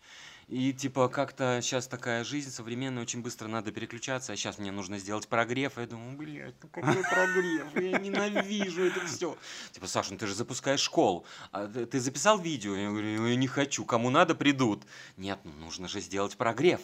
И, 0.48 0.72
типа, 0.72 1.08
как-то 1.08 1.58
сейчас 1.60 1.88
такая 1.88 2.22
жизнь 2.22 2.52
современная, 2.52 3.02
очень 3.02 3.20
быстро 3.20 3.48
надо 3.48 3.72
переключаться, 3.72 4.32
а 4.32 4.36
сейчас 4.36 4.58
мне 4.58 4.70
нужно 4.70 4.98
сделать 4.98 5.26
прогрев. 5.26 5.76
а 5.76 5.80
Я 5.80 5.88
думаю, 5.88 6.16
блядь, 6.16 6.54
ну 6.62 6.68
какой 6.68 7.02
прогрев? 7.02 7.74
Я 7.74 7.98
ненавижу 7.98 8.84
это 8.84 9.04
все. 9.06 9.36
Типа, 9.72 9.88
Саша, 9.88 10.12
ну 10.12 10.18
ты 10.18 10.28
же 10.28 10.36
запускаешь 10.36 10.78
школу. 10.78 11.24
А 11.50 11.66
ты, 11.66 11.98
записал 11.98 12.38
видео? 12.38 12.76
Я 12.76 12.90
говорю, 12.90 13.22
«Ну, 13.22 13.26
я 13.26 13.34
не 13.34 13.48
хочу. 13.48 13.84
Кому 13.84 14.10
надо, 14.10 14.36
придут. 14.36 14.84
Нет, 15.16 15.40
ну 15.42 15.50
нужно 15.52 15.88
же 15.88 16.00
сделать 16.00 16.36
прогрев. 16.36 16.80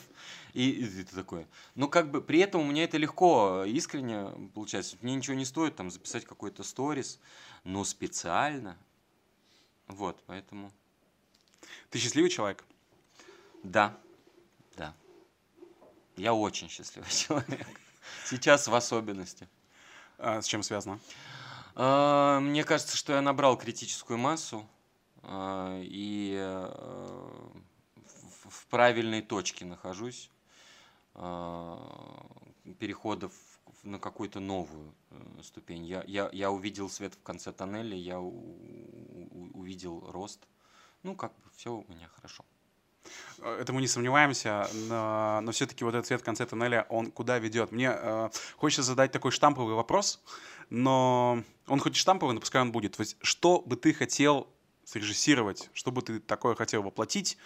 И, 0.55 0.69
и 0.71 1.05
ты 1.05 1.15
такой. 1.15 1.47
Ну, 1.77 1.89
как 1.89 2.11
бы, 2.11 2.21
при 2.21 2.41
этом 2.41 2.63
у 2.63 2.65
меня 2.65 2.83
это 2.83 2.99
легко, 2.99 3.63
искренне 3.65 4.27
получается. 4.55 4.97
Мне 5.03 5.15
ничего 5.15 5.37
не 5.37 5.45
стоит 5.45 5.77
там 5.77 5.89
записать 5.89 6.25
какой-то 6.25 6.65
сторис, 6.65 7.21
но 7.63 7.85
специально. 7.85 8.77
Вот, 9.87 10.21
поэтому, 10.27 10.73
Ты 11.91 12.01
счастливый 12.01 12.29
человек? 12.29 12.65
Да, 13.63 13.97
да. 14.77 14.95
Я 16.17 16.35
очень 16.35 16.69
счастливый 16.69 17.11
человек. 17.11 17.67
Сейчас 18.25 18.69
в 18.69 18.75
особенности. 18.75 19.49
А, 20.19 20.41
с 20.41 20.47
чем 20.47 20.63
связано? 20.63 20.99
А, 21.75 22.41
мне 22.41 22.65
кажется, 22.65 22.97
что 22.97 23.13
я 23.13 23.23
набрал 23.23 23.57
критическую 23.57 24.19
массу 24.19 24.67
а, 25.23 25.81
и 25.83 26.37
э, 26.39 27.39
в 28.49 28.67
правильной 28.67 29.23
точке 29.23 29.65
нахожусь 29.65 30.31
переходов 32.79 33.33
на 33.83 33.99
какую-то 33.99 34.41
новую 34.41 34.95
э, 35.11 35.43
ступень. 35.43 35.85
Я, 35.85 36.05
я, 36.07 36.31
я 36.33 36.51
увидел 36.51 36.89
свет 36.89 37.15
в 37.15 37.23
конце 37.23 37.53
тоннеля, 37.53 37.97
я 37.97 38.21
у, 38.21 38.29
у, 38.31 39.51
увидел 39.55 40.01
рост. 40.11 40.47
Ну, 41.03 41.17
как 41.17 41.33
бы 41.33 41.51
все 41.57 41.73
у 41.75 41.85
меня 41.89 42.09
хорошо. 42.09 42.45
Э, 43.39 43.59
это 43.61 43.73
мы 43.73 43.81
не 43.81 43.89
сомневаемся, 43.89 44.69
но, 44.89 45.41
но 45.43 45.53
все-таки 45.53 45.85
вот 45.85 45.95
этот 45.95 46.07
свет 46.07 46.21
в 46.21 46.25
конце 46.25 46.47
тоннеля, 46.47 46.87
он 46.89 47.11
куда 47.11 47.39
ведет? 47.39 47.73
Мне 47.73 47.93
э, 47.93 48.31
хочется 48.57 48.83
задать 48.83 49.13
такой 49.13 49.31
штамповый 49.31 49.75
вопрос, 49.75 50.21
но 50.71 51.43
он 51.67 51.81
хоть 51.81 51.97
и 51.97 51.99
штамповый, 51.99 52.35
но 52.35 52.41
пускай 52.41 52.63
он 52.63 52.73
будет. 52.73 52.97
То 52.97 53.03
есть, 53.03 53.17
что 53.23 53.61
бы 53.61 53.77
ты 53.77 53.93
хотел 53.93 54.49
срежиссировать, 54.85 55.71
что 55.75 55.93
бы 55.93 56.03
ты 56.03 56.21
такое 56.21 56.55
хотел 56.55 56.83
воплотить 56.83 57.39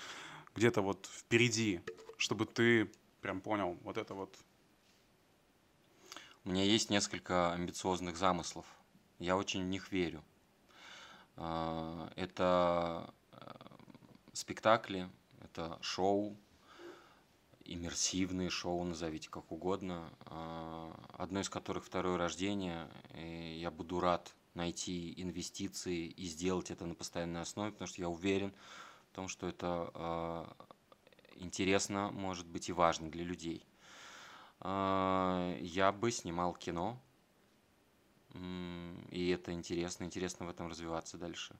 где-то 0.55 0.81
вот 0.81 1.09
впереди, 1.13 1.81
чтобы 2.17 2.47
ты 2.47 2.91
прям 3.21 3.41
понял 3.41 3.77
вот 3.83 3.99
это 3.99 4.15
вот 4.15 4.37
у 6.47 6.51
меня 6.51 6.63
есть 6.63 6.91
несколько 6.91 7.53
амбициозных 7.53 8.17
замыслов. 8.17 8.67
Я 9.19 9.37
очень 9.37 9.65
в 9.65 9.67
них 9.67 9.91
верю. 9.91 10.23
А, 11.35 12.09
это 12.15 13.13
э, 13.33 13.37
спектакли, 14.33 15.11
это 15.57 15.79
шоу, 15.81 16.37
иммерсивные 17.65 18.51
шоу, 18.51 18.85
назовите 18.85 19.31
как 19.31 19.51
угодно. 19.51 20.13
А, 20.27 20.95
одно 21.13 21.41
из 21.41 21.49
которых 21.49 21.85
второе 21.85 22.19
рождение. 22.19 22.89
И 23.15 23.59
я 23.59 23.71
буду 23.71 24.01
рад 24.01 24.35
найти 24.55 25.15
инвестиции 25.21 26.07
и 26.07 26.27
сделать 26.27 26.71
это 26.71 26.87
на 26.87 26.95
постоянной 26.95 27.43
основе, 27.43 27.73
потому 27.73 27.89
что 27.89 28.01
я 28.01 28.09
уверен 28.09 28.53
в 29.11 29.15
том, 29.17 29.29
что 29.29 29.49
это 29.49 29.91
а, 29.95 30.57
интересно, 31.37 32.11
может 32.11 32.47
быть 32.47 32.69
и 32.69 32.73
важно 32.73 33.11
для 33.11 33.25
людей. 33.25 33.65
А, 34.61 35.57
я 35.61 35.91
бы 35.91 36.11
снимал 36.11 36.55
кино. 36.55 37.01
И 39.11 39.31
это 39.31 39.53
интересно, 39.53 40.05
интересно 40.05 40.45
в 40.45 40.51
этом 40.51 40.69
развиваться 40.69 41.17
дальше. 41.17 41.57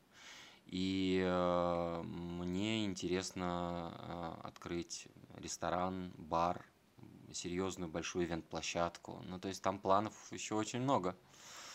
И 0.67 1.23
э, 1.25 2.03
мне 2.03 2.85
интересно 2.85 3.93
э, 4.43 4.47
открыть 4.49 5.09
ресторан, 5.37 6.13
бар, 6.17 6.65
серьезную 7.33 7.91
большую 7.91 8.27
ивент-площадку. 8.27 9.23
Ну, 9.27 9.39
то 9.39 9.49
есть 9.49 9.63
там 9.63 9.79
планов 9.79 10.13
еще 10.31 10.55
очень 10.55 10.81
много. 10.81 11.17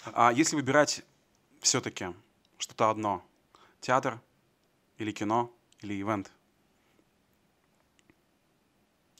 А 0.05 0.31
если 0.31 0.55
выбирать 0.55 1.03
все-таки 1.61 2.07
что-то 2.57 2.89
одно, 2.89 3.25
театр 3.79 4.19
или 4.97 5.11
кино 5.11 5.51
или 5.81 5.99
ивент? 6.01 6.31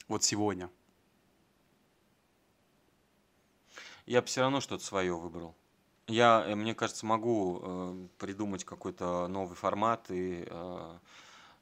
Вот 0.08 0.22
сегодня– 0.22 0.70
я 4.06 4.20
бы 4.20 4.26
все 4.26 4.40
равно 4.40 4.60
что-то 4.60 4.84
свое 4.84 5.16
выбрал. 5.16 5.54
Я, 6.12 6.44
э, 6.46 6.54
мне 6.54 6.74
кажется, 6.74 7.06
могу 7.06 7.60
э, 7.62 8.06
придумать 8.18 8.64
какой-то 8.64 9.28
новый 9.28 9.56
формат 9.56 10.10
и 10.10 10.44
э, 10.46 10.98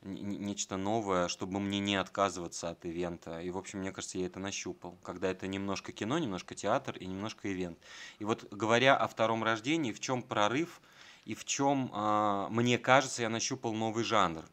нечто 0.03 0.77
новое, 0.77 1.29
чтобы 1.29 1.61
мне 1.61 1.79
не 1.79 1.95
отказываться 1.95 2.71
от 2.71 2.85
ивента. 2.85 3.41
И, 3.41 3.51
в 3.51 3.59
общем, 3.59 3.79
мне 3.79 3.93
кажется, 3.93 4.19
я 4.19 4.27
это 4.27 4.41
нащупал. 4.41 4.99
Когда 5.05 5.31
это 5.31 5.47
немножко 5.47 5.93
кино, 5.93 6.19
немножко 6.19 6.57
театр 6.57 6.97
и 6.97 7.07
немножко 7.07 7.53
ивент. 7.53 7.79
И 8.19 8.25
вот 8.25 8.53
говоря 8.53 8.97
о 8.97 9.07
втором 9.07 9.45
рождении, 9.45 9.93
в 9.93 10.01
чем 10.01 10.23
прорыв 10.23 10.81
и 11.27 11.35
в 11.35 11.45
чем, 11.45 11.89
э, 11.95 12.47
мне 12.51 12.77
кажется, 12.77 13.23
я 13.23 13.29
нащупал 13.29 13.73
новый 13.73 14.03
жанр. 14.03 14.45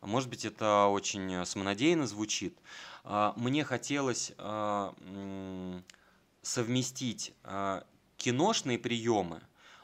Может 0.00 0.28
быть, 0.28 0.44
это 0.44 0.86
очень 0.86 1.44
самонадеянно 1.44 2.06
звучит. 2.06 2.56
Э, 3.02 3.32
мне 3.34 3.64
хотелось... 3.64 4.32
Э, 4.38 4.92
совместить 6.44 7.32
а, 7.42 7.84
киношные 8.24 8.78
приемы. 8.78 9.42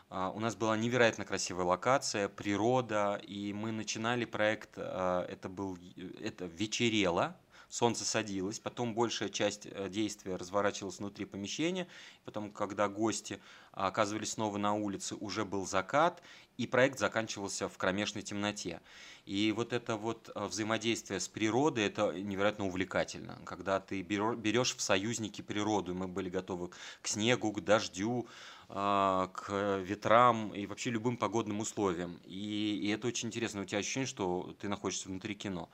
А, 0.08 0.30
у 0.30 0.40
нас 0.40 0.56
была 0.56 0.74
невероятно 0.74 1.26
красивая 1.26 1.66
локация, 1.66 2.26
природа, 2.26 3.20
и 3.22 3.52
мы 3.52 3.70
начинали 3.70 4.24
проект, 4.24 4.70
а, 4.78 5.26
это 5.28 5.50
был, 5.50 5.76
это 6.24 6.46
вечерело, 6.46 7.36
солнце 7.70 8.04
садилось, 8.04 8.58
потом 8.58 8.94
большая 8.94 9.30
часть 9.30 9.66
э, 9.66 9.88
действия 9.88 10.36
разворачивалась 10.36 10.98
внутри 10.98 11.24
помещения, 11.24 11.86
потом, 12.24 12.50
когда 12.50 12.88
гости 12.88 13.40
оказывались 13.72 14.32
снова 14.32 14.58
на 14.58 14.74
улице, 14.74 15.14
уже 15.14 15.44
был 15.44 15.66
закат, 15.66 16.20
и 16.58 16.66
проект 16.66 16.98
заканчивался 16.98 17.68
в 17.68 17.78
кромешной 17.78 18.22
темноте. 18.22 18.82
И 19.24 19.52
вот 19.56 19.72
это 19.72 19.96
вот 19.96 20.30
э, 20.34 20.44
взаимодействие 20.46 21.20
с 21.20 21.28
природой, 21.28 21.84
это 21.84 22.12
невероятно 22.12 22.66
увлекательно, 22.66 23.38
когда 23.46 23.80
ты 23.80 24.02
берешь 24.02 24.76
в 24.76 24.82
союзники 24.82 25.40
природу, 25.40 25.94
мы 25.94 26.08
были 26.08 26.28
готовы 26.28 26.70
к 27.00 27.06
снегу, 27.08 27.52
к 27.52 27.60
дождю, 27.62 28.26
а, 28.26 28.28
к 28.72 29.80
ветрам 29.82 30.54
и 30.54 30.66
вообще 30.66 30.90
любым 30.90 31.16
погодным 31.16 31.58
условиям. 31.60 32.20
И, 32.24 32.80
и 32.82 32.88
это 32.88 33.08
очень 33.08 33.28
интересно. 33.28 33.62
У 33.62 33.64
тебя 33.64 33.78
ощущение, 33.78 34.06
что 34.06 34.54
ты 34.60 34.68
находишься 34.68 35.08
внутри 35.08 35.34
кино. 35.34 35.68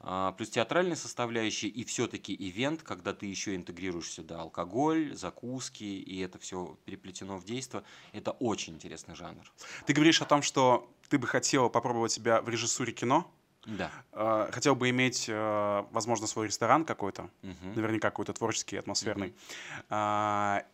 А, 0.00 0.32
плюс 0.32 0.50
театральная 0.50 0.96
составляющая 0.96 1.68
и 1.68 1.84
все-таки 1.84 2.34
ивент, 2.34 2.82
когда 2.82 3.14
ты 3.14 3.26
еще 3.26 3.54
интегрируешь 3.54 4.10
сюда 4.10 4.40
алкоголь, 4.40 5.14
закуски, 5.14 5.84
и 5.84 6.18
это 6.18 6.40
все 6.40 6.76
переплетено 6.84 7.38
в 7.38 7.44
действие. 7.44 7.84
Это 8.12 8.32
очень 8.32 8.74
интересный 8.74 9.14
жанр. 9.14 9.44
Ты 9.86 9.92
говоришь 9.92 10.20
о 10.20 10.24
том, 10.24 10.42
что 10.42 10.92
ты 11.08 11.18
бы 11.18 11.28
хотел 11.28 11.70
попробовать 11.70 12.10
себя 12.10 12.42
в 12.42 12.48
режиссуре 12.48 12.92
кино. 12.92 13.30
Да. 13.66 13.92
А, 14.10 14.50
хотел 14.50 14.74
бы 14.74 14.90
иметь, 14.90 15.28
возможно, 15.28 16.26
свой 16.26 16.48
ресторан 16.48 16.84
какой-то, 16.84 17.30
угу. 17.44 17.68
наверняка 17.76 18.10
какой-то 18.10 18.32
творческий, 18.32 18.76
атмосферный. 18.78 19.28
Угу. 19.28 20.66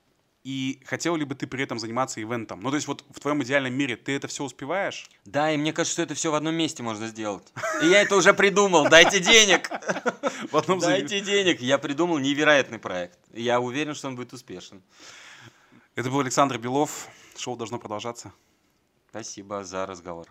И 0.49 0.81
хотел 0.87 1.15
ли 1.15 1.27
бы 1.27 1.35
ты 1.35 1.47
при 1.47 1.63
этом 1.63 1.79
заниматься 1.79 2.23
ивентом? 2.23 2.61
Ну, 2.63 2.71
то 2.71 2.77
есть 2.77 2.89
вот 2.89 3.05
в 3.11 3.21
твоем 3.21 3.43
идеальном 3.43 3.75
мире 3.75 3.97
ты 3.97 4.17
это 4.17 4.29
все 4.29 4.45
успеваешь? 4.45 5.11
Да, 5.27 5.53
и 5.53 5.59
мне 5.59 5.75
кажется, 5.75 5.93
что 5.93 6.03
это 6.05 6.15
все 6.15 6.31
в 6.31 6.35
одном 6.35 6.55
месте 6.55 6.83
можно 6.83 7.07
сделать. 7.07 7.47
И 7.83 7.87
я 7.87 8.01
это 8.01 8.17
уже 8.17 8.33
придумал. 8.33 8.89
Дайте 8.89 9.21
денег. 9.21 9.71
Дайте 10.81 11.21
денег. 11.21 11.61
Я 11.61 11.77
придумал 11.77 12.17
невероятный 12.17 12.79
проект. 12.79 13.19
Я 13.35 13.61
уверен, 13.61 13.95
что 13.95 14.09
он 14.09 14.17
будет 14.17 14.33
успешен. 14.33 14.83
Это 15.95 16.09
был 16.09 16.21
Александр 16.21 16.57
Белов. 16.57 17.09
Шоу 17.37 17.55
должно 17.55 17.79
продолжаться. 17.79 18.33
Спасибо 19.11 19.65
за 19.65 19.85
разговор. 19.85 20.29